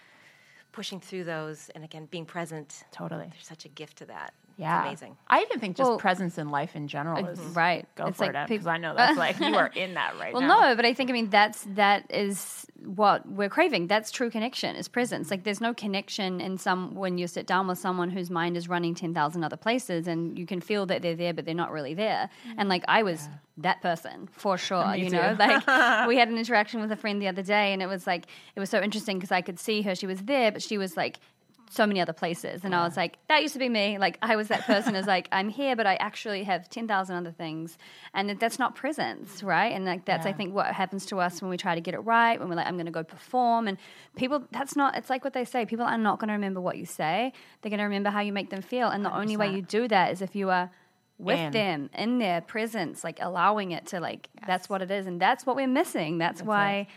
pushing 0.71 0.99
through 0.99 1.23
those. 1.23 1.69
And 1.75 1.83
again, 1.83 2.05
being 2.11 2.25
present. 2.25 2.83
Totally. 2.91 3.27
There's 3.31 3.47
such 3.47 3.65
a 3.65 3.69
gift 3.69 3.97
to 3.97 4.05
that. 4.05 4.33
Yeah 4.57 4.79
it's 4.91 5.01
amazing. 5.01 5.17
i 5.27 5.41
even 5.41 5.59
think 5.59 5.75
just 5.77 5.87
Well, 5.89 5.97
presence 5.99 6.37
in 6.37 6.49
life 6.49 6.75
in 6.75 6.87
general 6.87 7.25
uh, 7.25 7.29
is 7.29 7.39
right. 7.39 7.85
go 7.95 8.07
It's 8.07 8.17
for 8.17 8.25
like 8.25 8.35
it 8.35 8.39
peop- 8.47 8.47
because 8.49 8.67
i 8.67 8.77
know 8.77 8.93
that's 8.97 9.17
like 9.17 9.39
you 9.39 9.55
are 9.55 9.67
in 9.75 9.93
that 9.93 10.15
right 10.19 10.33
Well, 10.33 10.41
now 10.41 10.47
Well, 10.59 10.69
no, 10.69 10.75
but 10.75 10.85
I 10.85 10.93
think 10.93 11.09
I 11.09 11.13
mean 11.13 11.29
that's 11.29 11.65
that 11.75 12.05
is 12.09 12.65
what 12.85 13.27
we're 13.27 13.49
craving. 13.49 13.87
That's 13.87 14.11
true 14.11 14.29
connection 14.29 14.75
is 14.75 14.87
presence. 14.87 15.31
Like 15.31 15.43
there's 15.43 15.59
no 15.59 15.73
connection 15.73 16.39
in 16.39 16.57
some 16.59 16.93
when 16.93 17.17
you 17.17 17.25
sit 17.27 17.47
down 17.47 17.67
with 17.67 17.79
someone 17.79 18.09
whose 18.11 18.29
mind 18.29 18.55
is 18.55 18.69
running 18.69 18.93
ten 18.93 19.13
thousand 19.15 19.43
other 19.43 19.57
places, 19.57 20.07
and 20.07 20.37
you 20.37 20.45
can 20.45 20.61
feel 20.61 20.85
that 20.85 21.01
they're 21.01 21.15
there, 21.15 21.33
but 21.33 21.43
they're 21.45 21.55
not 21.55 21.71
really 21.71 21.95
there. 21.95 22.29
And 22.57 22.69
like 22.69 22.83
I 22.87 23.01
was 23.03 23.27
that 23.57 23.81
person 23.81 24.29
for 24.31 24.57
sure. 24.59 24.87
Me 24.91 25.03
you 25.03 25.09
too. 25.09 25.15
know, 25.17 25.35
like 25.39 26.07
we 26.07 26.17
had 26.17 26.29
an 26.29 26.37
interaction 26.37 26.79
with 26.79 26.91
a 26.91 26.95
friend 26.95 27.19
the 27.21 27.27
other 27.27 27.41
day, 27.41 27.73
and 27.73 27.81
it 27.81 27.87
was 27.87 28.05
like 28.05 28.27
it 28.55 28.59
was 28.59 28.69
so 28.69 28.79
interesting 28.79 29.17
because 29.17 29.31
I 29.31 29.41
could 29.41 29.59
see 29.59 29.81
her. 29.81 29.95
She 29.95 30.05
was 30.07 30.21
there, 30.21 30.51
but 30.51 30.61
she 30.61 30.77
was 30.77 30.95
like 30.95 31.19
so 31.69 31.85
many 31.85 31.99
other 31.99 32.13
places. 32.13 32.63
And 32.63 32.73
I 32.73 32.83
was 32.83 32.95
like, 32.95 33.17
that 33.27 33.41
used 33.41 33.53
to 33.53 33.59
be 33.59 33.69
me. 33.69 33.97
Like 33.97 34.17
I 34.21 34.35
was 34.35 34.47
that 34.47 34.61
person 34.61 34.95
who's 34.95 35.07
like, 35.07 35.27
I'm 35.31 35.49
here, 35.49 35.75
but 35.75 35.85
I 35.85 35.95
actually 35.95 36.43
have 36.43 36.69
10,000 36.69 37.15
other 37.15 37.31
things. 37.31 37.77
And 38.13 38.39
that's 38.39 38.59
not 38.59 38.75
presence, 38.75 39.43
right? 39.43 39.73
And 39.73 39.85
like 39.85 40.05
that's, 40.05 40.25
I 40.25 40.33
think, 40.33 40.53
what 40.53 40.67
happens 40.67 41.05
to 41.07 41.19
us 41.19 41.41
when 41.41 41.49
we 41.49 41.57
try 41.57 41.75
to 41.75 41.81
get 41.81 41.93
it 41.93 41.99
right, 41.99 42.39
when 42.39 42.49
we're 42.49 42.55
like, 42.55 42.67
I'm 42.67 42.75
going 42.75 42.85
to 42.85 42.91
go 42.91 43.03
perform. 43.03 43.67
And 43.67 43.77
people, 44.15 44.43
that's 44.51 44.75
not, 44.75 44.97
it's 44.97 45.09
like 45.09 45.23
what 45.23 45.33
they 45.33 45.45
say. 45.45 45.65
People 45.65 45.85
are 45.85 45.97
not 45.97 46.19
going 46.19 46.29
to 46.29 46.33
remember 46.33 46.61
what 46.61 46.77
you 46.77 46.85
say. 46.85 47.33
They're 47.61 47.69
going 47.69 47.79
to 47.79 47.85
remember 47.85 48.09
how 48.09 48.21
you 48.21 48.33
make 48.33 48.49
them 48.49 48.61
feel. 48.61 48.89
And 48.89 49.03
the 49.03 49.15
only 49.15 49.37
way 49.37 49.51
you 49.51 49.61
do 49.61 49.87
that 49.87 50.11
is 50.11 50.21
if 50.21 50.35
you 50.35 50.49
are 50.49 50.69
with 51.17 51.39
In. 51.39 51.51
them 51.51 51.89
in 51.95 52.19
their 52.19 52.41
presence, 52.41 53.03
like 53.03 53.17
allowing 53.21 53.71
it 53.71 53.87
to 53.87 53.99
like, 53.99 54.29
that's 54.45 54.69
what 54.69 54.81
it 54.81 54.91
is. 54.91 55.07
And 55.07 55.19
that's 55.19 55.45
what 55.45 55.55
we're 55.55 55.67
missing. 55.67 56.17
That's, 56.17 56.41
why. 56.41 56.87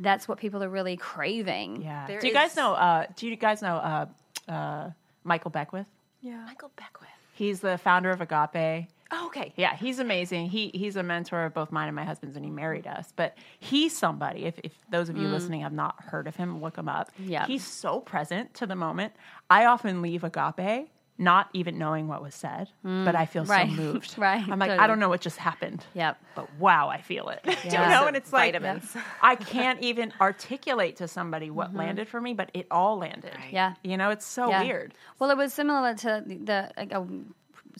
That's 0.00 0.28
what 0.28 0.38
people 0.38 0.62
are 0.62 0.68
really 0.68 0.96
craving. 0.96 1.82
yeah 1.82 2.06
There 2.06 2.20
do 2.20 2.26
you 2.26 2.32
guys 2.34 2.54
know 2.56 2.74
uh 2.74 3.06
do 3.16 3.26
you 3.28 3.36
guys 3.36 3.62
know 3.62 3.76
uh 3.76 4.06
uh 4.50 4.90
michael 5.24 5.50
beckwith 5.50 5.86
Yeah. 6.22 6.44
Michael 6.44 6.70
Beckwith. 6.76 7.10
He's 7.34 7.60
the 7.60 7.76
founder 7.78 8.10
of 8.10 8.20
Agape. 8.20 8.88
Oh, 9.12 9.26
okay. 9.26 9.52
Yeah, 9.56 9.76
he's 9.76 9.98
amazing. 10.00 10.48
He 10.48 10.70
he's 10.74 10.96
a 10.96 11.02
mentor 11.02 11.44
of 11.44 11.54
both 11.54 11.70
mine 11.70 11.86
and 11.86 11.94
my 11.94 12.04
husband's, 12.04 12.34
and 12.34 12.44
he 12.44 12.50
married 12.50 12.86
us. 12.88 13.12
But 13.14 13.36
he's 13.60 13.96
somebody. 13.96 14.46
If, 14.46 14.58
if 14.64 14.72
those 14.90 15.08
of 15.10 15.16
you 15.16 15.28
listening 15.28 15.60
have 15.60 15.72
not 15.72 15.94
heard 16.02 16.26
of 16.26 16.34
him, 16.34 16.60
look 16.62 16.76
him 16.76 16.88
up. 16.88 17.10
Yeah. 17.18 17.46
he's 17.46 17.64
so 17.64 18.00
present 18.00 18.54
to 18.54 18.66
the 18.66 18.74
moment. 18.74 19.12
I 19.48 19.66
often 19.66 20.02
leave 20.02 20.24
Agape 20.24 20.88
not 21.18 21.48
even 21.52 21.78
knowing 21.78 22.08
what 22.08 22.22
was 22.22 22.34
said, 22.34 22.68
but 22.82 23.14
I 23.14 23.26
feel 23.26 23.44
mm, 23.44 23.48
Right. 23.48 23.70
so 23.70 23.76
moved. 23.76 24.18
Right, 24.26 24.46
I'm 24.48 24.58
like, 24.58 24.70
I 24.70 24.86
don't 24.86 24.98
know 24.98 25.08
what 25.08 25.20
just 25.20 25.38
happened. 25.38 25.84
Yep. 25.94 26.18
But 26.34 26.54
wow, 26.58 26.88
I 26.88 27.00
feel 27.00 27.28
it. 27.28 27.40
Do 27.44 27.50
you 27.64 27.72
know? 27.72 28.06
And 28.06 28.16
it's 28.16 28.32
like 28.32 28.52
Vitamins. 28.54 28.96
I 29.22 29.36
can't 29.36 29.80
even 29.82 30.12
articulate 30.20 30.96
to 30.96 31.08
somebody 31.08 31.50
what 31.50 31.68
mm-hmm. 31.68 31.78
landed 31.78 32.08
for 32.08 32.20
me, 32.20 32.34
but 32.34 32.50
it 32.54 32.66
all 32.70 32.98
landed. 32.98 33.32
Yeah. 33.50 33.74
You 33.82 33.96
know, 33.96 34.10
it's 34.10 34.26
so 34.26 34.48
Yeah. 34.50 34.62
weird. 34.62 34.94
Well, 35.18 35.30
it 35.30 35.36
was 35.36 35.52
similar 35.52 35.94
to 35.94 36.22
the, 36.26 36.36
the 36.36 36.70
like, 36.76 36.92
I 36.92 37.02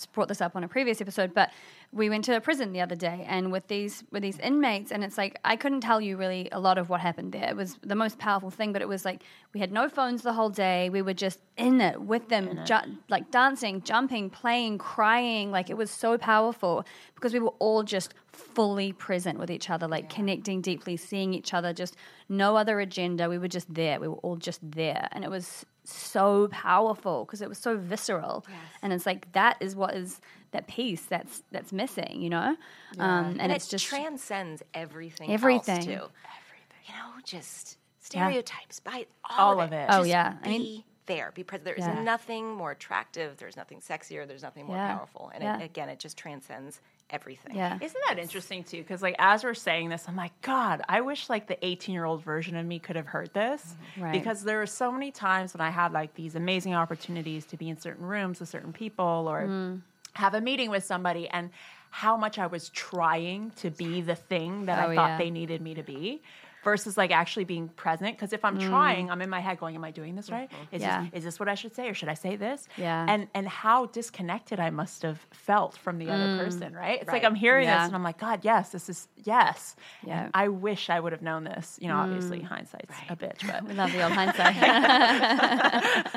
brought 0.04 0.28
this 0.28 0.42
up 0.42 0.54
on 0.54 0.64
a 0.64 0.68
previous 0.68 1.00
episode, 1.00 1.32
but 1.32 1.50
we 1.92 2.10
went 2.10 2.24
to 2.24 2.36
a 2.36 2.40
prison 2.40 2.72
the 2.72 2.80
other 2.82 2.96
day, 2.96 3.24
and 3.26 3.50
with 3.50 3.68
these 3.68 4.04
with 4.10 4.22
these 4.22 4.38
inmates, 4.40 4.92
and 4.92 5.02
it's 5.02 5.16
like 5.16 5.38
I 5.44 5.56
couldn't 5.56 5.80
tell 5.80 6.00
you 6.00 6.18
really 6.18 6.48
a 6.52 6.60
lot 6.60 6.76
of 6.76 6.90
what 6.90 7.00
happened 7.00 7.32
there. 7.32 7.48
It 7.48 7.56
was 7.56 7.78
the 7.82 7.94
most 7.94 8.18
powerful 8.18 8.50
thing, 8.50 8.72
but 8.72 8.82
it 8.82 8.88
was 8.88 9.04
like 9.06 9.22
we 9.54 9.60
had 9.60 9.72
no 9.72 9.88
phones 9.88 10.20
the 10.22 10.34
whole 10.34 10.50
day. 10.50 10.90
We 10.90 11.00
were 11.00 11.14
just 11.14 11.38
in 11.56 11.80
it 11.80 12.02
with 12.02 12.28
them, 12.28 12.60
ju- 12.66 12.98
like 13.08 13.30
dancing, 13.30 13.80
jumping, 13.82 14.28
playing, 14.28 14.78
crying. 14.78 15.50
Like 15.50 15.70
it 15.70 15.76
was 15.76 15.90
so 15.90 16.18
powerful 16.18 16.84
because 17.14 17.32
we 17.32 17.38
were 17.38 17.54
all 17.60 17.82
just 17.82 18.12
fully 18.32 18.92
present 18.92 19.38
with 19.38 19.50
each 19.50 19.70
other, 19.70 19.88
like 19.88 20.10
connecting 20.10 20.60
deeply, 20.60 20.96
seeing 20.98 21.32
each 21.32 21.54
other, 21.54 21.72
just 21.72 21.96
no 22.28 22.56
other 22.56 22.80
agenda. 22.80 23.30
We 23.30 23.38
were 23.38 23.48
just 23.48 23.72
there. 23.72 23.98
We 24.00 24.08
were 24.08 24.16
all 24.16 24.36
just 24.36 24.60
there, 24.62 25.08
and 25.12 25.24
it 25.24 25.30
was 25.30 25.64
so 25.92 26.48
powerful 26.48 27.24
because 27.24 27.40
it 27.42 27.48
was 27.48 27.58
so 27.58 27.76
visceral 27.76 28.44
and 28.82 28.92
it's 28.92 29.06
like 29.06 29.30
that 29.32 29.56
is 29.60 29.74
what 29.76 29.94
is 29.94 30.20
that 30.52 30.66
piece 30.66 31.02
that's 31.06 31.42
that's 31.52 31.72
missing 31.72 32.20
you 32.22 32.30
know 32.30 32.56
um, 32.98 33.26
and, 33.26 33.40
And, 33.40 33.52
it's 33.52 33.66
it 33.66 33.70
just 33.70 33.86
transcends 33.86 34.62
everything. 34.74 35.30
Everything. 35.30 35.76
Else 35.76 35.84
too. 35.84 35.90
Everything. 35.92 36.82
You 36.86 36.94
know, 36.94 37.20
just 37.24 37.76
stereotypes. 38.00 38.80
By 38.80 39.06
All 39.28 39.54
all, 39.54 39.60
of 39.60 39.72
it. 39.72 39.86
Oh, 39.90 39.98
Just 39.98 40.08
yeah. 40.10 40.34
I 40.40 40.44
Be 40.44 40.58
mean- 40.58 40.84
there. 41.06 41.30
Be 41.34 41.42
present. 41.44 41.64
There 41.66 41.74
is 41.74 41.84
Yeah. 41.84 42.02
nothing 42.02 42.54
more 42.54 42.70
attractive. 42.70 43.36
There's 43.36 43.56
nothing 43.56 43.80
sexier. 43.80 44.26
There's 44.26 44.42
nothing 44.42 44.66
more 44.66 44.76
Yeah. 44.76 44.96
powerful. 44.96 45.30
And 45.34 45.42
Yeah. 45.42 45.58
it, 45.58 45.64
again, 45.64 45.88
it 45.88 45.98
just 45.98 46.16
transcends 46.16 46.80
everything. 47.10 47.54
yeah 47.56 47.78
Isn't 47.80 48.00
that 48.08 48.18
interesting 48.18 48.64
too? 48.64 48.78
Because 48.78 49.02
like 49.02 49.14
as 49.18 49.44
we're 49.44 49.54
saying 49.54 49.88
this, 49.90 50.04
I'm 50.08 50.16
like, 50.16 50.32
God, 50.42 50.82
I 50.88 51.00
wish 51.02 51.28
like 51.28 51.46
the 51.46 51.64
18 51.64 51.92
year 51.92 52.04
old 52.04 52.22
version 52.24 52.56
of 52.56 52.66
me 52.66 52.78
could 52.78 52.96
have 52.96 53.06
heard 53.06 53.32
this. 53.32 53.74
Right. 53.98 54.12
Because 54.12 54.42
there 54.42 54.58
were 54.58 54.66
so 54.66 54.90
many 54.90 55.10
times 55.12 55.54
when 55.54 55.60
I 55.60 55.70
had 55.70 55.92
like 55.92 56.14
these 56.14 56.34
amazing 56.34 56.74
opportunities 56.74 57.44
to 57.46 57.56
be 57.56 57.68
in 57.68 57.78
certain 57.78 58.04
rooms 58.04 58.40
with 58.40 58.48
certain 58.48 58.72
people 58.72 59.26
or 59.28 59.42
Mm. 59.46 59.80
have 60.14 60.34
a 60.34 60.40
meeting 60.40 60.70
with 60.70 60.84
somebody 60.84 61.28
and 61.28 61.50
how 61.90 62.16
much 62.16 62.38
I 62.38 62.46
was 62.46 62.68
trying 62.70 63.52
to 63.56 63.70
be 63.70 64.00
the 64.02 64.16
thing 64.16 64.66
that 64.66 64.84
Oh, 64.84 64.90
I 64.90 64.94
thought 64.96 65.08
yeah. 65.10 65.18
they 65.18 65.30
needed 65.30 65.60
me 65.62 65.74
to 65.74 65.82
be. 65.82 66.20
Versus 66.66 66.96
like 67.02 67.12
actually 67.12 67.44
being 67.44 67.68
present, 67.68 68.16
because 68.16 68.32
if 68.32 68.44
I'm 68.44 68.58
trying, 68.58 69.08
I'm 69.12 69.22
in 69.22 69.30
my 69.30 69.38
head 69.40 69.56
going, 69.62 69.76
"Am 69.76 69.84
I 69.84 69.92
doing 70.00 70.16
this 70.16 70.28
right? 70.36 70.50
Is, 70.72 70.82
Mm. 70.82 70.86
Yeah. 70.86 71.00
this, 71.02 71.10
is 71.18 71.24
this 71.26 71.38
what 71.40 71.48
I 71.48 71.54
should 71.54 71.74
say, 71.78 71.88
or 71.88 71.94
should 71.94 72.08
I 72.08 72.14
say 72.14 72.34
this?" 72.34 72.66
Yeah. 72.76 73.06
and 73.08 73.28
and 73.34 73.46
how 73.48 73.86
disconnected 73.86 74.58
I 74.58 74.70
must 74.70 75.02
have 75.02 75.20
felt 75.30 75.76
from 75.84 75.98
the 75.98 76.10
other 76.10 76.44
person, 76.44 76.74
right? 76.74 76.98
It's 77.00 77.12
like 77.16 77.22
I'm 77.28 77.36
hearing 77.36 77.66
Mm. 77.66 77.70
Yeah. 77.70 77.78
this 77.78 77.86
and 77.86 77.94
I'm 77.94 78.02
like, 78.10 78.18
God, 78.18 78.40
yes, 78.42 78.70
this 78.70 78.88
is 78.88 79.06
yes. 79.24 79.76
Yeah. 80.04 80.24
And 80.24 80.30
I 80.34 80.48
wish 80.48 80.90
I 80.90 80.98
would 80.98 81.12
have 81.12 81.22
known 81.22 81.44
this. 81.44 81.78
You 81.80 81.86
know, 81.88 81.98
obviously 81.98 82.40
hindsight's 82.40 82.96
a 83.08 83.14
bitch, 83.16 83.46
but 83.46 83.62
we 83.68 83.74
love 83.74 83.92
the 83.92 84.02
old 84.02 84.12
hindsight 84.20 84.56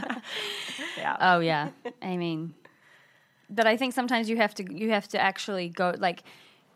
yeah. 0.98 1.18
oh 1.22 1.40
yeah 1.40 1.70
i 2.02 2.18
mean 2.18 2.54
but 3.50 3.68
i 3.68 3.78
think 3.78 3.94
sometimes 3.94 4.30
you 4.30 4.38
have 4.38 4.54
to 4.56 4.64
you 4.74 4.92
have 4.92 5.08
to 5.08 5.20
actually 5.20 5.70
go 5.70 5.94
like 5.98 6.24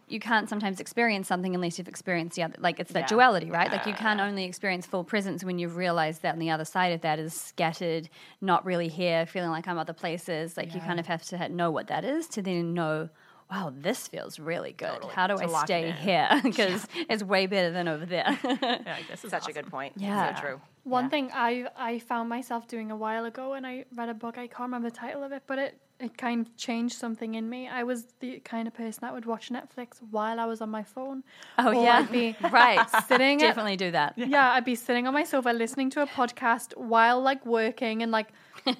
you 0.07 0.19
can't 0.19 0.49
sometimes 0.49 0.79
experience 0.79 1.27
something 1.27 1.55
unless 1.55 1.77
you've 1.77 1.87
experienced 1.87 2.35
the 2.35 2.43
other 2.43 2.55
like 2.59 2.79
it's 2.79 2.91
that 2.91 3.01
Yeah. 3.01 3.07
duality 3.07 3.49
right 3.49 3.71
like 3.71 3.85
you 3.85 3.93
can't 3.93 4.19
only 4.19 4.43
experience 4.45 4.85
full 4.85 5.03
presence 5.03 5.43
when 5.43 5.59
you've 5.59 5.75
realized 5.75 6.21
that 6.23 6.33
on 6.33 6.39
the 6.39 6.49
other 6.49 6.65
side 6.65 6.91
of 6.93 7.01
that 7.01 7.19
is 7.19 7.33
scattered 7.33 8.09
not 8.41 8.65
really 8.65 8.87
here 8.89 9.25
feeling 9.25 9.49
like 9.49 9.67
i'm 9.67 9.77
other 9.77 9.93
places 9.93 10.57
like 10.57 10.73
you 10.75 10.81
kind 10.81 10.99
of 10.99 11.07
have 11.07 11.23
to 11.23 11.49
know 11.49 11.71
what 11.71 11.87
that 11.87 12.03
is 12.05 12.27
to 12.27 12.41
then 12.41 12.73
know 12.73 13.09
wow 13.51 13.71
this 13.75 14.07
feels 14.07 14.39
really 14.39 14.73
good 14.73 15.03
how 15.13 15.27
do 15.27 15.35
To 15.37 15.43
i 15.43 15.63
stay 15.63 15.91
here 15.91 16.29
because 16.43 16.87
it's 17.09 17.23
way 17.23 17.45
better 17.45 17.71
than 17.71 17.87
over 17.87 18.05
there 18.05 18.37
yeah, 18.43 18.97
this 19.09 19.23
is 19.23 19.31
Such 19.31 19.47
a 19.47 19.53
good 19.53 19.67
point. 19.67 19.93
Yeah. 19.95 20.35
So 20.35 20.41
true. 20.41 20.61
One 20.83 21.05
Yeah. 21.05 21.09
thing 21.09 21.31
I 21.33 21.67
I 21.77 21.99
found 21.99 22.29
myself 22.29 22.67
doing 22.67 22.91
a 22.91 22.95
while 22.95 23.25
ago, 23.25 23.53
and 23.53 23.65
I 23.65 23.85
read 23.95 24.09
a 24.09 24.13
book. 24.13 24.37
I 24.37 24.47
can't 24.47 24.61
remember 24.61 24.89
the 24.89 24.95
title 24.95 25.23
of 25.23 25.31
it, 25.31 25.43
but 25.47 25.57
it 25.59 25.79
it 26.03 26.17
kind 26.17 26.45
of 26.45 26.55
changed 26.57 26.95
something 26.95 27.35
in 27.35 27.49
me. 27.49 27.67
I 27.67 27.83
was 27.83 28.07
the 28.19 28.39
kind 28.39 28.67
of 28.67 28.73
person 28.73 28.99
that 29.01 29.13
would 29.13 29.25
watch 29.25 29.49
Netflix 29.49 29.99
while 30.11 30.39
I 30.39 30.45
was 30.45 30.61
on 30.61 30.69
my 30.69 30.83
phone. 30.83 31.23
oh 31.57 31.71
yeah 31.71 31.99
I'd 31.99 32.11
be 32.11 32.35
right 32.51 32.85
sitting 33.07 33.41
at 33.41 33.47
definitely 33.47 33.77
do 33.77 33.91
that 33.91 34.13
yeah, 34.17 34.51
I'd 34.51 34.65
be 34.65 34.75
sitting 34.75 35.07
on 35.07 35.13
my 35.13 35.23
sofa 35.23 35.49
listening 35.49 35.89
to 35.91 36.01
a 36.01 36.07
podcast 36.07 36.75
while 36.77 37.21
like 37.21 37.45
working 37.45 38.03
and 38.03 38.11
like 38.11 38.27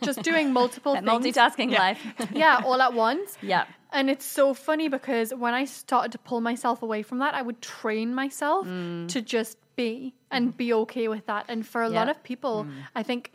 just 0.02 0.22
doing 0.22 0.54
multiple 0.62 0.94
things. 0.96 1.08
multitasking 1.08 1.72
life 1.72 2.00
Yeah, 2.34 2.62
all 2.66 2.82
at 2.82 2.94
once. 2.94 3.38
yeah 3.42 3.66
And 3.94 4.10
it's 4.10 4.26
so 4.26 4.54
funny 4.54 4.88
because 4.90 5.34
when 5.34 5.54
I 5.54 5.66
started 5.66 6.12
to 6.14 6.18
pull 6.18 6.42
myself 6.42 6.82
away 6.82 7.04
from 7.04 7.20
that, 7.20 7.34
I 7.36 7.42
would 7.42 7.62
train 7.62 8.14
myself 8.16 8.66
mm. 8.66 9.08
to 9.14 9.22
just 9.22 9.58
be 9.76 10.14
and 10.32 10.56
be 10.58 10.74
okay 10.74 11.08
with 11.08 11.26
that. 11.28 11.46
And 11.48 11.66
for 11.66 11.82
a 11.84 11.90
lot 11.90 12.10
of 12.10 12.18
people, 12.24 12.66
mm. 12.66 12.72
I 12.96 13.04
think 13.04 13.32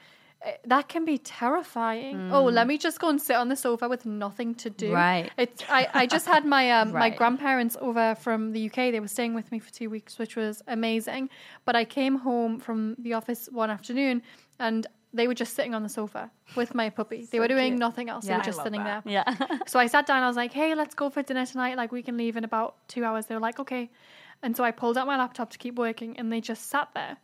that 0.67 0.89
can 0.89 1.05
be 1.05 1.19
terrifying. 1.19 2.31
Oh, 2.33 2.45
let 2.45 2.67
me 2.67 2.79
just 2.79 3.01
go 3.01 3.09
and 3.09 3.21
sit 3.21 3.37
on 3.37 3.49
the 3.49 3.57
sofa 3.57 3.89
with 3.89 4.07
nothing 4.07 4.55
to 4.57 4.71
do. 4.71 4.93
Right. 4.93 5.31
It's 5.37 5.65
I, 5.69 5.89
I 5.93 6.07
just 6.07 6.27
had 6.27 6.45
my 6.45 6.71
um, 6.81 6.93
my 6.93 7.11
grandparents 7.11 7.77
over 7.81 8.15
from 8.15 8.53
the 8.53 8.67
UK. 8.67 8.93
They 8.93 9.01
were 9.01 9.09
staying 9.09 9.35
with 9.35 9.51
me 9.51 9.59
for 9.59 9.73
two 9.73 9.91
weeks, 9.91 10.19
which 10.19 10.37
was 10.37 10.63
amazing. 10.67 11.31
But 11.65 11.77
I 11.77 11.85
came 11.85 12.17
home 12.17 12.61
from 12.61 12.95
the 12.99 13.15
office 13.15 13.49
one 13.51 13.71
afternoon 13.71 14.23
and 14.59 14.87
they 15.13 15.27
were 15.27 15.35
just 15.35 15.55
sitting 15.55 15.75
on 15.75 15.83
the 15.83 15.89
sofa 15.89 16.31
with 16.55 16.75
my 16.75 16.91
puppy. 16.91 17.27
They 17.31 17.41
were 17.41 17.49
doing 17.49 17.73
cute. 17.73 17.81
nothing 17.81 18.09
else. 18.09 18.27
Yeah. 18.27 18.35
they 18.35 18.39
were 18.39 18.45
just 18.45 18.63
sitting 18.63 18.85
that. 18.85 19.05
there. 19.05 19.25
yeah 19.27 19.59
So 19.67 19.79
I 19.79 19.87
sat 19.87 20.07
down. 20.07 20.23
I 20.23 20.29
was 20.29 20.37
like, 20.37 20.53
"Hey, 20.53 20.75
let's 20.75 20.95
go 20.95 21.11
for 21.11 21.23
dinner 21.23 21.47
tonight. 21.47 21.77
Like, 21.77 21.93
we 21.93 22.03
can 22.03 22.17
leave 22.17 22.37
in 22.37 22.45
about 22.45 22.77
two 22.89 23.05
hours." 23.05 23.27
They 23.27 23.35
were 23.35 23.41
like, 23.41 23.59
"Okay," 23.59 23.91
and 24.43 24.57
so 24.57 24.63
I 24.63 24.71
pulled 24.71 24.97
out 24.99 25.07
my 25.07 25.17
laptop 25.17 25.51
to 25.51 25.59
keep 25.59 25.77
working, 25.77 26.19
and 26.19 26.31
they 26.33 26.41
just 26.41 26.67
sat 26.69 26.91
there. 26.95 27.17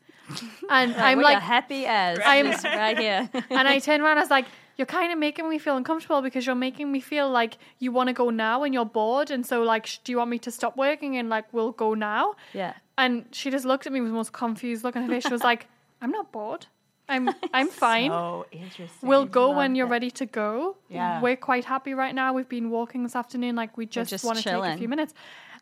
And 0.71 0.95
I'm 0.97 1.21
like, 1.21 1.41
happy 1.43 1.87
as 1.87 2.19
I'm- 2.25 2.47
right 2.65 2.99
here. 2.99 3.29
and 3.51 3.69
I 3.69 3.79
turned 3.79 4.03
around. 4.03 4.19
I 4.19 4.23
was 4.23 4.31
like, 4.31 4.47
"You're 4.77 4.87
kind 4.87 5.13
of 5.13 5.19
making 5.19 5.49
me 5.49 5.59
feel 5.59 5.77
uncomfortable 5.77 6.23
because 6.23 6.47
you're 6.47 6.55
making 6.55 6.91
me 6.91 7.01
feel 7.01 7.29
like 7.31 7.59
you 7.79 7.93
want 7.93 8.09
to 8.09 8.13
go 8.15 8.31
now 8.31 8.63
and 8.65 8.73
you're 8.75 8.87
bored. 8.87 9.31
And 9.31 9.45
so, 9.47 9.63
like, 9.63 9.87
sh- 9.87 9.99
do 10.05 10.13
you 10.13 10.19
want 10.19 10.31
me 10.31 10.39
to 10.41 10.51
stop 10.51 10.77
working 10.77 11.17
and 11.17 11.29
like 11.29 11.53
we'll 11.53 11.73
go 11.73 11.95
now?" 11.95 12.35
yeah. 12.53 12.75
And 12.97 13.25
she 13.33 13.51
just 13.51 13.65
looked 13.65 13.87
at 13.87 13.93
me 13.93 14.01
with 14.01 14.11
the 14.11 14.15
most 14.17 14.33
confused 14.33 14.85
look 14.85 14.95
on 14.97 15.03
her 15.03 15.09
face. 15.09 15.25
She 15.25 15.33
was 15.33 15.43
like, 15.45 15.67
"I'm 16.03 16.11
not 16.11 16.31
bored. 16.33 16.67
I'm 17.09 17.29
I'm 17.53 17.69
fine." 17.69 18.11
so 18.11 18.47
interesting. 18.51 19.09
We'll 19.09 19.27
go 19.27 19.49
love 19.49 19.57
when 19.59 19.75
you're 19.75 19.87
that. 19.89 19.93
ready 19.93 20.11
to 20.13 20.27
go. 20.27 20.77
Yeah. 20.89 21.21
We're 21.21 21.37
quite 21.37 21.65
happy 21.67 21.93
right 21.93 22.15
now. 22.15 22.33
We've 22.33 22.49
been 22.49 22.71
walking 22.71 23.03
this 23.03 23.15
afternoon. 23.17 23.57
Like, 23.57 23.77
we 23.77 23.85
just, 23.85 24.11
just 24.11 24.25
want 24.25 24.39
to 24.39 24.45
take 24.45 24.55
a 24.55 24.77
few 24.79 24.89
minutes. 24.89 25.13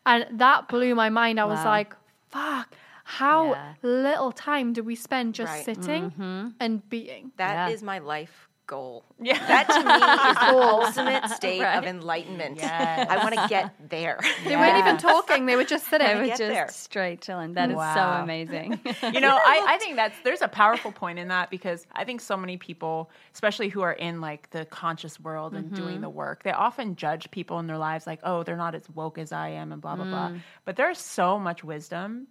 And 0.05 0.25
that 0.39 0.67
blew 0.69 0.95
my 0.95 1.09
mind. 1.09 1.39
I 1.39 1.45
was 1.45 1.59
Wow. 1.59 1.65
like, 1.65 1.95
fuck, 2.29 2.73
how 3.03 3.51
Yeah. 3.51 3.73
little 3.81 4.31
time 4.31 4.73
do 4.73 4.83
we 4.83 4.95
spend 4.95 5.35
just 5.35 5.51
Right. 5.51 5.65
sitting 5.65 6.11
Mm-hmm. 6.11 6.47
and 6.59 6.89
being? 6.89 7.31
That 7.37 7.71
is 7.71 7.81
Yeah. 7.81 7.85
my 7.85 7.99
life 7.99 8.49
goal. 8.65 9.03
Yeah. 9.19 9.37
That 9.45 9.67
to 9.67 9.83
me 9.83 9.93
is 10.31 10.37
the 10.55 10.67
ultimate 10.73 11.29
state 11.31 11.61
Right. 11.61 11.75
of 11.77 11.83
enlightenment. 11.83 12.55
Yes. 12.57 13.07
I 13.09 13.17
want 13.17 13.35
to 13.35 13.45
get 13.49 13.89
there. 13.89 14.17
They 14.45 14.55
weren't 14.55 14.77
even 14.77 14.97
talking. 14.97 15.45
They 15.45 15.57
were 15.57 15.65
just 15.65 15.85
sitting. 15.89 16.07
They 16.07 16.15
were 16.15 16.21
get 16.27 16.37
just 16.37 16.49
there. 16.49 16.67
straight 16.69 17.19
chilling. 17.21 17.53
That 17.55 17.69
is 17.71 17.75
so 17.75 18.01
amazing. 18.23 18.79
you 19.13 19.19
know, 19.19 19.35
I, 19.37 19.65
I 19.67 19.77
think 19.79 19.97
that's 19.97 20.15
there's 20.23 20.41
a 20.41 20.47
powerful 20.47 20.93
point 20.93 21.19
in 21.19 21.27
that 21.27 21.49
because 21.49 21.85
I 21.91 22.05
think 22.05 22.21
so 22.21 22.37
many 22.37 22.55
people, 22.55 23.11
especially 23.33 23.67
who 23.67 23.81
are 23.81 23.91
in 23.93 24.21
like 24.21 24.49
the 24.51 24.63
conscious 24.65 25.19
world 25.19 25.53
and 25.55 25.73
doing 25.75 25.99
the 25.99 26.09
work, 26.09 26.43
they 26.43 26.51
often 26.53 26.95
judge 26.95 27.29
people 27.31 27.59
in 27.59 27.67
their 27.67 27.77
lives 27.77 28.07
like, 28.07 28.21
oh, 28.23 28.43
they're 28.43 28.55
not 28.55 28.75
as 28.75 28.89
woke 28.91 29.17
as 29.17 29.33
I 29.33 29.49
am 29.49 29.73
and 29.73 29.81
blah 29.81 29.97
blah 29.97 30.05
blah. 30.05 30.31
But 30.63 30.77
there's 30.77 30.99
so 30.99 31.37
much 31.37 31.65
wisdom 31.65 32.27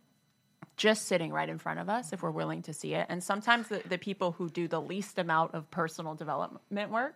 just 0.82 1.06
sitting 1.06 1.30
right 1.32 1.48
in 1.48 1.58
front 1.58 1.78
of 1.78 1.88
us 1.88 2.12
if 2.12 2.22
we're 2.24 2.32
willing 2.42 2.60
to 2.62 2.72
see 2.72 2.94
it. 2.94 3.06
And 3.08 3.22
sometimes 3.22 3.68
the, 3.68 3.80
the 3.88 3.98
people 3.98 4.32
who 4.32 4.48
do 4.50 4.66
the 4.66 4.80
least 4.80 5.16
amount 5.18 5.54
of 5.54 5.70
personal 5.70 6.14
development 6.16 6.90
work 6.90 7.14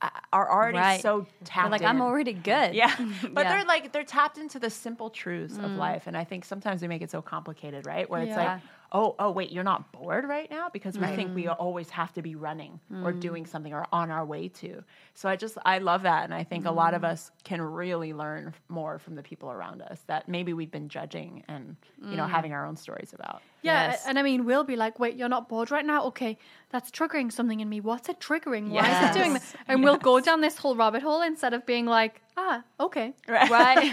uh, 0.00 0.10
are 0.32 0.48
already 0.48 0.78
Right. 0.78 1.02
so 1.02 1.12
They're 1.22 1.28
tapped 1.44 1.70
like, 1.72 1.80
in. 1.80 1.88
I'm 1.88 2.02
already 2.02 2.32
good. 2.34 2.74
Yeah. 2.74 2.94
But 3.22 3.42
Yeah. 3.42 3.48
they're 3.50 3.64
like 3.64 3.90
they're 3.92 4.04
tapped 4.04 4.38
into 4.38 4.60
the 4.60 4.70
simple 4.70 5.10
truths 5.10 5.58
of 5.58 5.72
life. 5.76 6.04
And 6.06 6.16
I 6.16 6.22
think 6.22 6.44
sometimes 6.44 6.82
we 6.82 6.88
make 6.88 7.02
it 7.02 7.10
so 7.10 7.20
complicated, 7.20 7.84
right? 7.84 8.08
Where 8.08 8.22
it's 8.22 8.30
Yeah. 8.36 8.44
like, 8.54 8.62
oh, 8.92 9.14
oh 9.18 9.30
wait, 9.30 9.52
you're 9.52 9.64
not 9.64 9.92
bored 9.92 10.24
right 10.26 10.50
now? 10.50 10.68
Because 10.68 10.98
we 10.98 11.06
think 11.06 11.34
we 11.34 11.48
always 11.48 11.90
have 11.90 12.12
to 12.14 12.22
be 12.22 12.34
running 12.34 12.80
or 13.04 13.12
hmm. 13.12 13.20
doing 13.20 13.46
something 13.46 13.72
or 13.72 13.86
on 13.92 14.10
our 14.10 14.24
way 14.24 14.48
to. 14.48 14.82
So 15.14 15.28
I 15.28 15.36
just 15.36 15.56
I 15.64 15.78
love 15.78 16.02
that. 16.02 16.24
And 16.24 16.34
I 16.34 16.44
think 16.44 16.66
a 16.66 16.70
lot 16.70 16.94
of 16.94 17.02
hmm. 17.02 17.06
us 17.06 17.30
can 17.44 17.60
really 17.60 18.12
learn 18.12 18.54
more 18.68 18.98
from 18.98 19.14
the 19.14 19.22
people 19.22 19.50
around 19.50 19.82
us 19.82 20.00
that 20.06 20.28
maybe 20.28 20.52
we've 20.52 20.70
been 20.70 20.88
judging 20.88 21.44
and, 21.48 21.76
you 22.02 22.16
know, 22.16 22.24
hmm. 22.24 22.30
having 22.30 22.52
our 22.52 22.66
own 22.66 22.76
stories 22.76 23.12
about. 23.12 23.42
Yeah, 23.62 23.90
Yes. 23.90 24.04
and 24.06 24.18
I 24.18 24.22
mean, 24.22 24.44
we'll 24.46 24.64
be 24.64 24.76
like, 24.76 24.98
"Wait, 24.98 25.16
you're 25.16 25.28
not 25.28 25.48
bored 25.48 25.70
right 25.70 25.84
now? 25.84 26.04
Okay, 26.06 26.38
that's 26.70 26.90
triggering 26.90 27.30
something 27.30 27.60
in 27.60 27.68
me. 27.68 27.80
What's 27.80 28.08
it 28.08 28.18
triggering? 28.20 28.68
Why 28.70 28.88
is 28.90 29.10
it 29.10 29.18
doing 29.18 29.34
that?" 29.34 29.42
And 29.68 29.82
we'll 29.84 29.92
we'll 29.94 29.98
go 30.00 30.20
down 30.20 30.40
this 30.40 30.56
whole 30.56 30.76
rabbit 30.76 31.02
hole 31.02 31.20
instead 31.22 31.52
of 31.52 31.66
being 31.66 31.84
like, 31.84 32.22
ah, 32.36 32.62
okay. 32.78 33.12
Right. 33.28 33.92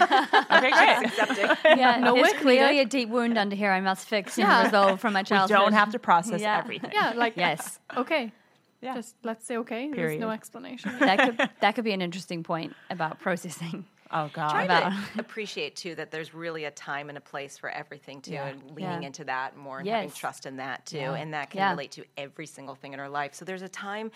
Okay, 0.58 0.70
great. 0.70 1.06
Accepting. 1.06 1.46
yeah. 1.78 1.98
No 2.00 2.14
There's 2.14 2.32
work 2.32 2.40
clearly 2.40 2.80
a 2.80 2.84
deep 2.86 3.08
wound 3.10 3.36
under 3.36 3.54
here 3.56 3.70
I 3.72 3.80
must 3.80 4.08
fix 4.08 4.38
Yeah. 4.38 4.56
and 4.58 4.66
resolve 4.66 5.00
from 5.00 5.12
my 5.12 5.20
we 5.20 5.24
childhood. 5.24 5.58
don't 5.58 5.72
have 5.74 5.90
to 5.92 5.98
process 5.98 6.40
Yeah. 6.40 6.58
everything. 6.58 6.90
Yeah, 6.94 7.12
like, 7.14 7.36
Yes. 7.36 7.78
okay. 7.96 8.32
Yeah. 8.80 8.94
Just 8.94 9.16
let's 9.24 9.44
say 9.44 9.56
okay. 9.58 9.86
There's 9.88 9.96
Period. 9.96 10.20
no 10.20 10.30
explanation. 10.30 10.92
That 11.00 11.18
could 11.18 11.50
that 11.60 11.74
could 11.74 11.84
be 11.84 11.92
an 11.92 12.00
interesting 12.00 12.42
point 12.44 12.74
about 12.90 13.18
processing. 13.20 13.84
Oh 14.10 14.30
God. 14.32 14.50
Try 14.50 14.64
About- 14.64 14.92
to 14.92 14.98
appreciate 15.20 15.76
too 15.76 15.94
that 15.96 16.10
there's 16.10 16.34
really 16.34 16.64
a 16.64 16.70
time 16.70 17.08
and 17.08 17.18
a 17.18 17.20
place 17.20 17.58
for 17.58 17.68
everything 17.70 18.20
too, 18.20 18.32
Yeah. 18.32 18.46
and 18.48 18.62
leaning 18.70 19.02
Yeah. 19.02 19.06
into 19.06 19.24
that 19.24 19.56
more 19.56 19.80
and 19.80 19.88
having 19.88 20.10
trust 20.10 20.46
in 20.46 20.56
that 20.56 20.86
too, 20.86 20.98
Yeah. 20.98 21.14
and 21.14 21.34
that 21.34 21.50
can 21.50 21.70
relate 21.70 21.92
to 21.92 22.04
every 22.16 22.46
single 22.46 22.74
thing 22.74 22.92
in 22.94 23.00
our 23.00 23.08
life. 23.08 23.34
So 23.34 23.44
there's 23.44 23.62
a 23.62 23.68
time 23.68 24.10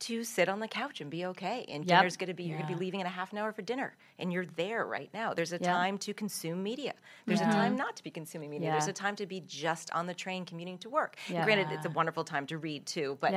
to 0.00 0.24
sit 0.24 0.48
on 0.48 0.58
the 0.58 0.66
couch 0.68 1.00
and 1.00 1.08
be 1.08 1.24
okay. 1.24 1.64
And 1.68 1.84
Yep. 1.84 1.98
dinner's 1.98 2.16
going 2.16 2.28
to 2.28 2.34
be 2.34 2.42
you're 2.44 2.58
going 2.58 2.68
to 2.68 2.74
be 2.74 2.78
leaving 2.78 3.00
in 3.00 3.06
a 3.06 3.10
half 3.10 3.32
an 3.32 3.38
hour 3.38 3.52
for 3.52 3.62
dinner, 3.62 3.94
and 4.18 4.32
you're 4.32 4.44
there 4.44 4.84
right 4.84 5.08
now. 5.14 5.32
There's 5.34 5.52
a 5.52 5.58
Yeah. 5.58 5.72
time 5.72 5.98
to 5.98 6.12
consume 6.12 6.62
media. 6.62 6.94
There's 7.26 7.40
a 7.40 7.44
mm-hmm. 7.44 7.52
time 7.52 7.76
not 7.76 7.96
to 7.96 8.02
be 8.02 8.10
consuming 8.10 8.50
media. 8.50 8.70
There's 8.72 8.88
a 8.88 8.92
time 8.92 9.14
to 9.16 9.26
be 9.26 9.40
just 9.40 9.90
on 9.92 10.06
the 10.06 10.14
train 10.14 10.44
commuting 10.44 10.78
to 10.78 10.90
work. 10.90 11.16
Granted, 11.28 11.68
it's 11.70 11.86
a 11.86 11.90
wonderful 11.90 12.24
time 12.24 12.46
to 12.48 12.58
read 12.58 12.86
too, 12.86 13.18
but. 13.20 13.32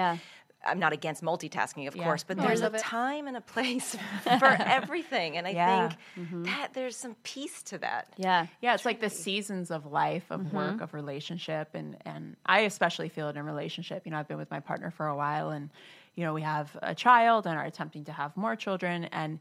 I'm 0.65 0.79
not 0.79 0.91
against 0.93 1.23
multitasking, 1.23 1.87
of 1.87 1.95
Yeah. 1.95 2.03
course, 2.03 2.23
but 2.23 2.37
I 2.39 2.41
there's 2.41 2.61
a 2.61 2.67
it. 2.67 2.79
time 2.79 3.27
and 3.27 3.37
a 3.37 3.41
place 3.41 3.95
for 4.39 4.55
everything. 4.59 5.37
And 5.37 5.47
I 5.47 5.51
Yeah. 5.51 5.89
think 5.89 6.45
that 6.45 6.73
there's 6.73 6.95
some 6.97 7.15
peace 7.23 7.61
to 7.63 7.77
that. 7.79 8.13
Yeah. 8.17 8.47
Yeah, 8.61 8.73
it's 8.73 8.85
like 8.85 8.99
the 8.99 9.09
seasons 9.09 9.71
of 9.71 9.85
life, 9.85 10.25
of 10.31 10.41
Mm-hmm. 10.41 10.55
work, 10.55 10.81
of 10.81 10.93
relationship, 10.93 11.69
and 11.73 11.97
and 12.05 12.35
I 12.45 12.61
especially 12.61 13.09
feel 13.09 13.29
it 13.29 13.37
in 13.37 13.45
relationship. 13.45 14.03
You 14.05 14.11
know, 14.11 14.17
I've 14.19 14.27
been 14.27 14.37
with 14.37 14.51
my 14.51 14.59
partner 14.59 14.91
for 14.91 15.07
a 15.07 15.15
while, 15.15 15.49
and 15.51 15.69
you 16.15 16.23
know, 16.23 16.33
we 16.33 16.41
have 16.41 16.75
a 16.81 16.95
child 16.95 17.45
and 17.45 17.57
are 17.57 17.65
attempting 17.65 18.05
to 18.05 18.11
have 18.11 18.35
more 18.35 18.55
children, 18.55 19.05
and 19.05 19.39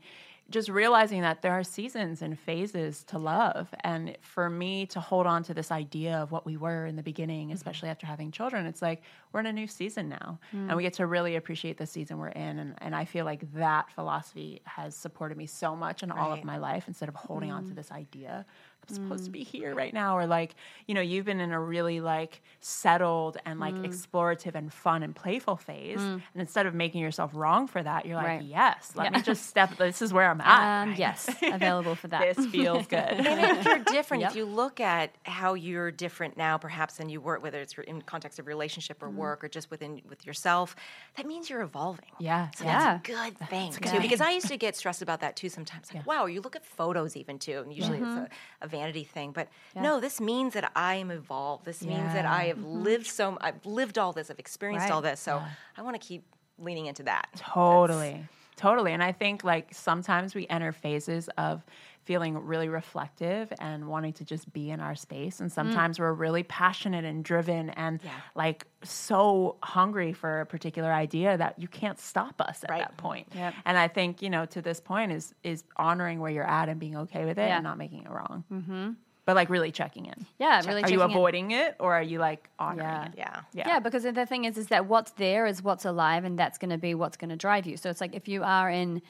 just 0.49 0.69
realizing 0.69 1.23
that 1.23 1.43
there 1.43 1.53
are 1.53 1.65
seasons 1.65 2.23
and 2.23 2.39
phases 2.39 3.03
to 3.05 3.19
love, 3.19 3.69
and 3.81 4.17
for 4.21 4.49
me 4.49 4.87
to 4.87 5.01
hold 5.01 5.27
on 5.27 5.43
to 5.43 5.55
this 5.55 5.73
idea 5.73 6.15
of 6.19 6.31
what 6.31 6.47
we 6.47 6.57
were 6.57 6.87
in 6.87 6.95
the 6.97 7.03
beginning, 7.03 7.49
Mm-hmm. 7.49 7.55
especially 7.55 7.89
after 7.89 8.07
having 8.07 8.31
children, 8.31 8.65
it's 8.67 8.81
like 8.81 9.03
we're 9.33 9.41
in 9.41 9.47
a 9.47 9.53
new 9.53 9.67
season 9.67 10.09
now, 10.09 10.39
Mm. 10.55 10.69
and 10.69 10.77
we 10.77 10.83
get 10.85 10.93
to 10.95 11.07
really 11.07 11.35
appreciate 11.37 11.79
the 11.79 11.87
season 11.87 12.19
we're 12.19 12.29
in, 12.29 12.59
and 12.61 12.75
and 12.79 12.95
I 12.95 13.05
feel 13.07 13.25
like 13.25 13.53
that 13.55 13.91
philosophy 13.91 14.61
has 14.65 14.95
supported 14.95 15.37
me 15.37 15.47
so 15.47 15.75
much 15.75 16.03
in 16.05 16.13
all 16.13 16.33
of 16.33 16.45
my 16.45 16.59
life 16.59 16.85
instead 16.87 17.09
of 17.09 17.17
holding 17.17 17.51
on 17.51 17.65
to 17.65 17.73
Mm. 17.73 17.77
this 17.77 17.91
idea 17.91 18.47
I'm 18.89 18.95
supposed 18.95 19.25
to 19.25 19.31
be 19.31 19.43
here 19.43 19.75
right 19.75 19.93
now, 19.93 20.17
or 20.17 20.27
like, 20.27 20.55
you 20.87 20.95
know, 20.95 21.01
you've 21.01 21.25
been 21.25 21.41
in 21.41 21.53
a 21.53 21.61
really 21.61 22.01
like 22.01 22.41
settled 22.61 23.37
and 23.45 23.59
like 23.61 23.77
Mm. 23.77 23.85
explorative 23.91 24.55
and 24.55 24.73
fun 24.73 25.03
and 25.03 25.15
playful 25.15 25.57
phase. 25.57 26.01
And 26.01 26.23
instead 26.37 26.67
of 26.67 26.75
making 26.75 27.01
yourself 27.03 27.31
wrong 27.35 27.67
for 27.67 27.83
that, 27.83 28.07
you're 28.07 28.17
like, 28.17 28.27
Right. 28.27 28.43
yes, 28.43 28.93
let 28.95 29.13
me 29.13 29.21
just 29.23 29.47
step. 29.47 29.75
This 29.79 30.01
is 30.03 30.13
where 30.13 30.31
I'm 30.31 30.41
at. 30.41 30.83
Um, 30.83 30.89
right? 30.91 30.99
yes, 30.99 31.29
available 31.43 31.95
for 31.97 32.09
that. 32.09 32.37
this 32.37 32.47
feels 32.47 32.87
good. 32.97 32.99
And 32.99 33.59
if 33.59 33.67
you're 33.67 33.79
different, 33.81 34.21
Yep. 34.23 34.31
if 34.31 34.37
you 34.37 34.45
look 34.45 34.81
at 34.81 35.11
how 35.25 35.55
you're 35.55 35.91
different 35.91 36.37
now, 36.37 36.57
perhaps 36.59 36.97
than 36.97 37.09
you 37.09 37.21
were, 37.21 37.39
whether 37.39 37.61
it's 37.61 37.75
in 37.87 38.03
context 38.03 38.39
of 38.39 38.47
relationship 38.47 39.03
or 39.03 39.11
work 39.11 39.43
or 39.45 39.49
just 39.49 39.71
within 39.71 40.01
with 40.09 40.25
yourself, 40.27 40.77
that 41.17 41.27
means 41.27 41.51
you're 41.51 41.63
evolving. 41.63 42.07
yeah, 42.19 42.51
So 42.53 42.65
Yeah. 42.65 42.99
that's 42.99 43.09
a 43.09 43.13
good 43.13 43.39
thing 43.51 43.75
a 43.75 43.81
good 43.81 43.91
too. 43.93 44.01
Because. 44.01 44.21
I 44.21 44.31
used 44.31 44.49
to 44.49 44.57
get 44.57 44.75
stressed 44.77 45.03
about 45.03 45.21
that 45.21 45.37
too 45.37 45.49
sometimes. 45.49 45.93
Like, 45.93 46.07
wow, 46.07 46.27
you 46.27 46.41
look 46.41 46.57
at 46.57 46.65
photos 46.65 47.17
even 47.17 47.39
too, 47.39 47.61
and 47.61 47.73
usually 47.73 47.99
it's 47.99 48.17
a, 48.17 48.29
a 48.63 48.69
vanity 48.77 49.05
thing. 49.05 49.33
But 49.33 49.49
no, 49.75 50.01
this 50.01 50.21
means 50.21 50.55
that 50.55 50.71
I 50.77 50.95
am 50.97 51.11
evolved. 51.11 51.65
This 51.65 51.83
means 51.83 52.13
that 52.13 52.27
I 52.27 52.43
Yeah. 52.45 52.49
have 52.55 52.63
lived 52.65 53.07
so. 53.07 53.37
I've 53.41 53.65
lived 53.65 53.99
all 53.99 54.13
this. 54.13 54.31
I've 54.31 54.39
experienced 54.39 54.85
Right. 54.89 54.95
all 54.95 55.03
this. 55.03 55.21
So 55.21 55.43
I 55.77 55.83
want 55.83 56.01
to 56.01 56.07
keep 56.07 56.25
leaning 56.59 56.87
into 56.87 57.03
that. 57.05 57.29
Totally. 57.37 58.25
Totally. 58.57 58.93
And 58.93 59.03
I 59.03 59.13
think 59.13 59.45
like 59.45 59.69
sometimes 59.75 60.35
we 60.35 60.47
enter 60.49 60.73
phases 60.73 61.29
of 61.37 61.63
feeling 62.07 62.39
really 62.39 62.69
reflective 62.69 63.53
and 63.61 63.87
wanting 63.89 64.13
to 64.15 64.25
just 64.25 64.51
be 64.53 64.71
in 64.71 64.81
our 64.81 64.95
space. 64.95 65.41
And 65.41 65.51
sometimes 65.53 65.99
we're 65.99 66.13
really 66.13 66.45
passionate 66.45 67.05
and 67.05 67.25
driven 67.25 67.69
and 67.71 68.01
like 68.37 68.65
so 68.85 69.57
hungry 69.63 70.13
for 70.13 70.41
a 70.41 70.47
particular 70.47 70.93
idea 70.93 71.37
that 71.37 71.59
you 71.59 71.67
can't 71.69 71.99
stop 71.99 72.41
us 72.41 72.63
at 72.65 72.71
Right. 72.71 72.79
that 72.81 72.97
point. 72.97 73.27
Yep. 73.35 73.55
And 73.65 73.77
I 73.77 73.89
think, 73.89 74.23
you 74.23 74.31
know, 74.31 74.47
to 74.47 74.63
this 74.63 74.81
point 74.81 75.11
is 75.13 75.35
is 75.43 75.65
honoring 75.77 76.21
where 76.21 76.31
you're 76.31 76.49
at 76.49 76.69
and 76.69 76.79
being 76.81 76.97
okay 76.97 77.25
with 77.25 77.39
it 77.39 77.49
Yeah. 77.49 77.57
and 77.57 77.65
not 77.65 77.77
making 77.77 78.05
it 78.05 78.11
wrong. 78.11 78.45
Mm-hmm. 78.53 78.91
But 79.25 79.35
like 79.35 79.51
really 79.51 79.73
checking 79.73 80.07
in. 80.07 80.25
Yeah, 80.39 80.61
really 80.61 80.85
Are 80.85 80.89
you 80.89 80.99
checking 80.99 81.01
in. 81.01 81.11
avoiding 81.11 81.51
it 81.51 81.75
or 81.81 81.93
are 81.95 82.03
you 82.03 82.21
like 82.21 82.49
honoring 82.61 82.87
Yeah. 82.87 83.07
it? 83.07 83.13
Yeah. 83.19 83.41
Yeah. 83.53 83.69
Yeah, 83.69 83.79
because 83.81 84.05
the 84.05 84.27
thing 84.27 84.45
is, 84.45 84.57
is 84.57 84.69
that 84.69 84.87
what's 84.87 85.11
there 85.13 85.47
is 85.47 85.61
what's 85.65 85.85
alive, 85.85 86.23
and 86.25 86.39
that's 86.39 86.59
going 86.59 86.71
to 86.71 86.79
be 86.79 86.95
what's 86.95 87.17
going 87.17 87.31
to 87.31 87.37
drive 87.37 87.67
you. 87.67 87.77
So 87.77 87.91
it's 87.91 88.01
like 88.01 88.15
if 88.15 88.29
you 88.29 88.45
are 88.45 88.71
in 88.71 89.03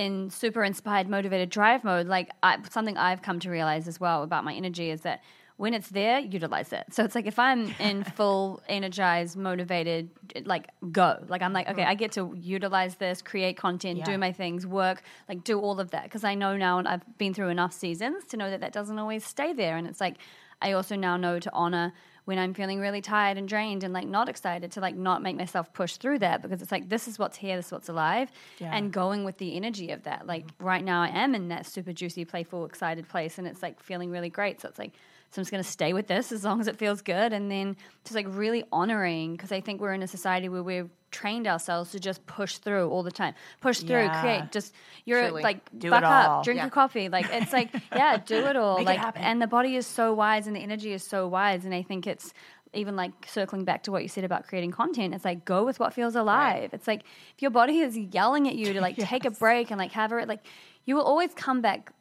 in 0.00 0.30
super 0.30 0.64
inspired, 0.64 1.08
motivated 1.08 1.50
drive 1.50 1.84
mode, 1.84 2.06
like 2.06 2.30
I, 2.42 2.58
something 2.70 2.96
I've 2.96 3.22
come 3.22 3.38
to 3.40 3.50
realize 3.50 3.86
as 3.86 4.00
well 4.00 4.22
about 4.22 4.44
my 4.44 4.54
energy 4.54 4.90
is 4.90 5.02
that 5.02 5.22
when 5.56 5.74
it's 5.74 5.90
there, 5.90 6.18
utilize 6.20 6.72
it. 6.72 6.86
So 6.90 7.04
it's 7.04 7.14
like 7.14 7.26
if 7.26 7.38
I'm 7.38 7.74
in 7.80 8.02
full, 8.02 8.62
energized, 8.66 9.36
motivated, 9.36 10.08
like 10.44 10.68
go, 10.90 11.22
like 11.28 11.42
I'm 11.42 11.52
like, 11.52 11.68
okay, 11.68 11.82
mm-hmm. 11.82 11.90
I 11.90 11.94
get 11.96 12.12
to 12.12 12.34
utilize 12.34 12.94
this, 12.96 13.20
create 13.20 13.58
content, 13.58 13.98
Yeah. 13.98 14.04
do 14.06 14.16
my 14.16 14.32
things, 14.32 14.66
work, 14.66 15.02
like 15.28 15.44
do 15.44 15.60
all 15.60 15.78
of 15.78 15.90
that 15.90 16.04
because 16.04 16.24
I 16.24 16.34
know 16.34 16.56
now, 16.56 16.78
and 16.78 16.88
I've 16.88 17.04
been 17.18 17.34
through 17.34 17.50
enough 17.50 17.74
seasons 17.74 18.24
to 18.30 18.38
know 18.38 18.48
that 18.48 18.60
that 18.60 18.72
doesn't 18.72 18.98
always 18.98 19.22
stay 19.24 19.52
there. 19.52 19.76
And 19.76 19.86
it's 19.86 20.00
like 20.00 20.16
I 20.62 20.72
also 20.72 20.96
now 20.96 21.18
know 21.18 21.38
to 21.38 21.50
honor 21.52 21.92
when 22.30 22.38
I'm 22.38 22.54
feeling 22.54 22.78
really 22.78 23.00
tired 23.00 23.38
and 23.38 23.48
drained 23.48 23.82
and 23.82 23.92
like 23.92 24.06
not 24.06 24.28
excited 24.28 24.70
to 24.70 24.80
like 24.80 24.94
not 24.94 25.20
make 25.20 25.36
myself 25.36 25.72
push 25.72 25.96
through 25.96 26.20
that 26.20 26.42
because 26.42 26.62
it's 26.62 26.70
like 26.70 26.88
this 26.88 27.08
is 27.08 27.18
what's 27.18 27.36
here, 27.36 27.56
this 27.56 27.66
is 27.66 27.72
what's 27.72 27.88
alive, 27.88 28.30
Yeah. 28.60 28.70
and 28.72 28.92
going 28.92 29.24
with 29.24 29.38
the 29.38 29.56
energy 29.56 29.90
of 29.90 30.04
that. 30.04 30.28
Like 30.28 30.46
mm-hmm. 30.46 30.64
right 30.64 30.84
now, 30.84 31.02
I 31.02 31.08
am 31.08 31.34
in 31.34 31.48
that 31.48 31.66
super 31.66 31.92
juicy, 31.92 32.24
playful, 32.24 32.66
excited 32.66 33.08
place, 33.08 33.36
and 33.36 33.48
it's 33.48 33.64
like 33.64 33.80
feeling 33.80 34.12
really 34.12 34.30
great. 34.30 34.60
So 34.60 34.68
it's 34.68 34.78
like. 34.78 34.92
So 35.30 35.38
I'm 35.40 35.42
just 35.44 35.52
going 35.52 35.62
to 35.62 35.68
stay 35.70 35.92
with 35.92 36.08
this 36.08 36.32
as 36.32 36.42
long 36.44 36.60
as 36.60 36.66
it 36.66 36.76
feels 36.76 37.02
good, 37.02 37.32
and 37.32 37.50
then 37.50 37.76
just 38.04 38.14
like 38.16 38.26
really 38.28 38.64
honoring 38.72 39.32
because 39.36 39.52
I 39.52 39.60
think 39.60 39.80
we're 39.80 39.92
in 39.92 40.02
a 40.02 40.08
society 40.08 40.48
where 40.48 40.62
we've 40.62 40.90
trained 41.12 41.46
ourselves 41.46 41.92
to 41.92 42.00
just 42.00 42.24
push 42.26 42.56
through 42.58 42.88
all 42.88 43.02
the 43.04 43.10
time, 43.12 43.34
push 43.60 43.78
through, 43.80 44.02
Yeah. 44.02 44.20
create. 44.20 44.52
Just 44.52 44.74
you're 45.04 45.28
Truly. 45.28 45.42
like 45.42 45.60
Do 45.78 45.90
buck 45.90 46.02
it 46.02 46.04
up, 46.04 46.44
drink 46.44 46.58
Yeah. 46.58 46.64
your 46.64 46.70
coffee. 46.70 47.08
Like 47.08 47.26
it's 47.30 47.52
like 47.52 47.70
yeah, 47.92 48.16
do 48.16 48.46
it 48.46 48.56
all. 48.56 48.78
Make 48.78 48.86
like 48.86 48.98
happen. 48.98 49.22
and 49.22 49.40
the 49.40 49.46
body 49.46 49.76
is 49.76 49.86
so 49.86 50.12
wise 50.14 50.46
and 50.48 50.56
the 50.56 50.60
energy 50.60 50.92
is 50.92 51.04
so 51.04 51.28
wise, 51.28 51.64
and 51.64 51.74
I 51.74 51.82
think 51.82 52.06
it's 52.08 52.32
even 52.72 52.94
like 52.96 53.12
circling 53.26 53.64
back 53.64 53.82
to 53.84 53.92
what 53.92 54.02
you 54.02 54.08
said 54.08 54.22
about 54.24 54.46
creating 54.48 54.70
content. 54.72 55.14
It's 55.14 55.24
like 55.24 55.44
go 55.44 55.64
with 55.64 55.78
what 55.80 55.92
feels 55.94 56.14
alive. 56.16 56.70
It's 56.72 56.86
like 56.88 57.02
if 57.34 57.42
your 57.42 57.50
body 57.50 57.78
is 57.80 57.96
yelling 57.96 58.48
at 58.48 58.54
you 58.56 58.72
to 58.72 58.80
like 58.80 58.96
take 59.12 59.24
a 59.24 59.30
break 59.30 59.70
and 59.70 59.78
like 59.78 59.92
have 59.92 60.12
it 60.12 60.26
like 60.28 60.44
you 60.86 60.96
will 60.96 61.04
always 61.04 61.32
come 61.34 61.60
back. 61.60 61.92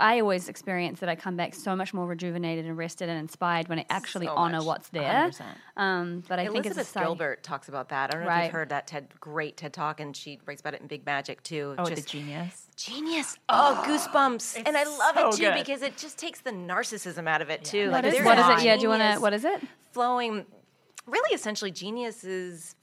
I 0.00 0.20
always 0.20 0.48
experience 0.48 1.00
that 1.00 1.08
I 1.08 1.14
come 1.14 1.36
back 1.36 1.54
so 1.54 1.76
much 1.76 1.92
more 1.92 2.06
rejuvenated 2.06 2.64
and 2.64 2.76
rested 2.76 3.08
and 3.08 3.18
inspired 3.18 3.68
when 3.68 3.78
I 3.80 3.86
actually 3.90 4.26
So 4.26 4.34
honor 4.34 4.58
much. 4.58 4.66
what's 4.66 4.88
there. 4.88 5.02
100%. 5.30 5.42
Um, 5.76 6.22
but 6.28 6.38
I 6.38 6.44
think 6.46 6.56
it's 6.58 6.66
Elizabeth 6.66 6.86
society- 6.86 7.06
Gilbert 7.08 7.42
talks 7.42 7.68
about 7.68 7.90
that. 7.90 8.10
I 8.10 8.16
don't 8.18 8.26
know 8.26 8.32
if 8.34 8.42
you've 8.44 8.52
heard 8.52 8.68
that 8.70 8.86
TED 8.86 9.08
great 9.20 9.56
TED 9.56 9.72
talk, 9.72 10.00
and 10.00 10.16
she 10.16 10.40
writes 10.46 10.60
about 10.60 10.74
it 10.74 10.80
in 10.80 10.86
Big 10.86 11.04
Magic 11.04 11.42
too. 11.42 11.74
Oh, 11.78 11.84
Just 11.84 12.02
the 12.04 12.08
genius. 12.08 12.66
genius. 12.76 13.38
Oh, 13.48 13.82
goosebumps. 13.86 14.62
And 14.64 14.76
I 14.76 14.84
love 14.84 15.14
so 15.16 15.28
it 15.28 15.32
too 15.36 15.42
good. 15.42 15.54
because 15.54 15.82
it 15.82 15.96
just 15.96 16.18
takes 16.18 16.40
the 16.40 16.50
narcissism 16.50 17.28
out 17.28 17.42
of 17.42 17.50
it 17.50 17.64
too. 17.64 17.90
What 17.90 18.04
Like, 18.04 18.14
is, 18.14 18.24
what 18.24 18.38
is 18.38 18.48
it? 18.62 18.64
Yeah, 18.66 18.76
do 18.76 18.82
you 18.82 18.88
want 18.88 19.02
to? 19.02 19.20
What 19.20 19.32
is 19.34 19.44
it? 19.44 19.60
flowing? 19.92 20.46
Really, 21.06 21.34
essentially, 21.34 21.70
genius 21.70 22.24
is 22.24 22.74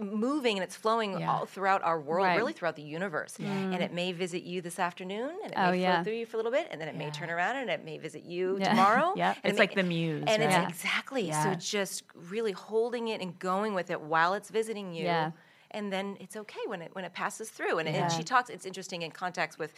moving 0.00 0.56
and 0.58 0.64
it's 0.64 0.76
flowing 0.76 1.18
Yeah. 1.18 1.30
all 1.30 1.46
throughout 1.46 1.82
our 1.82 1.98
world, 1.98 2.26
Right. 2.26 2.36
really 2.36 2.52
throughout 2.52 2.76
the 2.76 2.82
universe. 2.82 3.36
And 3.38 3.74
it 3.74 3.92
may 3.92 4.12
visit 4.12 4.42
you 4.42 4.60
this 4.60 4.78
afternoon, 4.78 5.30
and 5.42 5.52
it 5.52 5.56
Oh, 5.56 5.70
may 5.70 5.80
yeah. 5.80 5.94
flow 5.96 6.04
through 6.04 6.12
you 6.14 6.26
for 6.26 6.36
a 6.36 6.38
little 6.38 6.52
bit, 6.52 6.68
and 6.70 6.80
then 6.80 6.88
it 6.88 6.94
may 6.94 7.10
turn 7.10 7.30
around 7.30 7.56
and 7.56 7.70
it 7.70 7.84
may 7.84 7.98
visit 7.98 8.24
you 8.24 8.58
Yeah. 8.58 8.68
tomorrow. 8.70 9.14
Yeah, 9.16 9.34
it's 9.42 9.54
may- 9.54 9.58
like 9.60 9.74
the 9.74 9.82
muse, 9.82 10.24
And 10.26 10.42
right? 10.42 10.62
it's 10.64 10.68
exactly 10.82 11.24
so. 11.32 11.38
Yeah. 11.50 11.54
Just 11.54 12.04
really 12.14 12.52
holding 12.52 13.08
it 13.08 13.20
and 13.20 13.38
going 13.38 13.74
with 13.74 13.90
it 13.90 14.00
while 14.00 14.34
it's 14.34 14.50
visiting 14.50 14.92
you. 14.94 15.04
Yeah. 15.04 15.30
And 15.70 15.90
then 15.90 16.18
it's 16.20 16.36
okay 16.36 16.60
when 16.66 16.82
it 16.82 16.94
when 16.94 17.04
it 17.06 17.14
passes 17.14 17.48
through. 17.48 17.78
And, 17.78 17.88
Yeah. 17.88 18.02
and 18.02 18.12
she 18.12 18.22
talks. 18.22 18.50
It's 18.50 18.66
interesting 18.66 19.02
in 19.02 19.10
context 19.10 19.58
with. 19.58 19.72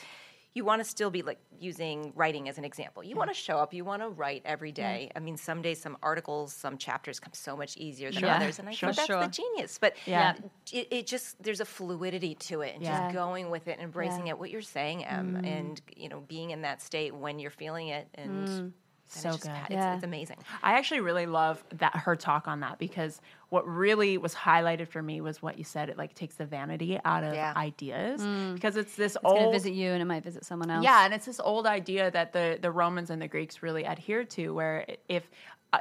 You 0.54 0.64
want 0.64 0.80
to 0.82 0.88
still 0.88 1.10
be 1.10 1.22
like 1.22 1.40
using 1.58 2.12
writing 2.14 2.48
as 2.48 2.58
an 2.58 2.64
example. 2.64 3.02
You 3.02 3.16
want 3.16 3.28
to 3.28 3.34
show 3.34 3.56
up. 3.58 3.74
You 3.74 3.84
want 3.84 4.02
to 4.02 4.08
write 4.08 4.42
every 4.44 4.70
day. 4.70 5.10
I 5.16 5.18
mean, 5.18 5.36
some 5.36 5.62
days, 5.62 5.80
some 5.82 5.96
articles, 6.00 6.52
some 6.54 6.78
chapters 6.78 7.18
come 7.18 7.32
so 7.34 7.56
much 7.56 7.76
easier 7.76 8.12
than 8.12 8.20
Sure. 8.20 8.30
others, 8.30 8.60
and 8.60 8.68
I 8.68 8.72
Sure, 8.72 8.90
think 8.90 8.96
that's 8.96 9.06
sure. 9.06 9.20
the 9.20 9.28
genius. 9.28 9.78
But 9.78 9.96
Yeah. 10.06 10.36
it, 10.72 10.88
it 10.92 11.06
just 11.08 11.42
there's 11.42 11.60
a 11.60 11.64
fluidity 11.64 12.36
to 12.36 12.60
it, 12.60 12.74
and 12.76 12.84
Yeah. 12.84 13.02
just 13.06 13.14
going 13.14 13.50
with 13.50 13.66
it, 13.66 13.72
and 13.72 13.82
embracing 13.82 14.26
Yeah. 14.28 14.34
it. 14.34 14.38
What 14.38 14.50
you're 14.50 14.62
saying, 14.62 15.04
Em, 15.04 15.34
mm. 15.42 15.46
and 15.46 15.80
you 15.96 16.08
know, 16.08 16.20
being 16.20 16.50
in 16.50 16.62
that 16.62 16.80
state 16.80 17.12
when 17.14 17.40
you're 17.40 17.50
feeling 17.50 17.88
it, 17.88 18.08
and 18.14 18.46
then 18.46 18.74
So 19.14 19.28
it's 19.30 19.38
just, 19.38 19.42
good. 19.48 19.54
pa- 19.54 19.64
It's, 19.64 19.72
Yeah. 19.74 19.94
it's 19.94 20.04
amazing. 20.04 20.36
I 20.62 20.74
actually 20.78 21.00
really 21.00 21.26
love 21.26 21.62
that 21.78 21.96
her 21.96 22.16
talk 22.16 22.46
on 22.48 22.60
that 22.60 22.78
because 22.78 23.20
what 23.48 23.66
really 23.68 24.18
was 24.18 24.34
highlighted 24.34 24.88
for 24.88 25.02
me 25.02 25.20
was 25.20 25.40
what 25.42 25.58
you 25.58 25.64
said. 25.64 25.88
It 25.88 25.96
like 25.98 26.14
takes 26.14 26.34
the 26.36 26.46
vanity 26.46 26.98
out 27.04 27.24
of 27.24 27.34
Yeah. 27.34 27.52
ideas 27.56 28.20
mm. 28.20 28.54
because 28.54 28.76
it's 28.76 28.96
this 28.96 29.14
It's 29.14 29.22
going 29.22 29.36
to 29.36 29.42
old 29.44 29.54
visit 29.54 29.72
you, 29.72 29.90
and 29.90 30.02
it 30.02 30.06
might 30.06 30.24
visit 30.24 30.44
someone 30.44 30.70
else. 30.70 30.84
Yeah, 30.84 31.04
and 31.04 31.14
it's 31.14 31.26
this 31.26 31.40
old 31.40 31.66
idea 31.66 32.10
that 32.10 32.32
the 32.32 32.58
the 32.60 32.70
Romans 32.70 33.10
and 33.10 33.20
the 33.22 33.28
Greeks 33.28 33.62
really 33.62 33.86
adhered 33.86 34.30
to, 34.30 34.52
where 34.52 34.86
if 35.08 35.30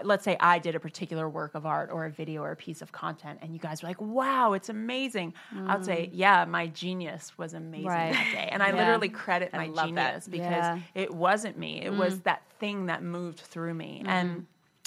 let's 0.04 0.24
say 0.24 0.36
I 0.40 0.60
did 0.60 0.76
a 0.76 0.80
particular 0.80 1.30
work 1.30 1.56
of 1.56 1.66
art 1.66 1.90
or 1.92 2.06
a 2.06 2.10
video 2.10 2.42
or 2.42 2.52
a 2.52 2.56
piece 2.56 2.82
of 2.82 2.92
content, 2.92 3.40
and 3.42 3.54
you 3.54 3.60
guys 3.60 3.82
were 3.84 3.90
like, 3.90 4.02
"Wow, 4.02 4.54
it's 4.54 4.70
amazing," 4.70 5.34
I 5.68 5.76
would 5.76 5.86
say, 5.86 6.08
mm. 6.08 6.10
"Yeah, 6.14 6.46
my 6.46 6.68
genius 6.68 7.38
was 7.38 7.54
amazing 7.54 7.88
Right. 7.88 8.14
that 8.14 8.32
day," 8.34 8.50
and 8.52 8.64
I 8.64 8.70
Yeah. 8.70 8.76
literally 8.78 9.10
credit 9.10 9.54
my 9.54 9.68
love 9.68 9.94
that. 9.96 10.08
genius 10.08 10.28
because 10.28 10.50
Yeah. 10.66 10.80
it 10.96 11.14
wasn't 11.14 11.58
me; 11.58 11.82
it 11.82 11.94
was 11.94 12.16
mm. 12.20 12.24
that 12.24 12.44
thing 12.60 12.88
that 12.88 13.04
moved 13.04 13.40
through 13.40 13.74
me, 13.74 14.04
and. 14.06 14.30
Mm-hmm. 14.30 14.40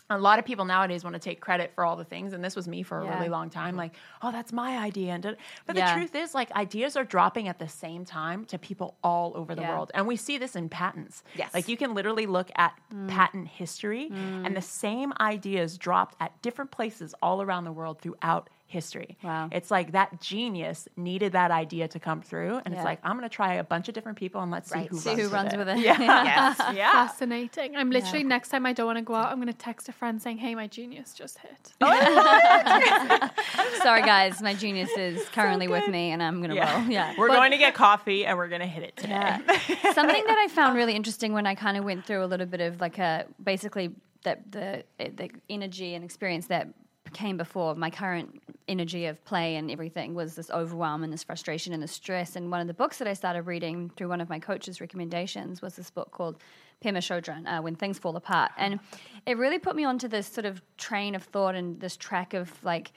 A 0.09 0.17
lot 0.19 0.39
of 0.39 0.45
people 0.45 0.65
nowadays 0.65 1.03
want 1.03 1.15
to 1.15 1.19
take 1.21 1.41
credit 1.41 1.73
for 1.75 1.85
all 1.85 1.97
the 1.97 2.05
things, 2.05 2.33
and 2.33 2.45
this 2.45 2.55
was 2.55 2.69
me 2.69 2.85
for 2.85 3.01
a 3.01 3.05
Yeah. 3.05 3.17
really 3.17 3.29
long 3.29 3.51
time. 3.51 3.75
Like, 3.77 3.95
oh, 4.23 4.31
that's 4.31 4.53
my 4.53 4.79
idea, 4.79 5.13
and 5.13 5.37
but 5.67 5.75
Yeah. 5.77 5.93
the 5.95 6.01
truth 6.01 6.15
is, 6.15 6.33
like, 6.33 6.53
ideas 6.53 6.97
are 6.97 7.03
dropping 7.03 7.49
at 7.49 7.59
the 7.59 7.69
same 7.69 8.05
time 8.05 8.45
to 8.47 8.57
people 8.59 8.97
all 9.03 9.33
over 9.37 9.55
the 9.57 9.63
Yeah. 9.63 9.73
world, 9.73 9.91
and 9.95 10.07
we 10.07 10.15
see 10.15 10.39
this 10.39 10.55
in 10.55 10.69
patents. 10.69 11.25
Yes. 11.35 11.53
like 11.55 11.69
you 11.69 11.77
can 11.77 11.93
literally 11.95 12.27
look 12.27 12.51
at 12.57 12.79
Mm. 12.93 13.09
patent 13.09 13.49
history, 13.49 14.11
and 14.45 14.57
the 14.57 14.63
same 14.63 15.13
ideas 15.21 15.77
dropped 15.77 16.15
at 16.21 16.41
different 16.41 16.71
places 16.71 17.15
all 17.21 17.43
around 17.43 17.65
the 17.65 17.73
world 17.73 18.01
throughout 18.01 18.49
history. 18.69 19.17
Wow. 19.23 19.49
It's 19.53 19.71
like 19.71 19.93
that 19.93 20.21
genius 20.21 20.89
needed 20.97 21.33
that 21.33 21.51
idea 21.51 21.87
to 21.89 22.01
come 22.01 22.21
through, 22.21 22.61
and 22.65 22.75
Yeah. 22.75 22.81
it's 22.81 22.85
like 22.85 22.99
I'm 23.05 23.17
going 23.17 23.23
to 23.29 23.35
try 23.35 23.55
a 23.55 23.65
bunch 23.65 23.89
of 23.89 23.95
different 23.95 24.19
people 24.19 24.41
and 24.43 24.51
let's 24.51 24.71
see 24.71 24.85
who 24.91 24.99
See 24.99 25.11
runs 25.11 25.21
who 25.23 25.29
runs 25.29 25.57
with 25.57 25.69
it. 25.69 25.79
Yeah, 25.79 26.01
Yes. 26.01 26.61
yeah. 26.75 26.93
Fascinating. 27.07 27.77
I'm 27.77 27.91
literally 27.91 28.25
next 28.25 28.49
time 28.49 28.67
I 28.67 28.73
don't 28.73 28.87
want 28.87 28.99
to 28.99 29.03
go 29.03 29.15
out, 29.15 29.31
I'm 29.31 29.37
going 29.37 29.47
to 29.47 29.53
text 29.53 29.89
a 29.89 29.93
friend 29.93 30.21
saying, 30.21 30.39
"Hey, 30.39 30.55
my 30.55 30.67
genius 30.67 31.15
just 31.15 31.39
hit." 31.39 31.73
Oh, 31.81 33.31
Sorry, 33.83 34.03
guys, 34.03 34.43
my 34.43 34.55
genius 34.55 34.91
is 34.97 35.29
currently 35.31 35.69
with 35.69 35.87
me, 35.89 36.11
and 36.11 36.23
I'm 36.23 36.41
gonna 36.41 36.55
Yeah. 36.55 36.81
roll. 36.81 36.91
Yeah, 36.91 37.15
We're 37.17 37.29
going 37.29 37.53
to 37.53 37.59
get 37.59 37.75
coffee 37.75 38.27
and 38.27 38.37
we're 38.37 38.49
going 38.49 38.61
to 38.63 38.67
hit 38.67 38.83
it 38.83 38.97
today. 38.97 39.11
Yeah. 39.11 39.39
Something 39.93 40.25
that 40.27 40.39
I 40.39 40.49
found 40.49 40.77
really 40.77 40.95
interesting 40.95 41.33
when 41.33 41.47
I 41.47 41.55
kind 41.55 41.77
of 41.77 41.85
went 41.85 42.05
through 42.05 42.25
a 42.25 42.27
little 42.27 42.47
bit 42.47 42.61
of 42.61 42.81
like 42.81 42.99
a 42.99 43.27
basically 43.43 43.95
that 44.25 44.51
the 44.51 44.83
the 44.99 45.31
energy 45.49 45.95
and 45.95 46.05
experience 46.05 46.47
that 46.49 46.69
came 47.17 47.39
before 47.39 47.75
my 47.75 47.89
current 47.89 48.43
energy 48.69 49.07
of 49.07 49.25
play 49.25 49.57
and 49.57 49.71
everything 49.71 50.15
was 50.15 50.35
this 50.35 50.51
overwhelm 50.51 51.03
and 51.03 51.11
this 51.11 51.25
frustration 51.25 51.73
and 51.73 51.83
this 51.83 51.93
stress. 51.93 52.37
And 52.37 52.51
one 52.51 52.61
of 52.61 52.67
the 52.67 52.75
books 52.75 52.99
that 52.99 53.09
I 53.09 53.15
started 53.15 53.43
reading 53.43 53.91
through 53.97 54.09
one 54.09 54.21
of 54.21 54.29
my 54.29 54.39
coach's 54.39 54.83
recommendations 54.83 55.63
was 55.63 55.77
this 55.77 55.91
book 55.91 56.11
called 56.11 56.37
Pema 56.85 56.99
Chodron, 56.99 57.47
uh, 57.47 57.63
When 57.63 57.75
Things 57.75 57.99
Fall 57.99 58.17
Apart. 58.17 58.53
And 58.59 58.81
it 59.25 59.39
really 59.39 59.59
put 59.59 59.75
me 59.77 59.85
onto 59.85 60.09
this 60.09 60.27
sort 60.27 60.45
of 60.45 60.61
train 60.77 61.15
of 61.15 61.23
thought 61.23 61.55
and 61.55 61.81
this 61.81 61.97
track 61.97 62.35
of 62.35 62.53
like, 62.63 62.93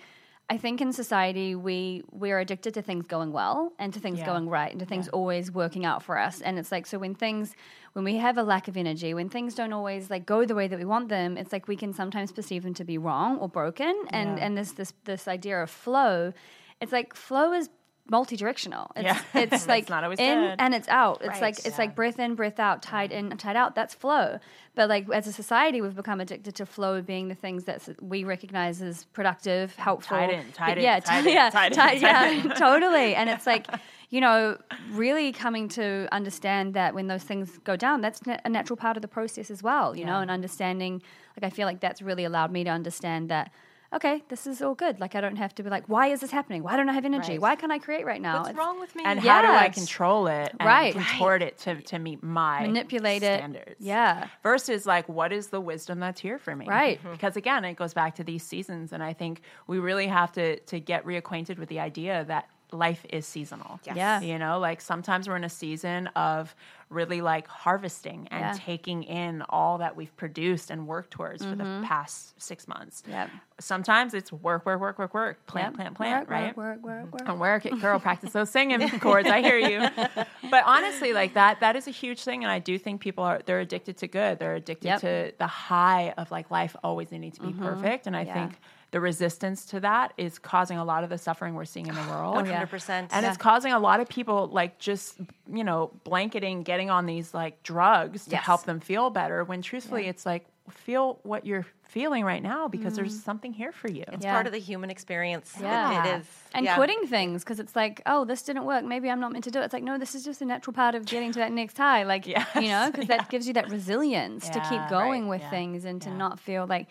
I 0.52 0.58
think 0.58 0.82
in 0.82 0.92
society 0.92 1.54
we 1.56 2.04
we 2.12 2.32
are 2.32 2.40
addicted 2.40 2.74
to 2.74 2.82
things 2.82 3.06
going 3.06 3.32
well 3.32 3.72
and 3.78 3.94
to 3.94 4.00
things 4.00 4.20
Yeah. 4.20 4.26
going 4.26 4.50
right 4.50 4.72
and 4.72 4.80
to 4.80 4.86
things 4.86 5.08
always 5.10 5.52
working 5.52 5.86
out 5.86 6.02
for 6.02 6.18
us. 6.18 6.42
And 6.42 6.58
it's 6.58 6.72
like 6.72 6.88
so 6.88 6.98
when 6.98 7.14
things 7.14 7.56
when 7.94 8.04
we 8.04 8.18
have 8.18 8.38
a 8.38 8.44
lack 8.44 8.68
of 8.68 8.76
energy, 8.76 9.14
when 9.14 9.30
things 9.30 9.54
don't 9.54 9.74
always 9.74 10.10
like 10.10 10.26
go 10.26 10.46
the 10.46 10.56
way 10.56 10.68
that 10.68 10.80
we 10.80 10.86
want 10.86 11.10
them, 11.10 11.38
it's 11.38 11.52
like 11.54 11.68
we 11.68 11.76
can 11.76 11.94
sometimes 11.94 12.32
perceive 12.32 12.64
them 12.64 12.74
to 12.76 12.84
be 12.84 12.98
wrong 12.98 13.38
or 13.38 13.48
broken. 13.48 13.94
And 14.10 14.38
Yeah. 14.38 14.46
and 14.46 14.58
this 14.58 14.72
this 14.72 14.94
this 15.06 15.28
idea 15.28 15.62
of 15.62 15.70
flow, 15.70 16.34
it's 16.82 16.92
like 16.92 17.14
flow 17.16 17.54
is 17.54 17.70
multi-directional. 18.10 18.92
It's 18.96 19.04
Yeah. 19.06 19.22
it's 19.42 19.54
It's 19.60 19.68
like 19.68 19.90
not 19.90 20.04
always 20.04 20.20
in 20.20 20.40
good. 20.40 20.56
and 20.60 20.74
it's 20.74 20.88
out. 20.88 21.20
It's 21.22 21.30
Right. 21.30 21.42
like 21.42 21.66
it's 21.66 21.78
like 21.78 21.96
breath 21.96 22.20
in, 22.20 22.36
breath 22.36 22.60
out, 22.60 22.82
tide 22.82 23.12
mm-hmm. 23.12 23.32
in, 23.32 23.38
tide 23.38 23.56
out. 23.56 23.76
That's 23.76 23.94
flow. 23.94 24.40
But 24.76 24.90
like 24.90 25.10
as 25.12 25.28
a 25.28 25.34
society, 25.34 25.82
we've 25.82 25.96
become 25.96 26.20
addicted 26.22 26.56
to 26.56 26.66
flow 26.66 27.02
being 27.02 27.28
the 27.28 27.36
things 27.36 27.66
that 27.66 27.88
we 28.02 28.24
recognize 28.24 28.82
as 28.82 29.06
productive, 29.06 29.76
helpful. 29.76 30.18
Tide 30.18 30.30
in, 30.30 30.52
tide 30.54 30.78
in, 30.78 30.84
yeah, 30.84 31.00
tide 31.00 31.24
ti- 31.24 31.30
in, 31.30 31.36
yeah, 31.36 31.50
tide 31.50 31.72
in, 31.72 31.78
tide- 31.78 32.02
tide 32.02 32.46
yeah, 32.46 32.54
totally. 32.58 33.16
And 33.16 33.30
it's 33.30 33.46
like, 33.46 33.68
you 34.10 34.22
know, 34.22 34.58
really 34.92 35.32
coming 35.32 35.68
to 35.70 36.08
understand 36.12 36.74
that 36.76 36.94
when 36.94 37.08
those 37.08 37.24
things 37.24 37.60
go 37.64 37.76
down, 37.76 38.02
that's 38.02 38.22
a 38.46 38.50
natural 38.50 38.78
part 38.78 38.96
of 38.98 39.02
the 39.02 39.08
process 39.08 39.52
as 39.52 39.62
well. 39.62 39.96
You 39.96 40.06
know, 40.06 40.20
and 40.20 40.32
understanding. 40.32 41.02
Like 41.40 41.52
I 41.52 41.56
feel 41.56 41.66
like 41.68 41.80
that's 41.80 42.02
really 42.02 42.26
allowed 42.26 42.52
me 42.52 42.64
to 42.64 42.70
understand 42.70 43.30
that. 43.30 43.52
Okay, 43.92 44.24
this 44.30 44.46
is 44.46 44.62
all 44.62 44.76
good. 44.76 45.00
Like 45.00 45.16
I 45.16 45.22
don't 45.22 45.38
have 45.38 45.56
to 45.56 45.64
be 45.64 45.70
like, 45.70 45.90
why 45.90 46.08
is 46.08 46.20
this 46.22 46.30
happening? 46.30 46.62
Why 46.62 46.78
don't 46.78 46.90
I 46.90 46.94
have 46.94 47.06
energy? 47.06 47.34
Right. 47.34 47.42
Why 47.42 47.56
can't 47.56 47.72
I 47.72 47.80
create 47.80 48.06
right 48.06 48.22
now? 48.22 48.38
What's 48.38 48.50
It's- 48.50 48.58
wrong 48.60 48.80
with 48.80 48.96
me? 48.96 49.04
And 49.04 49.20
how 49.20 49.42
do 49.42 49.48
I 49.48 49.70
control 49.70 50.28
it 50.28 50.56
and 50.60 50.68
Right. 50.68 50.94
contort 50.94 51.42
it 51.42 51.58
to, 51.60 51.82
to 51.82 51.98
meet 51.98 52.22
my 52.22 52.62
Manipulate 52.68 53.24
it. 53.24 53.40
standards? 53.40 53.76
Yeah. 53.80 54.28
Versus 54.44 54.86
like 54.86 55.10
what 55.10 55.32
is 55.34 55.48
the 55.48 55.60
wisdom 55.60 56.00
that's 56.00 56.22
here 56.22 56.38
for 56.38 56.56
me? 56.56 56.68
Right. 56.68 57.00
Mm-hmm. 57.00 57.14
Because 57.14 57.36
again, 57.36 57.66
it 57.66 57.76
goes 57.78 57.96
back 57.96 58.16
to 58.16 58.24
these 58.24 58.44
seasons 58.44 58.94
and 58.94 59.02
I 59.02 59.14
think 59.14 59.42
we 59.66 59.80
really 59.80 60.08
have 60.08 60.32
to 60.34 60.60
to 60.60 60.80
get 60.80 61.04
reacquainted 61.06 61.58
with 61.58 61.70
the 61.70 61.80
idea 61.80 62.26
that 62.26 62.48
life 62.72 63.04
is 63.10 63.26
seasonal. 63.26 63.80
Yes. 63.84 63.96
Yeah. 63.98 64.22
You 64.22 64.38
know, 64.38 64.60
like 64.60 64.82
sometimes 64.82 65.28
we're 65.28 65.36
in 65.38 65.44
a 65.44 65.50
season 65.50 66.06
of 66.16 66.54
really 66.90 67.22
like 67.22 67.48
harvesting 67.48 68.28
and 68.32 68.42
Yeah. 68.42 68.54
taking 68.54 69.04
in 69.04 69.44
all 69.48 69.78
that 69.78 69.96
we've 69.96 70.16
produced 70.18 70.72
and 70.72 70.88
worked 70.88 71.12
towards 71.12 71.46
for 71.46 71.56
the 71.56 71.84
past 71.86 72.42
six 72.42 72.68
months. 72.68 73.02
Mm-hmm. 73.04 73.12
Yep. 73.12 73.30
Sometimes 73.60 74.14
it's 74.16 74.32
work, 74.34 74.66
work, 74.66 74.80
work, 74.80 74.98
work, 74.98 75.14
work, 75.14 75.46
plant, 75.46 75.74
Yep. 75.74 75.76
plant, 75.76 75.96
plant, 75.96 76.20
Work, 76.22 76.30
right? 76.32 76.58
Work, 76.58 76.82
work, 76.82 77.04
work, 77.04 77.12
work. 77.14 77.30
and 77.30 77.40
work 77.40 77.66
it, 77.68 77.80
girl. 77.80 78.00
Practice 78.00 78.32
those 78.34 78.50
singing 78.50 78.88
chords. 79.00 79.30
I 79.30 79.42
hear 79.42 79.58
you. 79.60 79.88
But 80.50 80.64
honestly, 80.66 81.14
like 81.14 81.36
that, 81.36 81.60
that 81.60 81.76
is 81.76 81.88
a 81.88 81.92
huge 81.92 82.24
thing, 82.24 82.44
and 82.44 82.52
I 82.52 82.58
do 82.58 82.80
think 82.80 83.02
people 83.02 83.24
are 83.24 83.40
they're 83.46 83.60
addicted 83.60 83.98
to 83.98 84.08
good. 84.08 84.40
They're 84.40 84.56
addicted 84.56 84.88
Yep. 84.88 85.02
to 85.02 85.32
the 85.38 85.46
high 85.48 86.14
of 86.18 86.32
like 86.32 86.50
life 86.50 86.76
always 86.84 87.12
needing 87.12 87.32
to 87.34 87.42
be 87.42 87.54
perfect, 87.54 88.08
and 88.08 88.16
I 88.18 88.24
Yeah. 88.24 88.34
think 88.34 88.60
the 88.92 89.00
resistance 89.00 89.66
to 89.68 89.80
that 89.82 90.14
is 90.18 90.40
causing 90.40 90.78
a 90.78 90.84
lot 90.84 91.04
of 91.04 91.10
the 91.10 91.18
suffering 91.18 91.54
we're 91.54 91.66
seeing 91.66 91.88
in 91.88 91.96
the 91.96 92.02
world. 92.10 92.38
Oh, 92.38 92.44
100%. 92.44 93.10
And 93.12 93.26
it's 93.26 93.38
causing 93.38 93.72
a 93.72 93.80
lot 93.80 94.00
of 94.00 94.10
people 94.10 94.48
like 94.48 94.80
just 94.80 95.18
you 95.52 95.64
know 95.64 95.92
blanketing, 96.04 96.64
getting 96.64 96.90
on 96.90 97.06
these 97.06 97.34
like 97.34 97.62
drugs 97.64 98.26
to 98.26 98.32
Yes. 98.32 98.44
help 98.46 98.64
them 98.64 98.80
feel 98.80 99.10
better. 99.10 99.44
When 99.44 99.62
truthfully, 99.62 100.08
it's 100.08 100.26
like 100.26 100.46
feel 100.72 101.20
what 101.24 101.46
you're 101.46 101.66
feeling 101.84 102.24
right 102.24 102.44
now 102.44 102.68
because 102.68 102.96
there's 102.96 103.14
mm-hmm. 103.14 103.24
something 103.24 103.54
here 103.54 103.72
for 103.72 103.90
you. 103.90 104.04
It's 104.10 104.24
Yeah. 104.24 104.34
part 104.34 104.46
of 104.46 104.52
the 104.54 104.60
human 104.60 104.92
experience. 104.92 105.56
It- 105.58 105.64
Yeah. 105.64 106.06
it 106.16 106.20
is. 106.20 106.28
and 106.54 106.66
yeah. 106.66 106.76
quitting 106.76 107.08
things 107.08 107.44
because 107.44 107.60
it's 107.60 107.76
like, 107.76 108.02
oh, 108.06 108.26
this 108.26 108.44
didn't 108.44 108.66
work. 108.66 108.84
Maybe 108.84 109.10
I'm 109.10 109.20
not 109.20 109.32
meant 109.32 109.44
to 109.46 109.52
do 109.52 109.60
it. 109.60 109.66
It's 109.66 109.74
like, 109.74 109.82
no, 109.84 109.98
this 109.98 110.14
is 110.14 110.24
just 110.24 110.42
a 110.44 110.46
natural 110.46 110.74
part 110.76 110.94
of 110.94 111.06
getting 111.06 111.32
to 111.32 111.40
that 111.40 111.52
next 111.52 111.78
high. 111.78 112.04
Like, 112.04 112.28
Yes. 112.28 112.48
you 112.56 112.68
know, 112.70 112.90
because 112.92 113.08
that 113.08 113.30
gives 113.30 113.48
you 113.48 113.54
that 113.54 113.70
resilience 113.72 114.48
to 114.50 114.60
keep 114.70 114.88
going 114.90 115.24
right. 115.24 115.30
with 115.30 115.42
Yeah. 115.42 115.50
things 115.50 115.86
and 115.86 116.00
to 116.04 116.10
Yeah. 116.10 116.18
not 116.18 116.40
feel 116.40 116.68
like, 116.68 116.88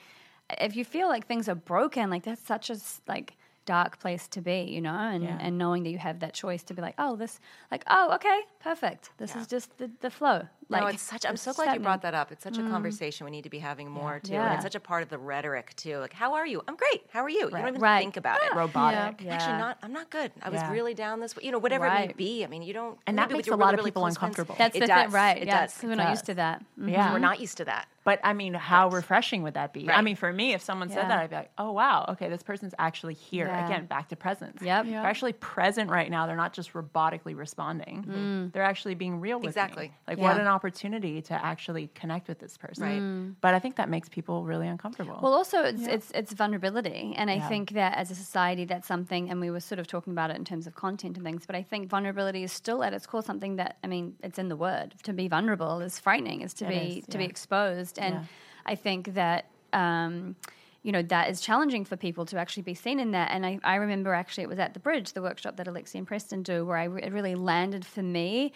if 0.60 0.76
you 0.76 0.84
feel 0.84 1.08
like 1.08 1.26
things 1.26 1.48
are 1.48 1.54
broken, 1.54 2.10
like 2.10 2.24
that's 2.24 2.42
such 2.42 2.70
a 2.70 2.76
like 3.06 3.36
dark 3.64 3.98
place 4.00 4.26
to 4.28 4.40
be, 4.40 4.62
you 4.62 4.80
know, 4.80 4.94
and, 4.94 5.22
Yeah. 5.24 5.36
and 5.40 5.58
knowing 5.58 5.82
that 5.82 5.90
you 5.90 5.98
have 5.98 6.20
that 6.20 6.32
choice 6.32 6.62
to 6.64 6.74
be 6.74 6.80
like, 6.80 6.94
oh, 6.98 7.16
this, 7.16 7.38
like, 7.70 7.84
oh, 7.86 8.14
okay, 8.14 8.40
perfect. 8.60 9.10
This 9.18 9.36
is 9.36 9.46
just 9.46 9.76
the, 9.76 9.90
the 10.00 10.10
flow. 10.10 10.48
Like, 10.70 10.82
no, 10.82 10.86
it's 10.88 11.02
such. 11.02 11.24
I'm 11.24 11.36
so 11.38 11.52
glad 11.54 11.72
you 11.74 11.80
brought 11.80 12.02
that 12.02 12.14
up. 12.14 12.30
It's 12.30 12.42
such 12.44 12.58
a 12.58 12.60
mm. 12.60 12.70
conversation 12.70 13.24
we 13.24 13.30
need 13.30 13.44
to 13.44 13.50
be 13.50 13.58
having 13.58 13.90
more 13.90 14.20
too, 14.20 14.34
and 14.34 14.54
it's 14.54 14.62
such 14.62 14.74
a 14.74 14.80
part 14.80 15.02
of 15.02 15.08
the 15.08 15.16
rhetoric 15.16 15.74
too. 15.76 15.96
Like, 15.98 16.12
how 16.12 16.34
are 16.34 16.46
you? 16.46 16.62
I'm 16.68 16.76
great. 16.76 17.04
How 17.10 17.22
are 17.22 17.30
you? 17.30 17.44
You 17.44 17.50
don't 17.50 17.68
even 17.68 17.80
Right. 17.80 18.00
think 18.00 18.18
about 18.18 18.42
it. 18.42 18.50
Ah. 18.52 18.58
Robotic. 18.58 19.22
Yeah. 19.22 19.34
Actually, 19.34 19.58
not. 19.58 19.78
I'm 19.82 19.92
not 19.94 20.10
good. 20.10 20.30
I 20.42 20.50
was 20.50 20.60
Yeah. 20.60 20.70
really 20.72 20.92
down 20.94 21.20
this. 21.20 21.34
way. 21.34 21.42
You 21.44 21.52
know, 21.52 21.58
whatever 21.58 21.86
it 21.86 21.92
may 22.08 22.12
be. 22.12 22.44
I 22.44 22.48
mean, 22.48 22.62
you 22.62 22.74
don't. 22.74 22.98
And 23.06 23.16
that 23.18 23.30
makes 23.30 23.46
your 23.46 23.54
a 23.54 23.58
lot 23.58 23.66
really, 23.66 23.74
of 23.74 23.78
really 23.78 23.90
people 23.92 24.02
close 24.02 24.18
friends. 24.18 24.34
uncomfortable. 24.38 24.56
That's 24.58 24.76
it 24.76 24.80
the 24.80 24.86
does. 24.86 25.02
thing, 25.04 25.10
right? 25.12 25.38
It 25.38 25.46
yeah, 25.46 25.60
does. 25.62 25.74
'cause 25.74 25.84
we're 25.84 25.94
not 25.94 26.10
used 26.10 26.26
to 26.26 26.34
that. 26.34 26.62
Yeah. 26.76 27.04
Mm-hmm. 27.04 27.12
We're 27.14 27.18
not 27.18 27.40
used 27.40 27.56
to 27.58 27.64
that. 27.64 27.88
But 28.04 28.20
I 28.24 28.32
mean, 28.32 28.54
how 28.54 28.88
refreshing 28.88 29.42
would 29.42 29.54
that 29.54 29.74
be? 29.74 29.90
I 29.90 30.00
mean, 30.00 30.16
for 30.16 30.32
me, 30.32 30.54
if 30.54 30.62
someone 30.62 30.88
said 30.88 31.02
Yeah. 31.02 31.08
that, 31.08 31.18
I'd 31.18 31.30
be 31.30 31.36
like, 31.36 31.50
oh, 31.58 31.72
wow, 31.72 32.06
okay, 32.10 32.30
this 32.30 32.42
person's 32.42 32.74
actually 32.78 33.12
here. 33.12 33.46
Yeah. 33.46 33.66
Again, 33.66 33.84
back 33.84 34.08
to 34.08 34.16
presence. 34.16 34.62
Yep. 34.62 34.86
They're 34.86 35.04
actually 35.04 35.34
present 35.34 35.90
right 35.90 36.10
now. 36.10 36.26
They're 36.26 36.34
not 36.36 36.54
just 36.54 36.72
robotically 36.72 37.36
responding. 37.36 38.04
Mm. 38.08 38.52
They're 38.52 38.62
actually 38.62 38.94
being 38.94 39.20
real 39.20 39.36
with 39.36 39.42
me. 39.44 39.48
Exactly. 39.48 39.92
Like, 40.06 40.16
what 40.16 40.36
Yeah. 40.36 40.40
an 40.42 40.46
opportunity 40.58 41.14
to 41.30 41.34
actually 41.52 41.84
connect 42.00 42.24
with 42.30 42.38
this 42.44 42.54
person. 42.64 42.84
Right. 42.90 43.40
But 43.44 43.52
I 43.56 43.60
think 43.62 43.74
that 43.80 43.88
makes 43.96 44.08
people 44.18 44.36
really 44.52 44.68
uncomfortable. 44.74 45.18
Well, 45.22 45.34
also 45.40 45.58
it's 45.70 45.86
it's 45.96 46.08
it's 46.20 46.32
vulnerability, 46.42 47.02
and 47.18 47.26
I 47.34 47.36
Yeah. 47.38 47.48
think 47.52 47.66
that 47.80 47.92
as 48.02 48.08
a 48.10 48.16
society, 48.26 48.64
that's 48.72 48.88
something. 48.94 49.22
And 49.30 49.36
we 49.44 49.50
were 49.54 49.64
sort 49.70 49.78
of 49.82 49.86
talking 49.94 50.12
about 50.16 50.28
it 50.32 50.36
in 50.42 50.44
terms 50.52 50.66
of 50.68 50.72
content 50.86 51.14
and 51.18 51.24
things, 51.28 51.42
but 51.48 51.56
I 51.60 51.62
think 51.70 51.80
vulnerability 51.96 52.42
is 52.48 52.52
still 52.62 52.80
at 52.86 52.92
its 52.96 53.06
core 53.10 53.24
something 53.30 53.52
that 53.60 53.72
I 53.84 53.86
mean, 53.94 54.06
it's 54.26 54.38
in 54.42 54.48
the 54.54 54.60
word. 54.68 54.88
To 55.08 55.12
be 55.12 55.26
vulnerable 55.36 55.74
is 55.88 55.94
frightening. 56.06 56.38
Is 56.46 56.54
to 56.60 56.64
It 56.66 56.68
be 56.76 56.84
is, 56.98 57.06
to 57.12 57.16
be 57.22 57.26
exposed, 57.34 57.94
and 58.06 58.14
Yeah. 58.14 58.72
I 58.72 58.74
think 58.86 59.02
that. 59.22 59.40
Um, 59.72 60.14
you 60.86 60.92
know 60.92 61.02
that 61.16 61.26
is 61.32 61.38
challenging 61.48 61.84
for 61.90 61.96
people 61.96 62.24
to 62.30 62.36
actually 62.42 62.62
be 62.72 62.76
seen 62.84 62.98
in 63.04 63.10
that 63.10 63.28
and 63.34 63.44
I, 63.44 63.52
I 63.64 63.74
remember 63.84 64.10
actually 64.14 64.44
it 64.44 64.48
was 64.54 64.60
at 64.66 64.72
the 64.76 64.80
bridge 64.80 65.08
the 65.12 65.20
workshop 65.28 65.56
that 65.56 65.66
alexi 65.66 65.96
and 65.96 66.06
preston 66.06 66.40
do 66.50 66.64
where 66.68 66.78
I 66.84 66.84
re- 66.84 67.02
it 67.02 67.12
really 67.12 67.34
landed 67.34 67.84
for 67.94 68.02
me 68.18 68.52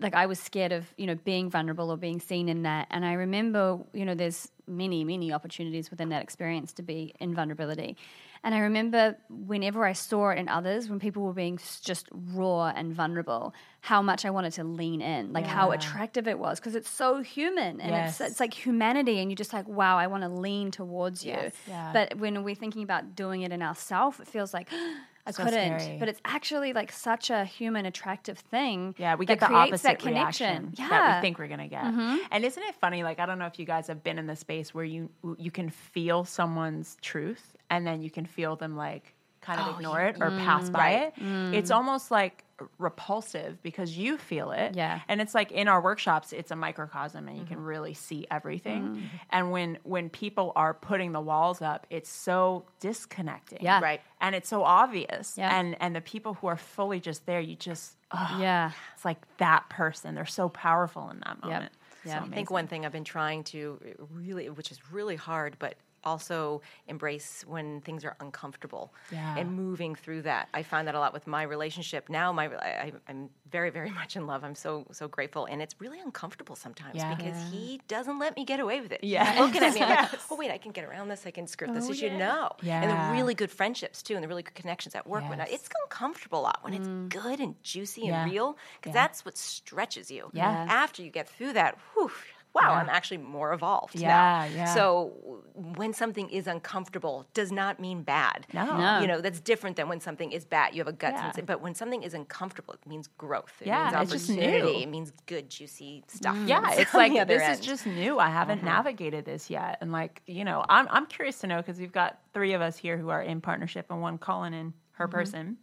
like 0.00 0.14
I 0.14 0.26
was 0.26 0.40
scared 0.40 0.72
of 0.72 0.92
you 0.96 1.06
know 1.06 1.14
being 1.14 1.50
vulnerable 1.50 1.90
or 1.90 1.96
being 1.96 2.20
seen 2.20 2.48
in 2.48 2.62
that. 2.62 2.86
And 2.90 3.04
I 3.04 3.12
remember 3.14 3.78
you 3.92 4.04
know 4.04 4.14
there's 4.14 4.48
many 4.66 5.04
many 5.04 5.32
opportunities 5.32 5.90
within 5.90 6.08
that 6.10 6.22
experience 6.22 6.72
to 6.74 6.82
be 6.82 7.14
in 7.20 7.34
vulnerability. 7.34 7.96
And 8.42 8.54
I 8.54 8.60
remember 8.60 9.18
whenever 9.28 9.84
I 9.84 9.92
saw 9.92 10.30
it 10.30 10.38
in 10.38 10.48
others, 10.48 10.88
when 10.88 10.98
people 10.98 11.24
were 11.24 11.34
being 11.34 11.58
just 11.82 12.08
raw 12.32 12.68
and 12.68 12.90
vulnerable, 12.94 13.52
how 13.82 14.00
much 14.00 14.24
I 14.24 14.30
wanted 14.30 14.54
to 14.54 14.64
lean 14.64 15.02
in, 15.02 15.34
like 15.34 15.46
how 15.46 15.72
attractive 15.72 16.26
it 16.26 16.38
was, 16.38 16.58
because 16.58 16.74
it's 16.74 16.88
so 16.88 17.20
human 17.20 17.82
and 17.82 17.90
Yes. 17.90 18.18
it's 18.18 18.30
it's 18.30 18.40
like 18.40 18.54
humanity, 18.54 19.18
and 19.18 19.30
you're 19.30 19.36
just 19.36 19.52
like, 19.52 19.68
wow, 19.68 19.98
I 19.98 20.06
want 20.06 20.22
to 20.22 20.30
lean 20.30 20.70
towards 20.70 21.22
you. 21.22 21.32
Yes. 21.32 21.52
Yeah. 21.68 21.90
But 21.92 22.16
when 22.18 22.42
we're 22.42 22.54
thinking 22.54 22.82
about 22.82 23.14
doing 23.14 23.42
it 23.42 23.52
in 23.52 23.60
ourselves, 23.60 24.18
it 24.20 24.26
feels 24.26 24.54
like 24.54 24.68
oh, 24.72 24.96
I 25.26 25.32
So 25.32 25.44
couldn't. 25.44 25.80
scary. 25.80 25.98
But 25.98 26.08
it's 26.08 26.20
actually 26.24 26.72
like 26.72 26.92
such 26.92 27.30
a 27.30 27.44
human 27.44 27.86
attractive 27.86 28.38
thing. 28.38 28.94
Yeah, 28.98 29.14
we 29.16 29.26
get 29.26 29.40
the 29.40 29.50
opposite 29.52 29.82
that 29.82 29.98
connection. 29.98 30.46
reaction 30.46 30.74
Yeah. 30.78 30.88
that 30.88 31.16
we 31.16 31.20
think 31.22 31.38
we're 31.38 31.48
gonna 31.48 31.68
get. 31.68 31.84
Mm-hmm. 31.84 32.16
And 32.30 32.44
isn't 32.44 32.62
it 32.62 32.74
funny? 32.76 33.02
Like 33.02 33.18
I 33.18 33.26
don't 33.26 33.38
know 33.38 33.46
if 33.46 33.58
you 33.58 33.66
guys 33.66 33.86
have 33.88 34.02
been 34.02 34.18
in 34.18 34.26
the 34.26 34.36
space 34.36 34.74
where 34.74 34.84
you 34.84 35.10
you 35.38 35.50
can 35.50 35.70
feel 35.70 36.24
someone's 36.24 36.96
truth, 37.00 37.56
and 37.68 37.86
then 37.86 38.02
you 38.02 38.10
can 38.10 38.26
feel 38.26 38.56
them 38.56 38.76
like 38.76 39.14
kind 39.40 39.60
of 39.60 39.68
oh, 39.68 39.76
ignore 39.76 40.02
it 40.02 40.16
or 40.20 40.30
pass 40.30 40.68
mm, 40.68 40.72
by 40.72 40.90
it. 40.90 41.14
It's 41.54 41.70
mm. 41.70 41.74
almost 41.74 42.10
like 42.10 42.44
repulsive 42.78 43.62
because 43.62 43.96
you 43.96 44.18
feel 44.18 44.50
it. 44.52 44.74
Yeah. 44.74 45.00
And 45.08 45.20
it's 45.20 45.34
like 45.34 45.52
in 45.52 45.68
our 45.68 45.80
workshops, 45.80 46.32
it's 46.32 46.50
a 46.50 46.56
microcosm, 46.56 47.28
and 47.28 47.38
you 47.38 47.44
can 47.44 47.56
mm-hmm. 47.56 47.66
really 47.66 47.94
see 47.94 48.26
everything. 48.30 48.82
Mm-hmm. 48.82 49.06
And 49.30 49.50
when 49.50 49.78
when 49.82 50.10
people 50.10 50.52
are 50.56 50.74
putting 50.74 51.12
the 51.12 51.20
walls 51.20 51.62
up, 51.62 51.86
it's 51.90 52.10
so 52.10 52.64
disconnecting. 52.80 53.58
Yeah. 53.60 53.80
Right. 53.80 54.00
And 54.20 54.34
it's 54.34 54.48
so 54.48 54.62
obvious. 54.62 55.34
Yeah. 55.36 55.58
And 55.58 55.76
and 55.80 55.94
the 55.94 56.00
people 56.00 56.34
who 56.34 56.46
are 56.46 56.56
fully 56.56 57.00
just 57.00 57.26
there, 57.26 57.40
you 57.40 57.56
just 57.56 57.96
ugh, 58.10 58.40
Yeah. 58.40 58.72
it's 58.94 59.04
like 59.04 59.18
that 59.38 59.68
person. 59.68 60.14
They're 60.14 60.26
so 60.26 60.48
powerful 60.48 61.10
in 61.10 61.20
that 61.20 61.42
moment. 61.42 61.72
Yeah. 62.04 62.12
So 62.12 62.12
I 62.12 62.24
I 62.24 62.28
think 62.28 62.50
one 62.50 62.66
thing 62.66 62.86
I've 62.86 62.92
been 62.92 63.04
trying 63.04 63.44
to 63.44 63.78
uh, 63.84 64.04
really, 64.12 64.48
which 64.48 64.70
is 64.70 64.78
really 64.90 65.16
hard, 65.16 65.56
but 65.58 65.74
also 66.04 66.62
embrace 66.88 67.44
when 67.46 67.80
things 67.82 68.04
are 68.04 68.16
uncomfortable 68.20 68.92
Yeah. 69.12 69.36
and 69.36 69.52
moving 69.52 69.94
through 69.94 70.22
that. 70.22 70.48
I 70.54 70.62
find 70.62 70.86
that 70.88 70.94
a 70.94 70.98
lot 70.98 71.12
with 71.12 71.26
my 71.26 71.42
relationship 71.42 72.08
now. 72.08 72.32
My 72.32 72.46
I, 72.48 72.92
I'm 73.08 73.30
very, 73.50 73.70
very 73.70 73.90
much 74.00 74.16
in 74.16 74.26
love. 74.26 74.44
I'm 74.44 74.54
so 74.54 74.86
so 74.92 75.08
grateful, 75.08 75.46
and 75.46 75.60
it's 75.62 75.74
really 75.78 76.00
uncomfortable 76.00 76.56
sometimes 76.56 76.96
Yeah. 76.96 77.14
because 77.14 77.36
he 77.52 77.80
doesn't 77.88 78.18
let 78.18 78.36
me 78.36 78.44
get 78.44 78.60
away 78.60 78.80
with 78.80 78.92
it. 78.92 79.00
Yes. 79.02 79.30
He's 79.36 79.40
looking 79.40 79.62
at 79.62 79.74
me. 79.78 79.80
Like, 79.80 80.10
oh 80.30 80.36
wait, 80.36 80.50
I 80.50 80.58
can 80.58 80.72
get 80.72 80.84
around 80.84 81.08
this. 81.08 81.26
I 81.26 81.30
can 81.30 81.46
skirt 81.46 81.72
this 81.74 81.88
oh, 81.88 81.92
issue. 81.92 82.10
No, 82.10 82.50
and 82.60 82.66
Yeah. 82.66 83.08
the 83.08 83.12
really 83.12 83.34
good 83.34 83.50
friendships 83.50 84.02
too, 84.02 84.14
and 84.14 84.24
the 84.24 84.28
really 84.28 84.42
good 84.42 84.54
connections 84.54 84.94
at 84.94 85.06
work. 85.06 85.28
When 85.28 85.40
I, 85.40 85.44
it's 85.44 85.68
uncomfortable 85.84 86.40
a 86.40 86.42
lot 86.42 86.58
when 86.62 86.74
it's 86.74 86.88
mm. 86.88 87.08
good 87.08 87.40
and 87.40 87.54
juicy 87.62 88.02
Yeah. 88.02 88.22
and 88.22 88.30
real, 88.32 88.56
because 88.80 88.94
Yeah. 88.94 89.02
that's 89.02 89.24
what 89.24 89.36
stretches 89.36 90.10
you. 90.10 90.30
Yeah. 90.32 90.66
After 90.68 91.02
you 91.02 91.10
get 91.10 91.28
through 91.28 91.52
that, 91.54 91.76
whew, 91.94 92.10
wow, 92.52 92.62
Yeah. 92.62 92.70
I'm 92.72 92.88
actually 92.88 93.18
more 93.18 93.52
evolved 93.52 93.94
Yeah, 93.98 94.08
now. 94.08 94.44
yeah. 94.54 94.74
So 94.74 95.12
when 95.54 95.92
something 95.92 96.28
is 96.30 96.46
uncomfortable, 96.46 97.26
does 97.32 97.52
not 97.52 97.78
mean 97.78 98.02
bad. 98.02 98.46
No. 98.52 98.76
No. 98.76 99.00
You 99.00 99.06
know, 99.06 99.20
that's 99.20 99.40
different 99.40 99.76
than 99.76 99.88
when 99.88 100.00
something 100.00 100.32
is 100.32 100.44
bad. 100.44 100.74
You 100.74 100.80
have 100.80 100.88
a 100.88 100.92
gut 100.92 101.12
Yeah. 101.14 101.30
sense. 101.32 101.46
But 101.46 101.60
when 101.60 101.74
something 101.74 102.02
is 102.02 102.12
uncomfortable, 102.14 102.74
it 102.74 102.86
means 102.88 103.06
growth. 103.18 103.54
It 103.60 103.68
Yeah, 103.68 103.90
means 103.90 104.12
it's 104.12 104.12
just 104.26 104.30
opportunity. 104.30 104.62
new. 104.62 104.68
Mm. 104.78 104.82
It 104.82 104.88
means 104.88 105.12
good, 105.26 105.48
juicy 105.50 106.04
stuff. 106.08 106.36
Yeah, 106.46 106.60
comes 106.62 106.78
it's 106.78 106.94
like 106.94 107.12
the 107.12 107.20
other 107.20 107.38
this 107.38 107.60
is 107.60 107.64
just 107.64 107.86
new. 107.86 108.18
I 108.18 108.28
haven't 108.30 108.62
navigated 108.64 109.24
this 109.24 109.48
yet, 109.50 109.78
and 109.80 109.92
like 109.92 110.22
you 110.26 110.44
know, 110.44 110.64
I'm 110.68 110.88
I'm 110.90 111.06
curious 111.06 111.38
to 111.40 111.46
know 111.46 111.58
because 111.58 111.78
we've 111.78 111.92
got 111.92 112.18
three 112.34 112.52
of 112.54 112.60
us 112.62 112.76
here 112.76 112.96
who 112.98 113.10
are 113.10 113.22
in 113.22 113.40
partnership, 113.40 113.86
and 113.90 114.00
one 114.00 114.18
calling 114.18 114.54
in 114.54 114.74
her 114.92 115.06
person. 115.08 115.56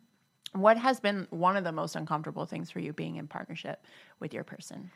What 0.54 0.78
has 0.78 1.00
been 1.02 1.28
one 1.30 1.58
of 1.58 1.64
the 1.66 1.72
most 1.74 1.96
uncomfortable 1.96 2.46
things 2.46 2.72
for 2.72 2.80
you 2.80 2.94
being 2.94 3.18
in 3.18 3.28
partnership 3.28 3.84
with 4.20 4.34
your 4.34 4.44
person? 4.46 4.90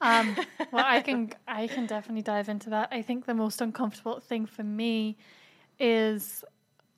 Um, 0.00 0.36
well, 0.72 0.84
I 0.86 1.00
can 1.00 1.32
I 1.46 1.66
can 1.68 1.86
definitely 1.86 2.22
dive 2.22 2.48
into 2.48 2.70
that. 2.70 2.88
I 2.92 3.02
think 3.02 3.26
the 3.26 3.34
most 3.34 3.60
uncomfortable 3.60 4.20
thing 4.20 4.46
for 4.46 4.62
me 4.62 5.16
is 5.78 6.44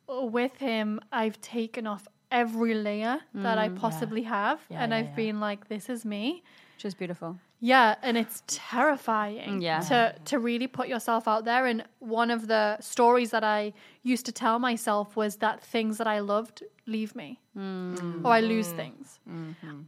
with 0.08 0.56
him. 0.56 1.00
I've 1.12 1.40
taken 1.40 1.86
off 1.86 2.06
every 2.30 2.74
layer 2.74 3.20
that 3.34 3.58
I 3.58 3.68
possibly 3.68 4.22
have, 4.22 4.60
Yeah, 4.68 4.82
and 4.82 4.92
yeah, 4.92 4.98
I've 4.98 5.06
yeah. 5.10 5.16
been 5.16 5.40
like, 5.40 5.68
"This 5.68 5.88
is 5.88 6.04
me." 6.04 6.42
Which 6.76 6.84
is 6.84 6.94
beautiful. 6.94 7.38
Yeah, 7.62 7.96
and 8.02 8.16
it's 8.16 8.42
terrifying 8.46 9.60
Yeah. 9.60 9.80
to 9.80 10.14
to 10.24 10.38
really 10.38 10.66
put 10.66 10.88
yourself 10.88 11.28
out 11.28 11.44
there. 11.44 11.66
And 11.66 11.84
one 11.98 12.30
of 12.30 12.46
the 12.46 12.78
stories 12.80 13.30
that 13.30 13.44
I 13.44 13.72
used 14.02 14.24
to 14.26 14.32
tell 14.32 14.58
myself 14.58 15.16
was 15.16 15.36
that 15.36 15.62
things 15.62 15.98
that 15.98 16.06
I 16.06 16.20
loved 16.20 16.62
leave 16.86 17.14
me, 17.14 17.38
or 18.24 18.32
I 18.32 18.40
lose 18.40 18.72
things. 18.72 19.18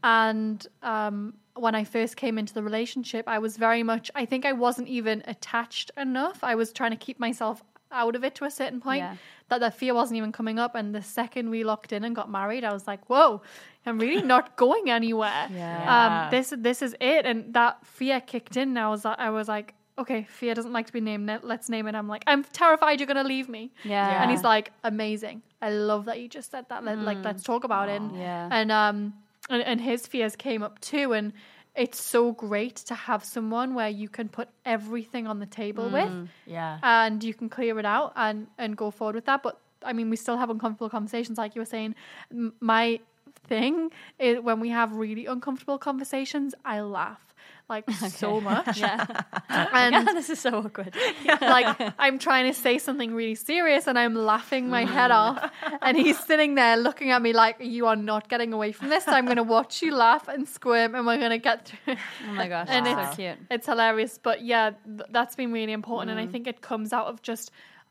And 0.02 0.66
um, 0.82 1.34
when 1.54 1.74
I 1.74 1.84
first 1.84 2.16
came 2.16 2.38
into 2.38 2.52
the 2.54 2.62
relationship, 2.62 3.24
I 3.26 3.38
was 3.38 3.56
very 3.56 3.82
much. 3.82 4.10
I 4.14 4.24
think 4.26 4.44
I 4.44 4.52
wasn't 4.52 4.88
even 4.88 5.22
attached 5.26 5.90
enough. 5.96 6.44
I 6.44 6.54
was 6.54 6.72
trying 6.72 6.90
to 6.92 6.96
keep 6.96 7.18
myself 7.18 7.62
out 7.92 8.16
of 8.16 8.24
it 8.24 8.34
to 8.36 8.44
a 8.44 8.50
certain 8.50 8.80
point. 8.80 9.00
Yeah. 9.00 9.16
That 9.48 9.58
the 9.60 9.70
fear 9.70 9.92
wasn't 9.94 10.16
even 10.16 10.32
coming 10.32 10.58
up. 10.58 10.74
And 10.74 10.94
the 10.94 11.02
second 11.02 11.50
we 11.50 11.62
locked 11.64 11.92
in 11.92 12.04
and 12.04 12.16
got 12.16 12.30
married, 12.30 12.64
I 12.64 12.72
was 12.72 12.86
like, 12.86 13.04
"Whoa, 13.10 13.42
I'm 13.84 13.98
really 13.98 14.22
not 14.34 14.56
going 14.56 14.88
anywhere." 14.90 15.48
Yeah. 15.52 16.24
um, 16.24 16.30
this 16.30 16.54
this 16.56 16.80
is 16.82 16.94
it, 17.00 17.26
and 17.26 17.52
that 17.54 17.84
fear 17.86 18.20
kicked 18.20 18.56
in. 18.56 18.70
And 18.70 18.78
I 18.78 18.88
was 18.88 19.04
I 19.04 19.28
was 19.30 19.48
like, 19.48 19.74
okay, 19.98 20.22
fear 20.24 20.54
doesn't 20.54 20.72
like 20.72 20.86
to 20.86 20.92
be 20.92 21.00
named. 21.02 21.26
let- 21.26 21.44
Let's 21.44 21.68
name 21.68 21.86
it. 21.86 21.94
I'm 21.94 22.08
like, 22.08 22.24
I'm 22.26 22.44
terrified 22.44 22.98
you're 22.98 23.06
gonna 23.06 23.24
leave 23.24 23.48
me. 23.48 23.72
Yeah. 23.84 24.22
and 24.22 24.30
he's 24.30 24.42
like, 24.42 24.72
amazing. 24.84 25.42
I 25.60 25.70
love 25.70 26.06
that 26.06 26.18
you 26.20 26.28
just 26.28 26.50
said 26.50 26.64
that. 26.70 26.82
Let, 26.82 26.98
Like, 26.98 27.22
let's 27.22 27.42
talk 27.42 27.62
about 27.64 27.88
it. 27.90 28.00
And, 28.00 28.16
Yeah. 28.16 28.48
and 28.50 28.72
um, 28.72 29.12
and, 29.50 29.62
and 29.62 29.80
his 29.80 30.06
fears 30.06 30.34
came 30.34 30.62
up 30.62 30.80
too, 30.80 31.12
and 31.12 31.32
it's 31.74 32.00
so 32.02 32.32
great 32.32 32.76
to 32.76 32.94
have 32.94 33.24
someone 33.24 33.74
where 33.74 33.88
you 33.88 34.08
can 34.08 34.28
put 34.28 34.48
everything 34.64 35.26
on 35.26 35.38
the 35.40 35.46
table 35.46 35.88
mm, 35.88 35.92
with 35.92 36.30
Yeah, 36.46 36.78
and 36.82 37.22
you 37.24 37.34
can 37.34 37.48
clear 37.48 37.78
it 37.78 37.86
out 37.86 38.12
and 38.16 38.46
and 38.58 38.76
go 38.76 38.90
forward 38.90 39.14
with 39.14 39.24
that. 39.26 39.42
But 39.42 39.58
i 39.84 39.92
mean 39.92 40.10
we 40.10 40.16
still 40.16 40.36
have 40.36 40.50
uncomfortable 40.50 40.88
conversations 40.90 41.38
like 41.38 41.54
you 41.54 41.60
were 41.60 41.66
saying. 41.66 41.94
M- 42.30 42.54
my 42.60 43.00
thing 43.48 43.90
is 44.18 44.40
when 44.40 44.60
we 44.60 44.68
have 44.68 44.94
really 44.94 45.26
uncomfortable 45.26 45.78
conversations 45.78 46.54
i 46.64 46.80
laugh 46.80 47.31
like 47.72 47.90
so 48.22 48.40
much. 48.40 48.78
Yeah. 48.78 49.06
and 49.48 50.06
this 50.16 50.28
is 50.30 50.40
so 50.40 50.50
awkward. 50.62 50.94
like 51.56 51.68
i'm 51.98 52.18
trying 52.18 52.46
to 52.52 52.56
say 52.66 52.74
something 52.86 53.14
really 53.14 53.34
serious 53.34 53.86
and 53.86 53.98
i'm 53.98 54.14
laughing 54.14 54.68
my 54.68 54.84
head 54.96 55.10
mm. 55.10 55.22
off. 55.22 55.50
And 55.80 55.96
he's 55.96 56.18
sitting 56.30 56.54
there 56.54 56.76
looking 56.76 57.10
at 57.10 57.20
me 57.26 57.32
like 57.32 57.56
you 57.60 57.86
are 57.86 58.00
not 58.12 58.28
getting 58.28 58.52
away 58.52 58.72
from 58.72 58.88
this. 58.88 59.04
I'm 59.08 59.24
going 59.24 59.42
to 59.46 59.50
watch 59.56 59.82
you 59.82 59.94
laugh 59.94 60.28
and 60.28 60.48
squirm 60.56 60.94
and 60.94 61.06
we're 61.06 61.22
going 61.24 61.36
to 61.40 61.44
get 61.50 61.58
through 61.68 61.96
Oh 62.28 62.32
my 62.34 62.48
gosh, 62.48 62.68
And 62.70 62.86
that's 62.86 62.92
it's- 62.92 63.10
so 63.16 63.22
cute. 63.22 63.38
it's 63.50 63.66
hilarious 63.66 64.18
but 64.28 64.42
yeah 64.52 64.70
th- 64.84 65.08
that's 65.10 65.34
been 65.40 65.52
really 65.52 65.72
important 65.72 66.10
and 66.12 66.20
i 66.20 66.26
mm. 66.26 66.32
think 66.32 66.46
it 66.46 66.60
comes 66.60 66.92
out 66.92 67.06
of 67.06 67.22
just 67.22 67.50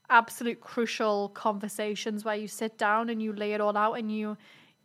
absolute 0.09 0.59
crucial 0.59 1.29
conversations 1.29 2.25
where 2.25 2.35
you 2.35 2.47
sit 2.47 2.77
down 2.77 3.09
and 3.09 3.21
you 3.23 3.31
lay 3.33 3.53
it 3.53 3.61
all 3.61 3.77
out 3.77 3.93
and 3.93 4.11
you 4.11 4.37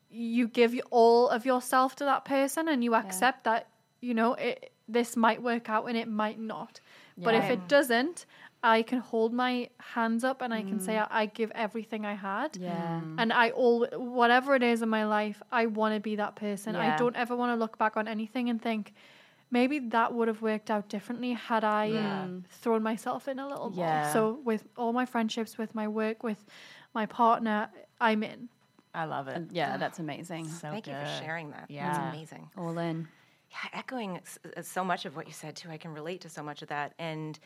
you 0.08 0.48
give 0.48 0.78
all 0.90 1.28
of 1.28 1.44
yourself 1.44 1.96
to 1.96 2.04
that 2.04 2.24
person 2.24 2.68
and 2.68 2.82
you 2.82 2.94
accept 2.94 3.44
that 3.44 3.68
you 4.00 4.14
know 4.14 4.34
it, 4.34 4.72
this 4.88 5.16
might 5.16 5.42
work 5.42 5.68
out 5.68 5.86
and 5.86 5.96
it 5.96 6.08
might 6.08 6.38
not 6.38 6.80
but 7.18 7.34
if 7.34 7.44
it 7.50 7.66
doesn't 7.68 8.26
i 8.62 8.82
can 8.82 8.98
hold 8.98 9.32
my 9.32 9.68
hands 9.94 10.22
up 10.24 10.42
and 10.42 10.52
i 10.54 10.62
can 10.62 10.78
say 10.80 10.98
I, 10.98 11.06
I 11.22 11.26
give 11.26 11.50
everything 11.54 12.04
i 12.04 12.14
had 12.14 12.56
Yeah. 12.56 13.00
Mm. 13.04 13.16
and 13.18 13.32
I 13.32 13.50
all 13.50 13.86
whatever 13.92 14.54
it 14.54 14.62
is 14.62 14.82
in 14.82 14.88
my 14.88 15.04
life, 15.06 15.42
I 15.50 15.66
want 15.66 15.94
to 15.94 16.00
be 16.00 16.16
that 16.16 16.36
person. 16.36 16.74
Yeah. 16.74 16.94
I 16.94 16.96
don't 16.96 17.16
ever 17.16 17.34
want 17.36 17.50
to 17.52 17.56
look 17.56 17.78
back 17.78 17.96
on 17.96 18.06
anything 18.08 18.48
and 18.50 18.60
think 18.60 18.92
maybe 19.50 19.78
that 19.96 20.12
would 20.14 20.28
have 20.28 20.42
worked 20.42 20.70
out 20.70 20.88
differently 20.88 21.32
had 21.32 21.64
I 21.64 21.86
thrown 22.50 22.82
myself 22.82 23.28
in 23.28 23.38
a 23.38 23.46
little 23.46 23.70
more. 23.70 23.84
Yeah. 23.86 24.12
So 24.12 24.40
with 24.44 24.66
all 24.76 24.92
my 24.92 25.06
friendships, 25.06 25.58
with 25.58 25.74
my 25.74 25.86
work, 25.88 26.22
with 26.22 26.44
my 26.94 27.06
partner, 27.06 27.68
I'm 28.00 28.22
in. 28.22 28.48
I 28.94 29.04
love 29.04 29.28
it. 29.28 29.42
Yeah, 29.52 29.76
that's 29.76 29.98
amazing. 29.98 30.48
So 30.48 30.70
Thank 30.70 30.86
you 30.86 30.94
for 30.94 31.22
sharing 31.22 31.50
that. 31.50 31.66
Yeah. 31.68 31.92
That's 31.92 32.14
amazing. 32.14 32.50
All 32.56 32.76
in. 32.78 33.08
Yeah, 33.64 33.78
echoing 33.78 34.18
s- 34.18 34.38
uh, 34.56 34.62
so 34.62 34.84
much 34.84 35.04
of 35.06 35.16
what 35.16 35.26
you 35.26 35.32
said 35.32 35.56
too. 35.56 35.70
I 35.70 35.76
can 35.78 35.92
relate 35.94 36.20
to 36.22 36.28
so 36.28 36.42
much 36.42 36.62
of 36.62 36.68
that, 36.68 36.92
and 36.98 37.38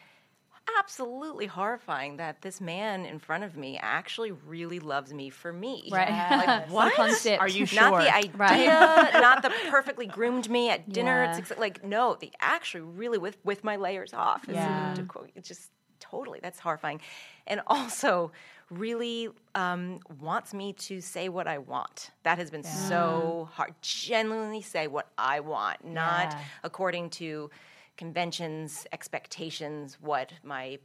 absolutely 0.78 1.46
horrifying 1.46 2.16
that 2.18 2.42
this 2.42 2.60
man 2.60 3.04
in 3.06 3.18
front 3.18 3.44
of 3.44 3.56
me 3.56 3.78
actually 3.80 4.30
really 4.30 4.78
loves 4.78 5.12
me 5.12 5.30
for 5.30 5.52
me. 5.52 5.88
Right. 5.90 6.10
Like 6.46 6.70
what? 6.70 6.94
concept. 6.94 7.40
Are 7.40 7.48
you 7.48 7.66
sure? 7.66 7.80
Not 7.90 8.02
the 8.02 8.14
idea, 8.14 8.32
Right. 8.36 9.10
not 9.14 9.42
the 9.42 9.50
perfectly 9.68 10.06
groomed 10.06 10.48
me 10.50 10.70
at 10.70 10.88
dinner. 10.92 11.24
Yeah. 11.24 11.38
It's 11.38 11.50
ex- 11.50 11.58
like 11.60 11.84
no, 11.84 12.16
the 12.20 12.32
actually 12.40 12.82
really 12.82 13.18
with 13.18 13.38
with 13.44 13.64
my 13.64 13.76
layers 13.76 14.12
off. 14.12 14.48
Is 14.48 14.54
Yeah. 14.54 14.94
to 14.96 15.02
quote, 15.04 15.30
it's 15.34 15.48
just 15.48 15.70
totally 15.98 16.40
that's 16.42 16.58
horrifying, 16.60 17.00
and 17.46 17.60
also 17.66 18.32
really 18.70 19.28
um, 19.54 20.00
wants 20.20 20.54
me 20.54 20.72
to 20.74 21.00
say 21.00 21.28
what 21.28 21.46
I 21.46 21.58
want. 21.58 22.10
That 22.22 22.38
has 22.38 22.50
been 22.50 22.62
so 22.62 23.48
hard. 23.52 23.74
Genuinely 23.82 24.62
say 24.62 24.86
what 24.86 25.08
I 25.18 25.40
want, 25.40 25.84
not 25.84 26.32
Yeah. 26.32 26.38
according 26.62 27.10
to 27.10 27.50
conventions, 27.96 28.86
expectations, 28.92 29.98
what 30.00 30.32
my 30.42 30.78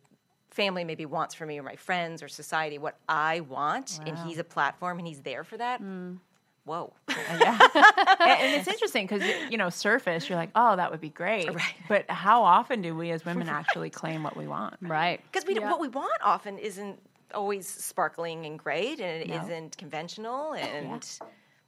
family 0.50 0.84
maybe 0.84 1.06
wants 1.06 1.36
for 1.36 1.46
me 1.46 1.60
or 1.60 1.64
my 1.64 1.76
friends 1.76 2.24
or 2.24 2.28
society, 2.28 2.78
what 2.78 2.98
I 3.08 3.42
want. 3.42 4.00
And 4.06 4.18
he's 4.20 4.40
a 4.40 4.44
platform 4.44 4.98
and 5.00 5.08
he's 5.08 5.22
there 5.22 5.44
for 5.44 5.58
that. 5.58 5.82
Whoa. 6.66 6.94
yeah. 7.10 7.60
and, 8.20 8.42
and 8.42 8.56
it's 8.56 8.68
interesting 8.68 9.06
because 9.06 9.24
you 9.52 9.58
know, 9.58 9.70
surface, 9.70 10.28
you're 10.28 10.38
like, 10.38 10.50
oh, 10.56 10.76
that 10.76 10.90
would 10.90 11.02
be 11.02 11.10
great. 11.10 11.54
Right. 11.54 11.76
But 11.88 12.10
how 12.10 12.44
often 12.44 12.82
do 12.82 12.96
we 12.96 13.12
as 13.12 13.24
women 13.24 13.48
actually 13.60 13.92
claim 13.92 14.24
what 14.24 14.36
we 14.36 14.48
want? 14.48 14.76
Right. 14.82 15.22
Because 15.32 15.48
we 15.48 15.60
what 15.60 15.80
we 15.80 15.90
want 15.90 16.20
often 16.24 16.58
isn't 16.58 17.00
always 17.36 17.68
sparkling 17.68 18.46
and 18.46 18.58
great 18.58 19.00
and 19.00 19.22
it 19.24 19.28
No. 19.30 19.36
not 19.36 19.78
conventional 19.78 20.54
and 20.54 21.06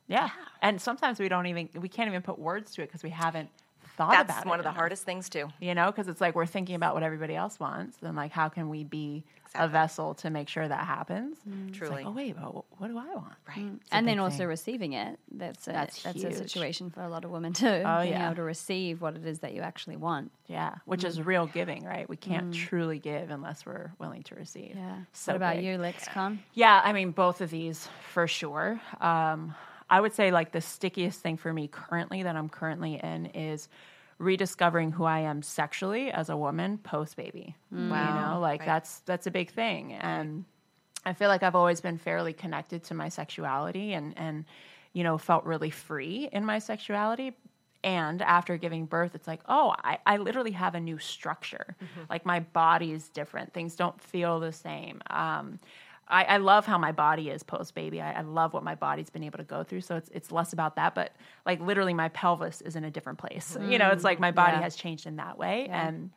Yeah. 0.08 0.30
And 0.62 0.82
sometimes 0.82 1.20
we 1.20 1.28
don't 1.30 1.46
even 1.48 1.70
we 1.80 1.90
can't 1.90 2.08
even 2.10 2.22
put 2.22 2.40
words 2.40 2.72
to 2.76 2.82
it 2.82 2.88
because 2.88 3.04
we 3.04 3.10
haven't 3.10 3.50
thought 3.98 4.12
That's 4.12 4.30
about 4.32 4.46
it. 4.46 4.50
one 4.50 4.60
of 4.60 4.64
the 4.64 4.70
enough, 4.70 4.78
hardest 4.78 5.04
things 5.04 5.28
too. 5.30 5.50
You 5.60 5.76
know, 5.76 5.88
because 5.88 6.08
it's 6.08 6.22
like 6.22 6.36
we're 6.36 6.46
thinking 6.46 6.76
about 6.76 6.94
what 6.94 7.04
everybody 7.04 7.36
else 7.36 7.60
wants, 7.60 7.98
and 8.02 8.16
like 8.16 8.32
how 8.32 8.48
can 8.50 8.70
we 8.70 8.84
be 8.84 9.24
a 9.56 9.68
vessel 9.68 10.14
to 10.16 10.30
make 10.30 10.50
sure 10.50 10.68
that 10.68 10.86
happens? 10.86 11.38
Mm. 11.48 11.70
It's 11.70 11.78
Truly. 11.78 11.96
like, 11.96 12.06
oh 12.06 12.12
wait, 12.12 12.36
but 12.36 12.66
what 12.80 12.88
do 12.88 12.98
I 12.98 13.06
want? 13.14 13.34
Right. 13.48 13.58
Mm. 13.58 13.78
It's 13.78 13.90
and 13.92 14.08
then 14.08 14.20
also 14.20 14.40
thing. 14.40 14.48
receiving 14.48 14.94
it. 14.94 15.20
That's 15.32 15.68
a, 15.68 15.72
That's 15.72 16.04
that's, 16.04 16.24
a 16.24 16.34
situation 16.34 16.90
for 16.90 17.02
a 17.02 17.10
lot 17.10 17.26
of 17.26 17.32
women 17.32 17.54
too. 17.54 17.68
Oh, 17.68 18.02
being 18.02 18.14
yeah. 18.14 18.28
able 18.28 18.36
to 18.38 18.44
receive 18.44 19.02
what 19.02 19.16
it 19.16 19.26
is 19.26 19.40
that 19.40 19.54
you 19.54 19.62
actually 19.62 19.98
want. 19.98 20.32
Yeah, 20.48 20.76
which 20.86 21.04
is 21.04 21.20
mm. 21.20 21.26
real 21.26 21.48
giving, 21.48 21.84
right? 21.84 22.08
We 22.08 22.18
can't 22.18 22.54
truly 22.54 23.00
give 23.00 23.30
unless 23.30 23.66
we're 23.66 23.92
willing 24.00 24.24
to 24.24 24.36
receive. 24.36 24.74
Yeah. 24.76 25.00
So 25.14 25.34
what 25.34 25.38
about 25.38 25.56
big. 25.56 25.66
you, 25.66 25.78
LexCon? 25.78 26.40
Yeah, 26.54 26.82
I 26.84 26.94
mean, 26.94 27.12
both 27.12 27.42
of 27.42 27.50
these 27.50 27.88
for 28.14 28.28
sure. 28.28 28.80
Um, 29.02 29.56
I 29.90 30.02
would 30.02 30.14
say 30.14 30.32
like 30.32 30.52
the 30.52 30.62
stickiest 30.62 31.22
thing 31.22 31.38
for 31.38 31.52
me 31.54 31.68
currently 31.68 32.24
that 32.24 32.36
I'm 32.36 32.50
currently 32.50 33.00
in 33.02 33.28
is 33.28 33.70
rediscovering 34.20 34.92
who 34.92 35.04
I 35.04 35.20
am 35.20 35.42
sexually 35.42 36.12
as 36.12 36.30
a 36.30 36.38
woman 36.38 36.78
post 36.80 37.16
baby. 37.16 37.56
You 37.72 37.78
know, 38.34 38.40
like 38.42 38.62
Right. 38.62 38.66
that's 38.66 39.00
that's 39.02 39.28
a 39.28 39.32
big 39.32 39.52
thing, 39.52 39.94
and 39.94 40.46
I 41.06 41.14
feel 41.14 41.30
like 41.30 41.44
I've 41.44 41.56
always 41.56 41.82
been 41.82 41.98
fairly 41.98 42.34
connected 42.34 42.84
to 42.86 42.94
my 42.94 43.10
sexuality 43.10 43.94
and 43.94 44.18
and 44.18 44.46
you 44.94 45.04
know 45.04 45.18
felt 45.18 45.44
really 45.46 45.70
free 45.70 46.30
in 46.32 46.46
my 46.46 46.60
sexuality. 46.60 47.34
And 47.84 48.22
after 48.24 48.58
giving 48.58 48.86
birth, 48.88 49.14
it's 49.14 49.28
like, 49.28 49.40
oh, 49.48 49.74
I, 49.84 50.00
I 50.06 50.18
literally 50.18 50.52
have 50.52 50.74
a 50.74 50.80
new 50.80 50.98
structure. 50.98 51.76
Like 52.10 52.26
my 52.26 52.40
body 52.40 52.92
is 52.92 53.08
different. 53.08 53.54
Things 53.54 53.76
don't 53.76 54.02
feel 54.02 54.40
the 54.40 54.52
same. 54.52 55.00
Um, 55.12 55.60
I, 56.10 56.24
I 56.24 56.38
love 56.38 56.66
how 56.66 56.78
my 56.78 56.92
body 56.92 57.30
is 57.30 57.44
post 57.44 57.76
baby. 57.76 58.02
I, 58.02 58.14
I 58.14 58.22
love 58.22 58.54
what 58.54 58.64
my 58.64 58.76
body's 58.76 59.10
been 59.10 59.24
able 59.24 59.38
to 59.38 59.44
go 59.44 59.64
through. 59.64 59.82
So 59.82 59.96
it's 59.98 60.10
it's 60.14 60.32
less 60.32 60.54
about 60.54 60.76
that, 60.78 60.96
but 60.96 61.14
like 61.46 61.60
literally 61.60 61.94
my 61.94 62.10
pelvis 62.10 62.62
is 62.62 62.76
in 62.76 62.84
a 62.84 62.92
different 62.92 63.20
place. 63.20 63.58
You 63.62 63.78
know, 63.78 63.92
it's 63.92 64.04
like 64.04 64.20
my 64.20 64.32
mm, 64.32 64.36
body 64.36 64.58
Yeah. 64.58 64.62
has 64.62 64.76
changed 64.76 65.06
in 65.06 65.18
that 65.18 65.38
way. 65.38 65.68
And 65.70 66.12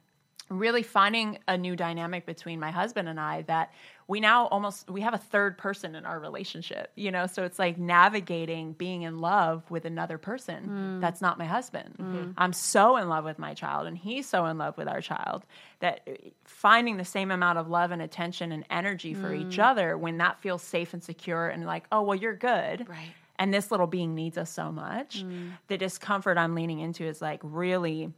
really 0.49 0.82
finding 0.82 1.38
a 1.47 1.57
new 1.57 1.76
dynamic 1.76 2.26
between 2.26 2.59
my 2.59 2.72
husband 2.72 3.09
and 3.09 3.20
I 3.20 3.43
that 3.43 3.72
we 4.11 4.18
now 4.18 4.46
almost 4.46 4.90
we 4.90 5.00
have 5.02 5.14
a 5.14 5.18
third 5.18 5.56
person 5.56 5.94
in 5.94 6.04
our 6.04 6.18
relationship 6.18 6.90
you 6.96 7.11
know? 7.11 7.26
So 7.26 7.44
it's 7.44 7.58
like 7.58 7.78
navigating 7.78 8.72
being 8.72 9.02
in 9.02 9.18
love 9.18 9.70
with 9.70 9.84
another 9.84 10.18
person 10.18 10.68
mm. 10.68 11.00
that's 11.00 11.20
not 11.20 11.38
my 11.38 11.46
husband. 11.46 11.94
Mm-hmm. 11.98 12.30
I'm 12.36 12.52
so 12.52 12.96
in 12.96 13.08
love 13.08 13.24
with 13.24 13.38
my 13.38 13.54
child 13.54 13.86
and 13.86 13.96
he's 13.96 14.26
so 14.26 14.46
in 14.46 14.58
love 14.58 14.76
with 14.76 14.88
our 14.88 15.00
child 15.00 15.46
that 15.78 16.00
uh, 16.08 16.12
finding 16.44 16.96
the 16.96 17.04
same 17.04 17.30
amount 17.30 17.58
of 17.58 17.68
love 17.68 17.92
and 17.92 18.02
attention 18.02 18.50
and 18.50 18.64
energy 18.68 19.14
for 19.14 19.32
each 19.32 19.56
mm. 19.56 19.64
other 19.64 19.96
when 19.96 20.18
that 20.18 20.42
feels 20.42 20.62
safe 20.62 20.92
and 20.92 21.02
secure 21.02 21.48
and 21.48 21.64
like 21.64 21.86
oh 21.92 22.02
well 22.02 22.16
you're 22.16 22.36
good. 22.36 22.88
Right. 22.88 23.12
and 23.38 23.54
this 23.54 23.70
little 23.70 23.86
being 23.86 24.16
needs 24.16 24.36
us 24.36 24.50
so 24.50 24.72
much. 24.72 25.24
Mm. 25.24 25.52
The 25.68 25.78
discomfort 25.78 26.36
i'm 26.36 26.56
leaning 26.56 26.80
into 26.80 27.04
is 27.04 27.22
like 27.22 27.40
really 27.44 28.12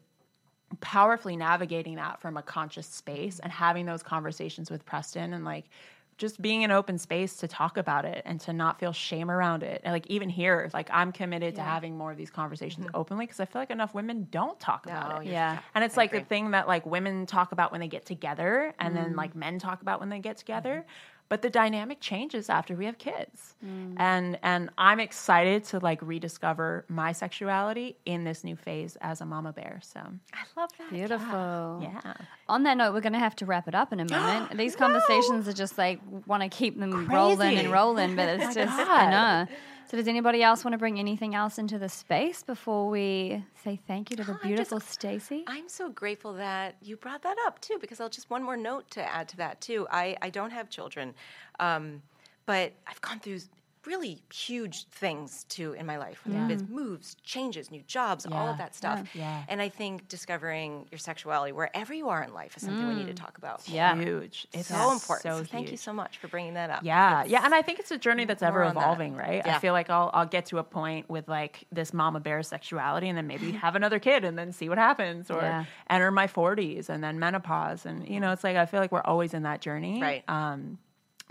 powerfully 0.80 1.36
navigating 1.36 1.96
that 1.96 2.20
from 2.20 2.36
a 2.36 2.42
conscious 2.42 2.86
space 2.86 3.38
and 3.38 3.52
having 3.52 3.86
those 3.86 4.02
conversations 4.02 4.70
with 4.70 4.84
Preston 4.84 5.32
and 5.32 5.44
like 5.44 5.68
just 6.18 6.40
being 6.40 6.62
an 6.62 6.70
open 6.70 6.98
space 6.98 7.36
to 7.36 7.48
talk 7.48 7.76
about 7.76 8.04
it 8.04 8.22
and 8.24 8.40
to 8.40 8.52
not 8.52 8.78
feel 8.78 8.92
shame 8.92 9.30
around 9.30 9.62
it. 9.62 9.80
And 9.82 9.92
like 9.92 10.06
even 10.08 10.28
here, 10.28 10.70
like 10.72 10.88
I'm 10.92 11.10
committed 11.10 11.56
to 11.56 11.62
having 11.62 11.96
more 11.96 12.12
of 12.12 12.16
these 12.16 12.30
conversations 12.30 12.86
mm-hmm. 12.86 12.96
openly 12.96 13.26
because 13.26 13.40
I 13.40 13.44
feel 13.44 13.60
like 13.60 13.70
enough 13.70 13.94
women 13.94 14.28
don't 14.30 14.58
talk 14.60 14.86
about 14.86 15.10
it. 15.10 15.16
Oh, 15.16 15.20
you're- 15.20 15.32
Yeah. 15.32 15.58
And 15.74 15.82
it's 15.82 15.96
I 15.96 16.02
like 16.02 16.12
the 16.12 16.20
thing 16.20 16.52
that 16.52 16.68
like 16.68 16.86
women 16.86 17.26
talk 17.26 17.52
about 17.52 17.72
when 17.72 17.80
they 17.80 17.88
get 17.88 18.06
together 18.06 18.74
and 18.78 18.96
then 18.96 19.16
like 19.16 19.32
mm. 19.32 19.36
men 19.36 19.58
talk 19.58 19.82
about 19.82 20.00
when 20.00 20.10
they 20.10 20.20
get 20.20 20.36
together. 20.36 20.70
Mm-hmm. 20.70 20.90
But 21.32 21.40
the 21.40 21.48
dynamic 21.48 21.98
changes 21.98 22.50
after 22.50 22.76
we 22.76 22.84
have 22.84 22.98
kids. 22.98 23.54
Mm. 23.64 23.94
And 23.96 24.38
and 24.42 24.68
I'm 24.76 25.00
excited 25.00 25.64
to 25.64 25.78
like 25.78 25.98
rediscover 26.02 26.84
my 26.90 27.12
sexuality 27.12 27.96
in 28.04 28.24
this 28.24 28.44
new 28.44 28.54
phase 28.54 28.98
as 29.00 29.22
a 29.22 29.24
mama 29.24 29.54
bear. 29.54 29.80
So 29.82 30.00
I 30.00 30.60
love 30.60 30.68
that. 30.76 30.90
Beautiful. 30.90 31.80
yeah. 31.80 32.12
On 32.50 32.64
that 32.64 32.76
note, 32.76 32.92
we're 32.92 33.00
going 33.00 33.14
to 33.14 33.18
have 33.18 33.34
to 33.36 33.46
wrap 33.46 33.66
it 33.66 33.74
up 33.74 33.94
in 33.94 34.00
a 34.00 34.04
moment. 34.04 34.54
These 34.58 34.76
conversations 34.76 35.48
are 35.48 35.54
just 35.54 35.78
like 35.78 36.00
want 36.26 36.42
to 36.42 36.50
keep 36.50 36.78
them 36.78 37.06
rolling 37.06 37.56
and 37.56 37.72
rolling, 37.72 38.14
but 38.14 38.28
it's 38.28 38.44
oh 38.50 38.52
just 38.52 38.78
I 38.78 39.10
know. 39.10 39.16
Uh-huh. 39.16 39.46
So, 39.88 39.96
does 39.96 40.08
anybody 40.08 40.42
else 40.42 40.64
want 40.64 40.72
to 40.72 40.78
bring 40.78 40.98
anything 40.98 41.34
else 41.34 41.58
into 41.58 41.78
the 41.78 41.88
space 41.88 42.42
before 42.42 42.88
we 42.88 43.44
say 43.62 43.78
thank 43.86 44.10
you 44.10 44.16
to 44.16 44.24
the 44.24 44.38
beautiful 44.42 44.80
Stacy? 44.80 45.44
I'm 45.46 45.68
so 45.68 45.90
grateful 45.90 46.32
that 46.34 46.76
you 46.80 46.96
brought 46.96 47.22
that 47.22 47.36
up 47.46 47.60
too, 47.60 47.76
because 47.80 48.00
I'll 48.00 48.08
just 48.08 48.30
one 48.30 48.42
more 48.42 48.56
note 48.56 48.90
to 48.92 49.02
add 49.02 49.28
to 49.28 49.36
that 49.38 49.60
too. 49.60 49.86
I, 49.90 50.16
I 50.22 50.30
don't 50.30 50.50
have 50.50 50.70
children, 50.70 51.14
um, 51.60 52.00
but 52.46 52.72
I've 52.86 53.00
gone 53.02 53.20
through 53.20 53.40
really 53.86 54.22
huge 54.32 54.86
things 54.88 55.44
too 55.48 55.72
in 55.72 55.84
my 55.86 55.96
life. 55.98 56.20
Yeah. 56.24 56.46
Biz- 56.46 56.68
moves, 56.68 57.16
changes, 57.24 57.70
new 57.70 57.82
jobs, 57.86 58.26
all 58.26 58.48
of 58.48 58.58
that 58.58 58.74
stuff. 58.74 59.08
Yeah. 59.14 59.42
And 59.48 59.60
I 59.60 59.68
think 59.68 60.06
discovering 60.08 60.86
your 60.90 60.98
sexuality 60.98 61.52
wherever 61.52 61.92
you 61.92 62.08
are 62.08 62.22
in 62.22 62.32
life 62.32 62.56
is 62.56 62.62
something 62.64 62.86
we 62.86 62.94
need 62.94 63.08
to 63.08 63.14
talk 63.14 63.38
about. 63.38 63.68
Yeah. 63.68 63.96
Huge. 63.96 64.46
It's 64.52 64.68
So 64.68 64.92
important. 64.92 65.22
So 65.34 65.38
So 65.38 65.44
thank 65.44 65.70
you 65.70 65.76
so 65.76 65.92
much 65.92 66.18
for 66.18 66.28
bringing 66.28 66.54
that 66.54 66.70
up. 66.70 66.82
Yeah, 66.84 67.20
It's- 67.22 67.30
yeah, 67.30 67.44
and 67.44 67.54
I 67.54 67.62
think 67.62 67.80
it's 67.80 67.90
a 67.90 67.98
journey 67.98 68.24
that's 68.24 68.42
ever 68.42 68.60
more 68.60 68.68
on 68.68 68.74
that. 68.76 68.80
evolving, 68.82 69.16
right? 69.16 69.44
I 69.46 69.58
feel 69.58 69.72
like 69.72 69.90
I'll 69.90 70.10
I'll 70.14 70.26
get 70.26 70.46
to 70.46 70.58
a 70.58 70.64
point 70.64 71.08
with 71.10 71.28
like 71.28 71.64
this 71.72 71.92
mama 71.92 72.20
bear 72.20 72.42
sexuality, 72.42 73.08
and 73.08 73.18
then 73.18 73.26
maybe 73.26 73.50
have 73.66 73.74
another 73.74 73.98
kid, 73.98 74.24
and 74.24 74.38
then 74.38 74.52
see 74.52 74.68
what 74.68 74.78
happens, 74.78 75.30
or 75.30 75.40
Yeah. 75.42 75.64
enter 75.90 76.10
my 76.10 76.26
forties, 76.28 76.88
and 76.88 77.02
then 77.02 77.18
menopause, 77.18 77.84
and 77.86 78.08
you 78.08 78.20
know, 78.20 78.30
it's 78.32 78.44
like 78.44 78.56
I 78.56 78.66
feel 78.66 78.80
like 78.80 78.92
we're 78.92 79.00
always 79.02 79.34
in 79.34 79.42
that 79.42 79.60
journey, 79.60 80.00
Right. 80.00 80.24
Um, 80.28 80.78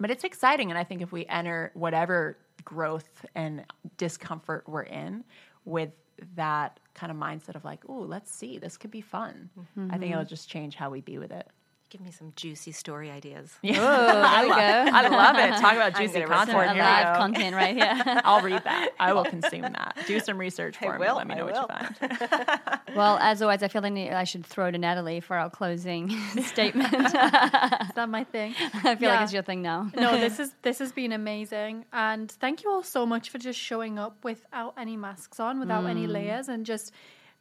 but 0.01 0.11
it's 0.11 0.23
exciting, 0.23 0.69
and 0.71 0.77
I 0.77 0.83
think 0.83 1.01
if 1.01 1.11
we 1.11 1.25
enter 1.27 1.71
whatever 1.73 2.37
growth 2.63 3.25
and 3.35 3.65
discomfort 3.97 4.63
we're 4.67 4.83
in 4.83 5.23
with 5.65 5.91
that 6.35 6.79
kind 6.93 7.11
of 7.11 7.17
mindset 7.17 7.55
of 7.55 7.63
like, 7.63 7.79
oh, 7.87 7.99
let's 7.99 8.31
see, 8.31 8.57
this 8.57 8.77
could 8.77 8.91
be 8.91 9.01
fun. 9.01 9.49
I 9.89 9.97
think 9.97 10.11
it'll 10.11 10.23
mm-hmm. 10.23 10.29
just 10.29 10.49
change 10.49 10.75
how 10.75 10.89
we 10.89 11.01
be 11.01 11.17
with 11.17 11.31
it. 11.31 11.47
Give 11.91 11.99
me 11.99 12.11
some 12.11 12.31
juicy 12.37 12.71
story 12.71 13.11
ideas. 13.11 13.51
Oh, 13.63 13.69
there 13.73 14.43
we 14.43 14.49
go. 14.49 14.55
I 14.55 15.09
love 15.09 15.35
it. 15.35 15.59
Talk 15.59 15.73
about 15.73 15.97
juicy 15.97 16.21
gonna 16.21 16.27
Some 16.27 16.55
content. 16.55 16.71
Here 16.71 16.73
we 16.75 16.79
live 16.79 17.13
go. 17.13 17.19
content 17.19 17.55
right 17.55 17.75
here. 17.75 18.21
I'll 18.23 18.41
read 18.41 18.63
that. 18.63 18.91
I 18.97 19.11
will 19.11 19.25
consume 19.25 19.63
that. 19.63 19.97
Do 20.07 20.19
some 20.21 20.37
research 20.37 20.77
for 20.81 20.93
me. 20.93 20.99
will, 20.99 21.17
Let 21.17 21.27
me 21.27 21.33
I 21.33 21.37
know 21.39 21.45
what 21.45 21.53
will. 21.53 21.67
you 21.69 22.27
find. 22.27 22.79
well, 22.95 23.17
as 23.17 23.41
always, 23.41 23.61
I 23.61 23.67
feel 23.67 23.81
like 23.81 23.93
I 23.93 24.23
should 24.23 24.45
throw 24.45 24.71
to 24.71 24.77
Natalie 24.77 25.19
for 25.19 25.35
our 25.35 25.49
closing 25.49 26.09
statement. 26.43 26.93
Is 26.93 27.11
that 27.11 28.07
my 28.07 28.23
thing? 28.23 28.55
I 28.85 28.95
feel 28.95 29.09
like 29.09 29.21
it's 29.23 29.33
your 29.33 29.43
thing 29.43 29.61
now. 29.61 29.91
no, 29.93 30.17
this 30.17 30.39
is 30.39 30.53
this 30.61 30.79
has 30.79 30.93
been 30.93 31.11
amazing, 31.11 31.83
and 31.91 32.31
thank 32.31 32.63
you 32.63 32.71
all 32.71 32.83
so 32.83 33.05
much 33.05 33.29
for 33.31 33.37
just 33.37 33.59
showing 33.59 33.99
up 33.99 34.23
without 34.23 34.75
any 34.77 34.95
masks 34.95 35.41
on, 35.41 35.59
without 35.59 35.85
any 35.85 36.07
mm. 36.07 36.11
layers, 36.11 36.47
and 36.47 36.65
just 36.65 36.93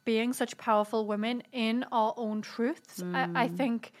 being 0.03 0.33
such 0.33 0.57
powerful 0.57 1.05
women 1.05 1.41
in 1.53 1.85
our 1.91 2.13
own 2.17 2.41
truths. 2.41 3.01
I, 3.01 3.23
I 3.23 3.47
mm. 3.47 3.55
think 3.55 3.93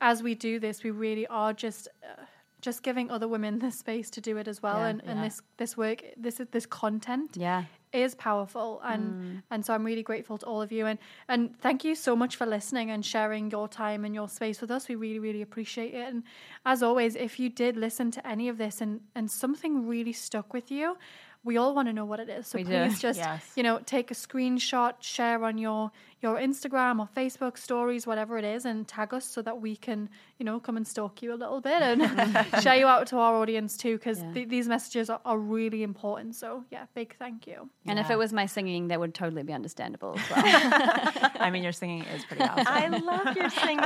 as 0.00 0.22
we 0.22 0.34
do 0.34 0.58
this, 0.58 0.82
we 0.84 0.90
really 0.90 1.26
are 1.28 1.52
just. 1.52 1.88
Uh, 2.02 2.24
just 2.60 2.82
giving 2.82 3.08
other 3.08 3.28
women 3.28 3.60
the 3.60 3.70
space 3.70 4.10
to 4.10 4.20
do 4.20 4.36
it 4.36 4.48
as 4.48 4.60
well, 4.60 4.78
Yeah, 4.78 4.86
and, 4.88 5.00
and 5.06 5.18
yeah. 5.20 5.24
this 5.26 5.42
this 5.58 5.76
work, 5.76 6.02
this 6.16 6.40
this 6.50 6.66
content, 6.66 7.36
Yeah. 7.36 7.62
is 7.92 8.16
powerful 8.16 8.80
and 8.84 9.42
and 9.52 9.64
so 9.64 9.72
I'm 9.74 9.84
really 9.86 10.02
grateful 10.02 10.38
to 10.38 10.46
all 10.46 10.60
of 10.60 10.72
you 10.72 10.84
and 10.86 10.98
and 11.28 11.56
thank 11.60 11.84
you 11.84 11.94
so 11.94 12.16
much 12.16 12.34
for 12.34 12.46
listening 12.46 12.90
and 12.90 13.06
sharing 13.06 13.48
your 13.52 13.68
time 13.68 14.04
and 14.04 14.12
your 14.12 14.28
space 14.28 14.60
with 14.60 14.72
us 14.72 14.88
we 14.88 14.96
really 14.96 15.20
really 15.20 15.40
appreciate 15.40 15.94
it 15.94 16.06
and 16.12 16.24
as 16.66 16.82
always 16.82 17.14
if 17.14 17.38
you 17.38 17.48
did 17.48 17.76
listen 17.76 18.10
to 18.10 18.20
any 18.26 18.48
of 18.48 18.58
this 18.58 18.80
and 18.80 19.00
and 19.14 19.30
something 19.30 19.86
really 19.86 20.12
stuck 20.12 20.52
with 20.52 20.68
you 20.70 20.96
we 21.44 21.56
all 21.56 21.74
want 21.76 21.86
to 21.88 21.92
know 21.94 22.04
what 22.04 22.18
it 22.20 22.28
is 22.28 22.48
so 22.48 22.58
We 22.58 22.64
do. 22.64 22.70
please 22.70 22.98
just 23.00 23.20
Yes. 23.20 23.52
you 23.56 23.62
know 23.62 23.78
take 23.86 24.10
a 24.10 24.14
screenshot 24.14 24.94
share 25.00 25.44
on 25.44 25.56
your 25.58 25.90
your 26.20 26.36
Instagram 26.36 26.98
or 27.00 27.08
Facebook 27.16 27.56
stories 27.58 28.06
whatever 28.06 28.38
it 28.38 28.44
is 28.44 28.64
and 28.64 28.86
tag 28.88 29.14
us 29.14 29.24
so 29.24 29.40
that 29.42 29.60
we 29.60 29.76
can 29.76 30.08
you 30.38 30.44
know 30.44 30.58
come 30.60 30.76
and 30.76 30.86
stalk 30.86 31.22
you 31.22 31.32
a 31.32 31.36
little 31.36 31.60
bit 31.60 31.80
and 31.82 32.02
share 32.62 32.76
you 32.76 32.86
out 32.86 33.06
to 33.06 33.16
our 33.16 33.34
audience 33.36 33.76
too 33.76 33.96
because 33.96 34.18
Yeah. 34.20 34.32
th- 34.32 34.48
these 34.48 34.68
messages 34.68 35.08
are, 35.10 35.20
are 35.24 35.38
really 35.38 35.82
important 35.82 36.34
so 36.34 36.64
yeah 36.70 36.84
big 36.94 37.14
thank 37.18 37.46
you 37.46 37.68
And 37.86 37.98
if 37.98 38.10
it 38.10 38.18
was 38.18 38.32
my 38.32 38.46
singing, 38.46 38.88
that 38.88 39.00
would 39.00 39.14
totally 39.14 39.42
be 39.42 39.52
understandable 39.52 40.14
as 40.18 40.30
well. 40.30 40.42
I 41.40 41.50
mean, 41.50 41.62
your 41.62 41.72
singing 41.72 42.02
is 42.14 42.24
pretty 42.24 42.42
awesome. 42.50 42.66
I 42.68 42.88
love 42.88 43.34
your 43.36 43.48
singing. 43.50 43.80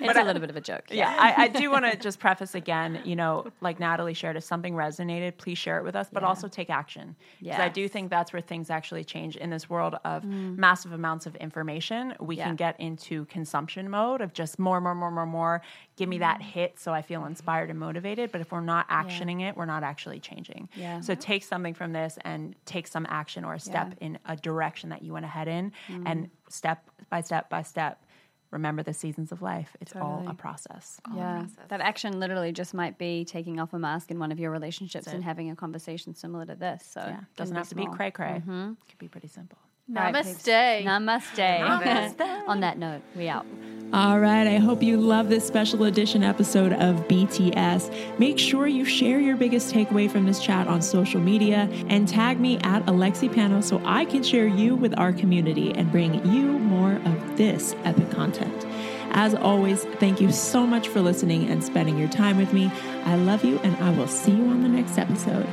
it's 0.00 0.18
a 0.18 0.24
little 0.24 0.40
bit 0.40 0.50
of 0.50 0.56
a 0.56 0.60
joke. 0.60 0.84
yeah, 0.90 1.14
I, 1.18 1.44
I 1.44 1.48
do 1.48 1.70
want 1.70 1.84
to 1.84 1.96
just 1.96 2.18
preface 2.18 2.54
again, 2.54 3.00
you 3.04 3.14
know, 3.16 3.46
like 3.60 3.78
Natalie 3.78 4.14
shared, 4.14 4.36
if 4.36 4.44
something 4.44 4.74
resonated, 4.74 5.36
please 5.36 5.58
share 5.58 5.78
it 5.78 5.84
with 5.84 5.94
us, 5.94 6.08
but 6.12 6.22
Yeah. 6.22 6.28
also 6.28 6.48
take 6.48 6.70
action. 6.70 7.14
Because 7.40 7.60
I 7.60 7.68
do 7.68 7.88
think 7.88 8.10
that's 8.10 8.32
where 8.32 8.42
things 8.42 8.68
actually 8.70 9.04
change 9.04 9.36
in 9.36 9.50
this 9.50 9.70
world 9.70 9.94
of 10.04 10.22
mm. 10.24 10.56
massive 10.56 10.92
amounts 10.92 11.17
of 11.26 11.36
information. 11.36 12.14
We 12.20 12.36
Yeah. 12.36 12.46
can 12.46 12.56
get 12.56 12.78
into 12.80 13.24
consumption 13.26 13.88
mode 13.90 14.20
of 14.20 14.32
just 14.32 14.58
more, 14.58 14.80
more, 14.80 14.94
more, 14.94 15.10
more, 15.10 15.26
more. 15.26 15.62
Give 15.96 16.08
me 16.08 16.18
that 16.18 16.40
hit 16.42 16.78
so 16.78 16.92
I 16.92 17.02
feel 17.02 17.24
inspired 17.24 17.70
and 17.70 17.78
motivated. 17.78 18.30
But 18.32 18.40
if 18.40 18.52
we're 18.52 18.60
not 18.60 18.88
actioning 18.88 19.40
it, 19.42 19.56
we're 19.56 19.64
not 19.66 19.82
actually 19.82 20.20
changing. 20.20 20.68
Yeah. 20.74 21.00
So 21.00 21.14
take 21.14 21.42
something 21.44 21.74
from 21.74 21.92
this 21.92 22.18
and 22.22 22.54
take 22.64 22.86
some 22.86 23.06
action 23.08 23.44
or 23.44 23.54
a 23.54 23.60
step 23.60 23.94
in 24.00 24.18
a 24.26 24.36
direction 24.36 24.90
that 24.90 25.02
you 25.02 25.12
want 25.12 25.24
to 25.24 25.28
head 25.28 25.48
in. 25.48 25.72
And 26.06 26.30
step 26.48 26.88
by 27.10 27.20
step 27.22 27.48
by 27.50 27.62
step, 27.62 28.04
remember 28.50 28.82
the 28.82 28.94
seasons 28.94 29.30
of 29.30 29.42
life. 29.42 29.76
It's 29.80 29.94
all 29.94 30.24
a 30.26 30.32
process. 30.32 31.00
Yeah, 31.14 31.44
that 31.68 31.80
action 31.82 32.18
literally 32.18 32.50
just 32.52 32.72
might 32.72 32.96
be 32.96 33.24
taking 33.26 33.60
off 33.60 33.74
a 33.74 33.78
mask 33.78 34.10
in 34.10 34.18
one 34.18 34.32
of 34.32 34.38
your 34.40 34.50
relationships 34.50 35.06
and 35.06 35.22
having 35.22 35.50
a 35.50 35.56
conversation 35.56 36.14
similar 36.14 36.46
to 36.46 36.54
this. 36.54 36.82
So 36.86 37.00
Yeah, 37.00 37.18
it 37.18 37.36
doesn't 37.36 37.56
have 37.56 37.68
to 37.68 37.74
be 37.74 37.82
small. 37.82 37.94
cray 37.94 38.10
cray. 38.10 38.36
It 38.36 38.76
could 38.88 38.98
be 38.98 39.08
pretty 39.08 39.28
simple. 39.28 39.58
Namaste. 39.90 40.84
Namaste. 40.84 42.44
On 42.48 42.60
that 42.60 42.78
note, 42.78 43.00
we 43.16 43.28
out. 43.28 43.46
All 43.90 44.20
right, 44.20 44.46
I 44.46 44.58
hope 44.58 44.82
you 44.82 44.98
love 44.98 45.30
this 45.30 45.46
special 45.46 45.84
edition 45.84 46.22
episode 46.22 46.74
of 46.74 47.08
BTS. 47.08 48.18
Make 48.18 48.38
sure 48.38 48.66
you 48.66 48.84
share 48.84 49.18
your 49.18 49.34
biggest 49.34 49.72
takeaway 49.72 50.10
from 50.10 50.26
this 50.26 50.40
chat 50.40 50.66
on 50.66 50.82
social 50.82 51.22
media 51.22 51.70
and 51.88 52.06
tag 52.06 52.38
me 52.38 52.58
at 52.58 52.84
Alexi 52.84 53.32
Panos 53.32 53.64
so 53.64 53.80
I 53.86 54.04
can 54.04 54.22
share 54.22 54.46
you 54.46 54.76
with 54.76 54.98
our 54.98 55.14
community 55.14 55.72
and 55.74 55.90
bring 55.90 56.22
you 56.26 56.58
more 56.58 56.96
of 56.96 57.36
this 57.38 57.74
epic 57.84 58.10
content. 58.10 58.66
As 59.12 59.34
always, 59.34 59.84
thank 59.84 60.20
you 60.20 60.32
so 60.32 60.66
much 60.66 60.88
for 60.88 61.00
listening 61.00 61.48
and 61.48 61.64
spending 61.64 61.96
your 61.96 62.10
time 62.10 62.36
with 62.36 62.52
me. 62.52 62.70
I 63.06 63.16
love 63.16 63.42
you, 63.42 63.58
and 63.60 63.74
I 63.76 63.90
will 63.92 64.06
see 64.06 64.32
you 64.32 64.44
on 64.48 64.62
the 64.62 64.68
next 64.68 64.98
episode. 64.98 65.48